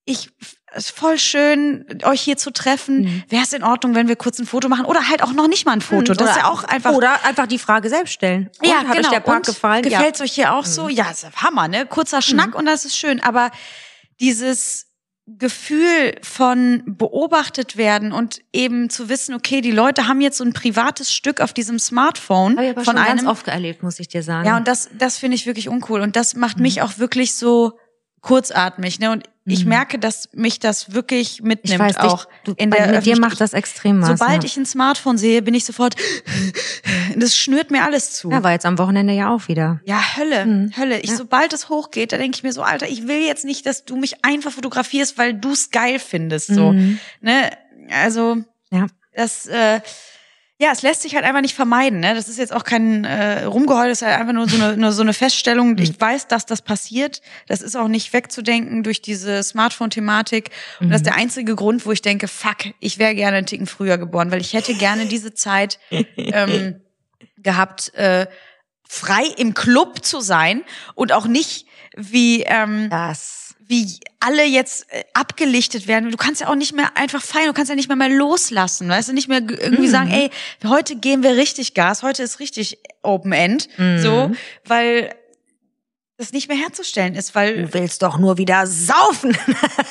ich 0.04 0.28
es 0.74 0.86
ist 0.86 0.98
voll 0.98 1.18
schön, 1.18 1.86
euch 2.04 2.20
hier 2.20 2.36
zu 2.36 2.50
treffen. 2.50 3.02
Mhm. 3.02 3.22
Wäre 3.28 3.42
es 3.42 3.52
in 3.52 3.62
Ordnung, 3.62 3.94
wenn 3.94 4.08
wir 4.08 4.16
kurz 4.16 4.38
ein 4.38 4.46
Foto 4.46 4.68
machen? 4.68 4.84
Oder 4.84 5.08
halt 5.08 5.22
auch 5.22 5.32
noch 5.32 5.48
nicht 5.48 5.66
mal 5.66 5.72
ein 5.72 5.80
Foto. 5.80 6.14
Das 6.14 6.30
ist 6.30 6.36
ja 6.36 6.50
auch 6.50 6.64
einfach. 6.64 6.92
Oder 6.92 7.24
einfach 7.24 7.46
die 7.46 7.58
Frage 7.58 7.88
selbst 7.88 8.12
stellen. 8.12 8.50
Und, 8.60 8.68
ja, 8.68 8.76
hat 8.76 8.96
genau. 8.96 8.98
euch 8.98 9.08
der 9.08 9.20
Park 9.20 9.36
Und 9.38 9.46
gefallen? 9.46 9.82
Gefällt 9.82 10.14
es 10.16 10.20
euch 10.20 10.32
hier 10.32 10.54
auch 10.54 10.64
so? 10.64 10.88
Ja, 10.88 11.10
ist 11.10 11.26
Hammer, 11.36 11.68
ne? 11.68 11.86
Kurzer 11.86 12.22
Schnack 12.22 12.54
und 12.54 12.66
das 12.66 12.84
ist 12.84 12.96
schön. 12.96 13.22
Aber 13.22 13.50
dieses 14.20 14.86
Gefühl 15.26 16.16
von 16.22 16.82
beobachtet 16.84 17.76
werden 17.76 18.12
und 18.12 18.40
eben 18.52 18.90
zu 18.90 19.08
wissen, 19.08 19.34
okay, 19.34 19.60
die 19.60 19.70
Leute 19.70 20.08
haben 20.08 20.20
jetzt 20.20 20.38
so 20.38 20.44
ein 20.44 20.52
privates 20.52 21.12
Stück 21.12 21.40
auf 21.40 21.52
diesem 21.52 21.78
Smartphone 21.78 22.56
Habe 22.56 22.64
ich 22.66 22.70
aber 22.72 22.84
von 22.84 22.96
schon 22.96 23.04
einem. 23.04 23.16
ganz 23.18 23.28
oft 23.28 23.46
erlebt, 23.48 23.82
muss 23.84 24.00
ich 24.00 24.08
dir 24.08 24.22
sagen. 24.24 24.46
Ja, 24.48 24.56
und 24.56 24.66
das, 24.66 24.90
das 24.98 25.18
finde 25.18 25.36
ich 25.36 25.46
wirklich 25.46 25.68
uncool. 25.68 26.00
Und 26.00 26.16
das 26.16 26.34
macht 26.34 26.58
mich 26.58 26.76
Mhm. 26.76 26.82
auch 26.82 26.98
wirklich 26.98 27.34
so 27.34 27.78
kurzatmig, 28.22 28.98
ne? 28.98 29.10
Und 29.10 29.24
ich 29.44 29.64
merke, 29.64 29.98
dass 29.98 30.28
mich 30.32 30.60
das 30.60 30.94
wirklich 30.94 31.42
mitnimmt 31.42 31.74
ich 31.74 31.78
weiß 31.78 31.96
auch 31.96 32.26
dich, 32.26 32.34
du, 32.44 32.52
in 32.56 32.70
der 32.70 32.86
mit 32.92 33.04
dir 33.04 33.18
macht 33.18 33.40
das 33.40 33.52
extrem 33.54 34.00
was. 34.00 34.10
Sobald 34.20 34.44
ja. 34.44 34.46
ich 34.46 34.56
ein 34.56 34.64
Smartphone 34.64 35.18
sehe, 35.18 35.42
bin 35.42 35.52
ich 35.52 35.64
sofort, 35.64 35.96
das 37.16 37.36
schnürt 37.36 37.72
mir 37.72 37.82
alles 37.82 38.12
zu. 38.12 38.30
ja, 38.30 38.44
war 38.44 38.52
jetzt 38.52 38.64
am 38.64 38.78
Wochenende 38.78 39.12
ja 39.12 39.34
auch 39.34 39.48
wieder. 39.48 39.80
Ja, 39.84 40.00
Hölle, 40.16 40.46
Mhm. 40.46 40.72
Hölle. 40.76 41.00
Ich, 41.00 41.10
Ja. 41.10 41.16
sobald 41.16 41.52
es 41.52 41.68
hochgeht, 41.68 42.12
da 42.12 42.18
denke 42.18 42.36
ich 42.36 42.44
mir 42.44 42.52
so, 42.52 42.62
Alter, 42.62 42.88
ich 42.88 43.08
will 43.08 43.20
jetzt 43.26 43.44
nicht, 43.44 43.66
dass 43.66 43.84
du 43.84 43.96
mich 43.96 44.24
einfach 44.24 44.52
fotografierst, 44.52 45.18
weil 45.18 45.34
du 45.34 45.50
es 45.50 45.72
geil 45.72 45.98
findest, 45.98 46.46
so. 46.46 46.72
Mhm. 46.72 47.00
Ne? 47.20 47.50
Also, 47.90 48.36
Ja. 48.70 48.86
das, 49.14 49.46
äh, 49.48 49.80
ja, 50.62 50.70
es 50.70 50.82
lässt 50.82 51.02
sich 51.02 51.16
halt 51.16 51.24
einfach 51.24 51.40
nicht 51.40 51.56
vermeiden, 51.56 51.98
ne? 51.98 52.14
Das 52.14 52.28
ist 52.28 52.38
jetzt 52.38 52.52
auch 52.52 52.62
kein 52.62 53.04
äh, 53.04 53.42
Rumgeheul, 53.42 53.88
das 53.88 54.00
ist 54.00 54.06
halt 54.06 54.20
einfach 54.20 54.32
nur 54.32 54.48
so 54.48 54.62
eine, 54.62 54.76
nur 54.76 54.92
so 54.92 55.02
eine 55.02 55.12
Feststellung. 55.12 55.70
Mhm. 55.72 55.78
Ich 55.78 56.00
weiß, 56.00 56.28
dass 56.28 56.46
das 56.46 56.62
passiert. 56.62 57.20
Das 57.48 57.62
ist 57.62 57.74
auch 57.76 57.88
nicht 57.88 58.12
wegzudenken 58.12 58.84
durch 58.84 59.02
diese 59.02 59.42
Smartphone-Thematik. 59.42 60.50
Und 60.78 60.86
Mhm. 60.86 60.90
das 60.90 61.00
ist 61.00 61.06
der 61.06 61.16
einzige 61.16 61.56
Grund, 61.56 61.84
wo 61.84 61.90
ich 61.90 62.00
denke, 62.00 62.28
fuck, 62.28 62.58
ich 62.78 63.00
wäre 63.00 63.16
gerne 63.16 63.38
einen 63.38 63.46
Ticken 63.46 63.66
früher 63.66 63.98
geboren, 63.98 64.30
weil 64.30 64.40
ich 64.40 64.52
hätte 64.52 64.74
gerne 64.74 65.06
diese 65.06 65.34
Zeit 65.34 65.80
ähm, 65.90 66.80
gehabt, 67.38 67.92
äh, 67.94 68.28
frei 68.88 69.24
im 69.36 69.54
Club 69.54 70.04
zu 70.04 70.20
sein 70.20 70.62
und 70.94 71.10
auch 71.10 71.26
nicht 71.26 71.66
wie 71.96 72.42
ähm, 72.42 72.88
Das. 72.88 73.41
Wie 73.66 73.98
alle 74.20 74.44
jetzt 74.44 74.86
äh, 74.92 75.04
abgelichtet 75.14 75.86
werden. 75.86 76.10
Du 76.10 76.16
kannst 76.16 76.40
ja 76.40 76.48
auch 76.48 76.54
nicht 76.54 76.74
mehr 76.74 76.96
einfach 76.96 77.22
feiern, 77.22 77.46
du 77.46 77.52
kannst 77.52 77.70
ja 77.70 77.74
nicht 77.74 77.88
mehr 77.88 77.96
mal 77.96 78.12
loslassen, 78.12 78.88
weißt 78.88 79.08
du, 79.08 79.12
nicht 79.12 79.28
mehr 79.28 79.40
irgendwie 79.40 79.88
sagen, 79.88 80.10
ey, 80.10 80.30
heute 80.66 80.96
geben 80.96 81.22
wir 81.22 81.36
richtig 81.36 81.74
Gas, 81.74 82.02
heute 82.02 82.22
ist 82.22 82.40
richtig 82.40 82.78
Open 83.02 83.32
End, 83.32 83.68
so, 83.98 84.30
weil 84.64 85.14
das 86.18 86.32
nicht 86.32 86.48
mehr 86.48 86.56
herzustellen 86.56 87.14
ist, 87.14 87.34
weil 87.34 87.62
Du 87.64 87.74
willst 87.74 88.02
doch 88.02 88.16
nur 88.18 88.38
wieder 88.38 88.66
saufen. 88.66 89.36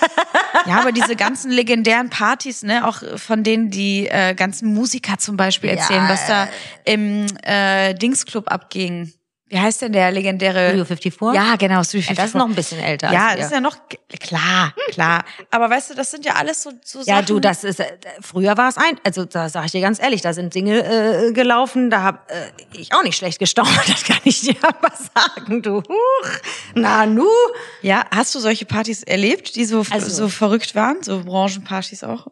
ja, 0.66 0.80
aber 0.80 0.92
diese 0.94 1.16
ganzen 1.18 1.52
legendären 1.52 2.10
Partys, 2.10 2.64
ne, 2.64 2.88
auch 2.88 3.02
von 3.18 3.44
denen 3.44 3.70
die 3.70 4.08
äh, 4.08 4.34
ganzen 4.34 4.74
Musiker 4.74 5.18
zum 5.18 5.36
Beispiel 5.36 5.72
erzählen, 5.72 6.04
Ja, 6.04 6.10
was 6.10 6.28
da 6.28 6.48
im 6.86 7.26
äh, 7.44 7.94
Dingsclub 7.96 8.50
abging. 8.50 9.12
Wie 9.52 9.60
heißt 9.60 9.82
denn 9.82 9.92
der 9.92 10.12
legendäre? 10.12 10.70
Studio 10.70 10.86
54? 10.86 11.34
Ja, 11.34 11.58
genau, 11.58 11.84
Studio 11.84 12.08
Ja, 12.08 12.16
das 12.16 12.28
ist 12.28 12.36
noch 12.36 12.48
ein 12.48 12.56
bisschen 12.56 12.80
älter 12.80 13.12
Ja, 13.12 13.36
das 13.36 13.48
ist 13.48 13.52
ja 13.52 13.60
noch 13.60 13.76
klar, 14.22 14.74
klar. 14.92 15.26
Aber 15.50 15.70
weißt 15.70 15.90
du, 15.90 15.94
das 15.96 16.10
sind 16.10 16.24
ja 16.26 16.36
alles 16.36 16.64
so, 16.64 16.72
so 16.86 17.00
Ja, 17.00 17.16
Sachen. 17.18 17.26
du, 17.26 17.40
das 17.42 17.66
ist 17.66 17.82
äh, 17.82 17.98
früher 18.22 18.56
war 18.56 18.70
es 18.70 18.78
ein, 18.78 18.98
also 19.04 19.26
da 19.26 19.50
sage 19.50 19.66
ich 19.66 19.74
dir 19.74 19.82
ganz 19.82 20.02
ehrlich, 20.02 20.22
da 20.22 20.32
sind 20.32 20.56
Dinge 20.56 20.84
äh, 20.86 21.34
gelaufen, 21.34 21.90
da 21.90 22.02
hab 22.02 22.32
äh, 22.32 22.36
ich 22.72 22.94
auch 22.94 23.04
nicht 23.04 23.18
schlecht 23.18 23.40
gestaunt, 23.40 23.70
das 23.88 24.06
kann 24.06 24.20
ich 24.24 24.40
dir 24.40 24.56
aber 24.64 24.92
sagen, 25.14 25.62
du. 25.62 25.80
Huch, 25.84 26.30
na 26.74 27.06
nu. 27.06 27.28
Ja, 27.82 28.06
hast 28.10 28.34
du 28.34 28.40
solche 28.40 28.66
Partys 28.66 29.04
erlebt, 29.04 29.56
die 29.58 29.66
so 29.66 29.84
Also- 29.92 30.10
so 30.10 30.30
verrückt 30.30 30.76
waren, 30.76 31.04
so 31.04 31.26
Branchenpartys 31.26 32.06
auch? 32.06 32.28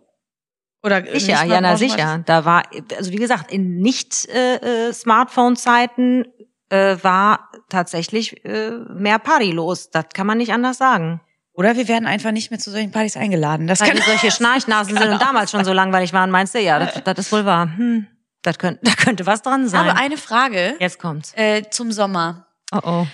Oder 0.81 1.03
Sicher, 1.19 1.43
ja, 1.43 1.59
na 1.59 1.75
sicher. 1.75 2.23
Da 2.25 2.45
war, 2.45 2.63
also 2.97 3.11
wie 3.11 3.17
gesagt, 3.17 3.51
in 3.51 3.79
nicht 3.79 4.29
äh, 4.29 4.87
äh, 4.87 4.93
Smartphone-Zeiten 4.93 6.25
äh, 6.69 6.97
war 7.01 7.49
tatsächlich 7.69 8.43
äh, 8.45 8.71
mehr 8.71 9.19
Party 9.19 9.51
los. 9.51 9.89
Das 9.89 10.05
kann 10.13 10.27
man 10.27 10.37
nicht 10.37 10.53
anders 10.53 10.77
sagen. 10.77 11.21
Oder 11.53 11.75
wir 11.75 11.89
werden 11.89 12.07
einfach 12.07 12.31
nicht 12.31 12.51
mehr 12.51 12.59
zu 12.59 12.71
solchen 12.71 12.91
Partys 12.91 13.17
eingeladen. 13.17 13.67
Das 13.67 13.81
Weil 13.81 13.89
kann 13.89 14.01
solche 14.01 14.31
Schnarchnasen 14.35 14.97
sind 14.97 15.09
und 15.11 15.21
damals 15.21 15.51
schon 15.51 15.65
so 15.65 15.73
langweilig 15.73 16.13
waren, 16.13 16.31
meinst 16.31 16.55
du? 16.55 16.59
Ja, 16.59 16.79
das, 16.79 17.03
das 17.03 17.17
ist 17.17 17.31
wohl 17.33 17.43
wahr. 17.43 17.75
Hm, 17.75 18.07
das 18.43 18.57
könnte, 18.57 18.79
da 18.83 18.93
könnte 18.93 19.25
was 19.25 19.41
dran 19.41 19.67
sein. 19.67 19.87
habe 19.87 19.99
eine 19.99 20.15
Frage 20.15 20.75
Jetzt 20.79 20.99
kommt's. 20.99 21.33
äh, 21.35 21.63
zum 21.69 21.91
Sommer. 21.91 22.47
Oh 22.71 22.79
oh. 22.85 23.07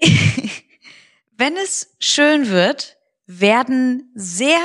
Wenn 1.36 1.56
es 1.56 1.94
schön 2.00 2.48
wird, 2.48 2.96
werden 3.26 4.10
sehr 4.16 4.58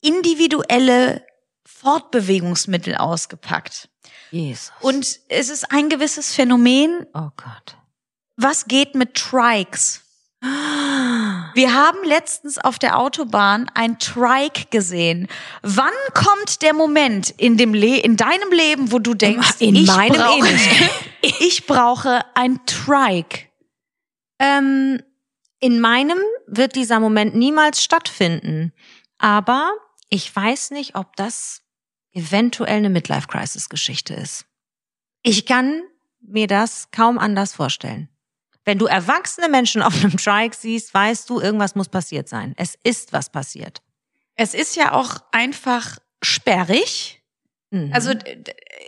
individuelle 0.00 1.26
Fortbewegungsmittel 1.66 2.94
ausgepackt. 2.96 3.89
Jesus. 4.30 4.72
Und 4.80 5.20
es 5.28 5.48
ist 5.48 5.70
ein 5.72 5.88
gewisses 5.88 6.34
Phänomen, 6.34 7.06
Oh 7.14 7.30
Gott. 7.36 7.76
was 8.36 8.66
geht 8.66 8.94
mit 8.94 9.14
Trikes? 9.14 10.02
Wir 11.54 11.74
haben 11.74 11.98
letztens 12.04 12.56
auf 12.56 12.78
der 12.78 12.98
Autobahn 12.98 13.70
ein 13.74 13.98
Trike 13.98 14.66
gesehen. 14.70 15.28
Wann 15.62 15.92
kommt 16.14 16.62
der 16.62 16.72
Moment 16.72 17.30
in 17.30 17.58
dem 17.58 17.74
Le 17.74 17.98
in 17.98 18.16
deinem 18.16 18.50
Leben, 18.50 18.90
wo 18.92 18.98
du 19.00 19.12
denkst, 19.14 19.56
In 19.60 19.74
ich 19.74 19.86
meinem 19.86 20.16
brauche, 20.16 20.48
ich 21.40 21.66
brauche 21.66 22.24
ein 22.34 22.64
Trike? 22.64 23.48
Ähm, 24.38 25.02
in 25.58 25.80
meinem 25.80 26.18
wird 26.46 26.74
dieser 26.74 27.00
Moment 27.00 27.34
niemals 27.34 27.82
stattfinden. 27.84 28.72
Aber 29.18 29.72
ich 30.08 30.34
weiß 30.34 30.70
nicht, 30.70 30.94
ob 30.94 31.16
das 31.16 31.60
eventuell 32.12 32.76
eine 32.76 32.90
Midlife-Crisis-Geschichte 32.90 34.14
ist. 34.14 34.46
Ich 35.22 35.46
kann 35.46 35.82
mir 36.20 36.46
das 36.46 36.90
kaum 36.90 37.18
anders 37.18 37.54
vorstellen. 37.54 38.08
Wenn 38.64 38.78
du 38.78 38.86
erwachsene 38.86 39.48
Menschen 39.48 39.82
auf 39.82 39.94
einem 39.96 40.16
Trike 40.16 40.56
siehst, 40.56 40.92
weißt 40.92 41.28
du, 41.30 41.40
irgendwas 41.40 41.74
muss 41.74 41.88
passiert 41.88 42.28
sein. 42.28 42.54
Es 42.56 42.76
ist 42.82 43.12
was 43.12 43.30
passiert. 43.30 43.82
Es 44.36 44.54
ist 44.54 44.76
ja 44.76 44.92
auch 44.92 45.16
einfach 45.32 45.98
sperrig. 46.22 47.22
Mhm. 47.70 47.90
Also 47.92 48.12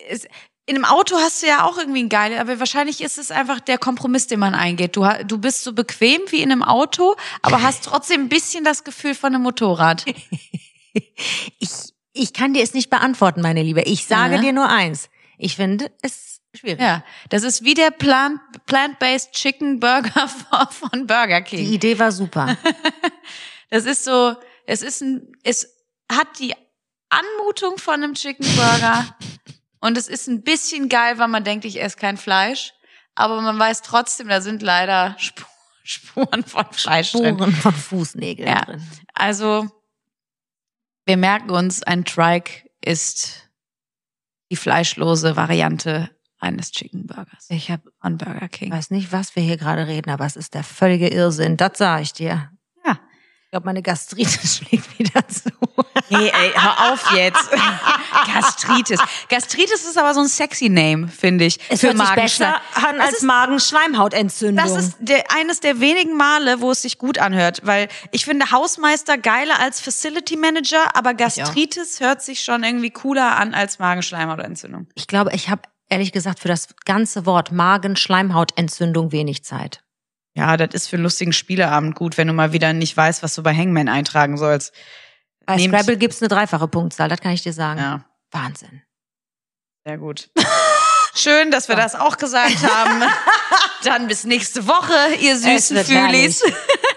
es, 0.08 0.26
in 0.66 0.76
einem 0.76 0.84
Auto 0.84 1.16
hast 1.16 1.42
du 1.42 1.46
ja 1.46 1.64
auch 1.64 1.76
irgendwie 1.76 2.02
ein 2.02 2.08
geiles, 2.08 2.38
aber 2.38 2.60
wahrscheinlich 2.60 3.00
ist 3.00 3.18
es 3.18 3.30
einfach 3.30 3.60
der 3.60 3.78
Kompromiss, 3.78 4.28
den 4.28 4.38
man 4.38 4.54
eingeht. 4.54 4.96
Du, 4.96 5.06
du 5.26 5.38
bist 5.38 5.64
so 5.64 5.72
bequem 5.72 6.20
wie 6.28 6.40
in 6.42 6.52
einem 6.52 6.62
Auto, 6.62 7.16
aber 7.42 7.62
hast 7.62 7.84
trotzdem 7.84 8.22
ein 8.22 8.28
bisschen 8.28 8.64
das 8.64 8.84
Gefühl 8.84 9.14
von 9.14 9.34
einem 9.34 9.42
Motorrad. 9.42 10.04
ich, 11.58 11.70
ich 12.12 12.32
kann 12.32 12.54
dir 12.54 12.62
es 12.62 12.74
nicht 12.74 12.90
beantworten, 12.90 13.40
meine 13.42 13.62
Liebe. 13.62 13.82
Ich 13.82 14.06
sage 14.06 14.36
Ja. 14.36 14.40
dir 14.40 14.52
nur 14.52 14.68
eins. 14.68 15.08
Ich 15.38 15.56
finde 15.56 15.90
es 16.02 16.40
schwierig. 16.54 16.80
Ja, 16.80 17.02
das 17.30 17.42
ist 17.42 17.64
wie 17.64 17.74
der 17.74 17.90
Plant- 17.90 18.40
Plant-Based 18.66 19.32
Chicken 19.32 19.80
Burger 19.80 20.28
von- 20.70 21.06
Burger 21.06 21.40
Die 21.40 21.56
King. 21.56 21.66
Idee 21.72 21.98
war 21.98 22.12
super. 22.12 22.56
Das 23.70 23.86
ist 23.86 24.04
so, 24.04 24.36
es 24.66 24.82
ist 24.82 25.00
ein, 25.00 25.32
es 25.44 25.66
hat 26.10 26.26
die 26.38 26.54
Anmutung 27.08 27.78
von 27.78 27.94
einem 27.94 28.12
Chicken 28.12 28.44
Burger 28.54 29.16
und 29.80 29.96
es 29.96 30.08
ist 30.08 30.28
ein 30.28 30.42
bisschen 30.42 30.90
geil, 30.90 31.18
weil 31.18 31.28
man 31.28 31.42
denkt, 31.42 31.64
ich 31.64 31.80
esse 31.80 31.96
kein 31.96 32.18
Fleisch, 32.18 32.74
aber 33.14 33.40
man 33.40 33.58
weiß 33.58 33.80
trotzdem, 33.80 34.28
da 34.28 34.42
sind 34.42 34.60
leider 34.60 35.16
Spu- 35.18 35.46
Spuren 35.84 36.44
von 36.44 36.66
Fleisch 36.72 37.12
drin. 37.12 37.34
Spuren 37.36 37.52
von 37.54 37.72
Fußnägeln 37.74 38.46
Ja. 38.48 38.60
drin. 38.60 38.86
Also, 39.14 39.70
wir 41.06 41.16
merken 41.16 41.50
uns, 41.50 41.82
ein 41.82 42.04
Trike 42.04 42.68
ist 42.80 43.50
die 44.50 44.56
fleischlose 44.56 45.36
Variante 45.36 46.10
eines 46.38 46.72
Chicken 46.72 47.06
Burgers 47.06 47.46
Ich 47.48 47.70
habe 47.70 47.90
von 48.00 48.18
Burger 48.18 48.48
King. 48.48 48.72
weiß 48.72 48.90
nicht, 48.90 49.12
was 49.12 49.34
wir 49.36 49.42
hier 49.42 49.56
gerade 49.56 49.86
reden, 49.86 50.10
aber 50.10 50.26
es 50.26 50.36
ist 50.36 50.54
der 50.54 50.64
völlige 50.64 51.08
Irrsinn. 51.08 51.56
Das 51.56 51.78
sage 51.78 52.02
ich 52.02 52.12
dir. 52.12 52.51
Ich 53.52 53.54
glaube, 53.54 53.66
meine 53.66 53.82
Gastritis 53.82 54.56
schlägt 54.66 54.98
wieder 54.98 55.28
zu. 55.28 55.50
Nee, 56.08 56.28
ey, 56.28 56.52
hör 56.54 56.90
auf 56.90 57.12
jetzt. 57.14 57.50
Gastritis. 58.34 58.98
Gastritis 59.28 59.84
ist 59.84 59.98
aber 59.98 60.14
so 60.14 60.20
ein 60.20 60.26
sexy 60.26 60.70
Name, 60.70 61.06
finde 61.08 61.44
ich. 61.44 61.58
Es 61.68 61.80
für 61.80 61.88
hört 61.88 61.98
sich 61.98 62.10
besser 62.14 62.62
an 62.72 62.98
als 62.98 63.20
Magenschleimhautentzündung. 63.20 64.64
Das 64.64 64.82
ist 64.82 64.96
der, 65.00 65.30
eines 65.36 65.60
der 65.60 65.80
wenigen 65.80 66.16
Male, 66.16 66.62
wo 66.62 66.70
es 66.70 66.80
sich 66.80 66.96
gut 66.96 67.18
anhört, 67.18 67.60
weil 67.64 67.88
ich 68.10 68.24
finde 68.24 68.50
Hausmeister 68.52 69.18
geiler 69.18 69.60
als 69.60 69.82
Facility 69.82 70.38
Manager, 70.38 70.96
aber 70.96 71.12
Gastritis 71.12 72.00
hört 72.00 72.22
sich 72.22 72.42
schon 72.42 72.64
irgendwie 72.64 72.88
cooler 72.88 73.36
an 73.36 73.52
als 73.52 73.78
Magenschleimhautentzündung. 73.78 74.86
ich 74.94 75.06
glaube, 75.06 75.34
ich 75.34 75.50
habe 75.50 75.60
ehrlich 75.90 76.12
gesagt 76.12 76.40
für 76.40 76.48
das 76.48 76.68
ganze 76.86 77.26
Wort 77.26 77.52
Magenschleimhautentzündung 77.52 79.12
wenig 79.12 79.44
Zeit. 79.44 79.82
Ja, 80.34 80.56
das 80.56 80.70
ist 80.72 80.88
für 80.88 80.96
einen 80.96 81.02
lustigen 81.02 81.32
Spieleabend 81.32 81.94
gut, 81.94 82.16
wenn 82.16 82.26
du 82.28 82.32
mal 82.32 82.52
wieder 82.52 82.72
nicht 82.72 82.96
weißt, 82.96 83.22
was 83.22 83.34
du 83.34 83.42
bei 83.42 83.54
Hangman 83.54 83.88
eintragen 83.88 84.38
sollst. 84.38 84.72
Bei 85.44 85.56
Nehmt- 85.56 85.74
Scrabble 85.74 85.96
gibt's 85.96 86.22
eine 86.22 86.28
dreifache 86.28 86.68
Punktzahl, 86.68 87.08
das 87.08 87.20
kann 87.20 87.32
ich 87.32 87.42
dir 87.42 87.52
sagen. 87.52 87.80
Ja, 87.80 88.04
Wahnsinn. 88.30 88.82
sehr 89.84 89.98
gut. 89.98 90.30
Schön, 91.14 91.50
dass 91.50 91.68
wir 91.68 91.76
das 91.76 91.94
auch 91.94 92.16
gesagt 92.16 92.62
haben. 92.66 93.02
Dann 93.84 94.06
bis 94.06 94.24
nächste 94.24 94.66
Woche, 94.66 95.14
ihr 95.20 95.36
süßen 95.36 95.84
Fühlis. 95.84 96.42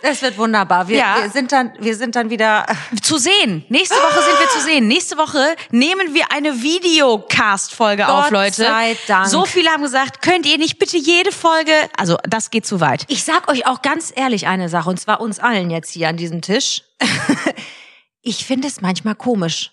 Das 0.06 0.22
wird 0.22 0.38
wunderbar. 0.38 0.88
Wir, 0.88 0.98
Ja. 1.00 1.16
wir 1.24 1.30
sind 1.32 1.52
dann, 1.52 1.74
wir 1.80 1.96
sind 1.96 2.16
dann 2.16 2.30
wieder. 2.30 2.66
zu 3.02 3.18
sehen. 3.18 3.66
Nächste 3.70 3.96
Woche 3.96 4.22
sind 4.24 4.40
wir 4.40 4.50
zu 4.50 4.60
sehen. 4.62 4.88
Nächste 4.88 5.18
Woche 5.18 5.56
nehmen 5.72 6.14
wir 6.14 6.32
eine 6.32 6.62
Videocast-Folge 6.62 8.08
auf, 8.08 8.30
Leute. 8.30 8.64
sei 8.64 8.98
Dank. 9.08 9.28
So 9.28 9.46
viele 9.46 9.70
haben 9.72 9.82
gesagt, 9.82 10.22
könnt 10.22 10.46
ihr 10.46 10.58
nicht 10.60 10.78
bitte 10.78 10.98
jede 10.98 11.32
Folge, 11.32 11.72
also 11.98 12.18
das 12.24 12.52
geht 12.52 12.66
zu 12.66 12.80
weit. 12.82 13.06
Ich 13.08 13.24
sag 13.24 13.48
euch 13.50 13.66
auch 13.66 13.82
ganz 13.82 14.14
ehrlich 14.16 14.48
eine 14.48 14.70
Sache, 14.70 14.90
und 14.90 15.00
zwar 15.00 15.22
uns 15.22 15.40
allen 15.40 15.72
jetzt 15.72 15.92
hier 15.92 16.08
an 16.10 16.18
diesem 16.18 16.42
Tisch. 16.42 16.84
ich 18.22 18.46
finde 18.46 18.68
es 18.68 18.82
manchmal 18.82 19.16
komisch, 19.16 19.72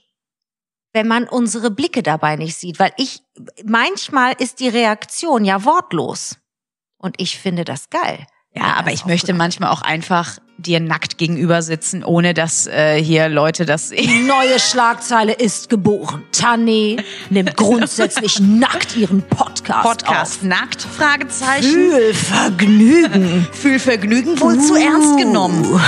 wenn 0.95 1.07
man 1.09 1.29
unsere 1.29 1.71
Blicke 1.71 2.03
dabei 2.03 2.37
nicht 2.37 2.57
sieht, 2.57 2.79
weil 2.79 2.93
ich, 2.97 3.21
manchmal 3.65 4.35
ist 4.39 4.61
die 4.61 4.69
Reaktion 4.69 5.45
ja 5.45 5.65
wortlos. 5.65 6.37
Und 6.99 7.21
ich 7.21 7.39
finde 7.39 7.65
das 7.65 7.91
geil. 7.91 8.27
Ja, 8.55 8.75
aber 8.77 8.93
ich 8.93 9.07
möchte 9.07 9.33
manchmal 9.33 9.71
auch 9.71 9.81
einfach 9.81 10.39
dir 10.59 10.79
nackt 10.79 11.17
gegenüber 11.17 11.63
sitzen, 11.63 12.05
ohne 12.05 12.35
dass 12.35 12.67
äh, 12.67 13.03
hier 13.03 13.29
Leute 13.29 13.65
das 13.65 13.89
sehen. 13.89 14.27
Neue 14.27 14.61
Schlagzeile 14.61 15.33
ist 15.33 15.71
geboren. 15.71 16.23
Tanni 16.33 16.99
nimmt 17.31 17.57
grundsätzlich 17.57 18.39
nackt 18.41 18.95
ihren 18.97 19.23
Podcast, 19.23 19.83
Podcast 19.83 20.45
nackt? 20.45 20.83
Fragezeichen. 20.83 21.63
Fühl 21.63 22.15
Vergnügen. 22.15 23.49
Fühlvergnügen 23.53 24.39
wohl 24.41 24.59
zu 24.61 24.77
ernst 24.77 25.17
genommen. 25.17 25.65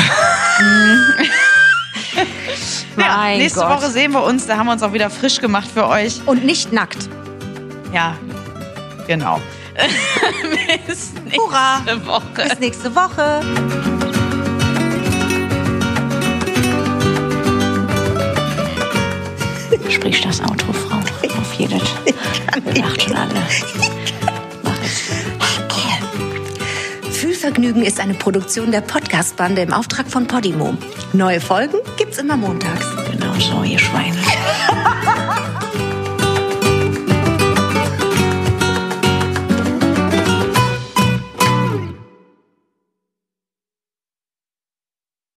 Ja, 2.96 3.26
nächste 3.36 3.58
Gott. 3.60 3.70
Woche 3.82 3.90
sehen 3.90 4.12
wir 4.12 4.22
uns. 4.22 4.46
Da 4.46 4.56
haben 4.56 4.66
wir 4.66 4.72
uns 4.72 4.82
auch 4.84 4.92
wieder 4.92 5.10
frisch 5.10 5.40
gemacht 5.40 5.68
für 5.72 5.88
euch. 5.88 6.20
Und 6.26 6.44
nicht 6.44 6.72
nackt. 6.72 7.08
Ja, 7.92 8.16
genau. 9.08 9.40
Bis 10.86 11.12
nächste 11.24 11.36
Hurra. 11.36 11.82
Woche. 12.04 12.48
Bis 12.48 12.60
nächste 12.60 12.94
Woche. 12.94 13.40
Sprich 19.88 20.20
das 20.20 20.40
Auto, 20.40 20.72
Frau. 20.72 20.98
Auf 21.40 21.54
jedes. 21.54 21.82
Wir 22.72 22.82
lacht 22.82 23.02
schon 23.02 23.16
alle. 23.16 23.34
Mach 24.62 24.78
es. 24.84 25.02
Fühlvergnügen 27.16 27.82
ist 27.82 28.00
eine 28.00 28.14
Produktion 28.14 28.70
der 28.70 28.80
Podcast-Bande 28.82 29.62
im 29.62 29.72
Auftrag 29.72 30.06
von 30.08 30.26
Podimo. 30.26 30.76
Neue 31.12 31.40
Folgen 31.40 31.78
gibt's 31.96 32.18
immer 32.18 32.36
montags. 32.36 32.86
Genau 33.10 33.34
so, 33.38 33.62
ihr 33.62 33.78
Schweine. 33.78 34.16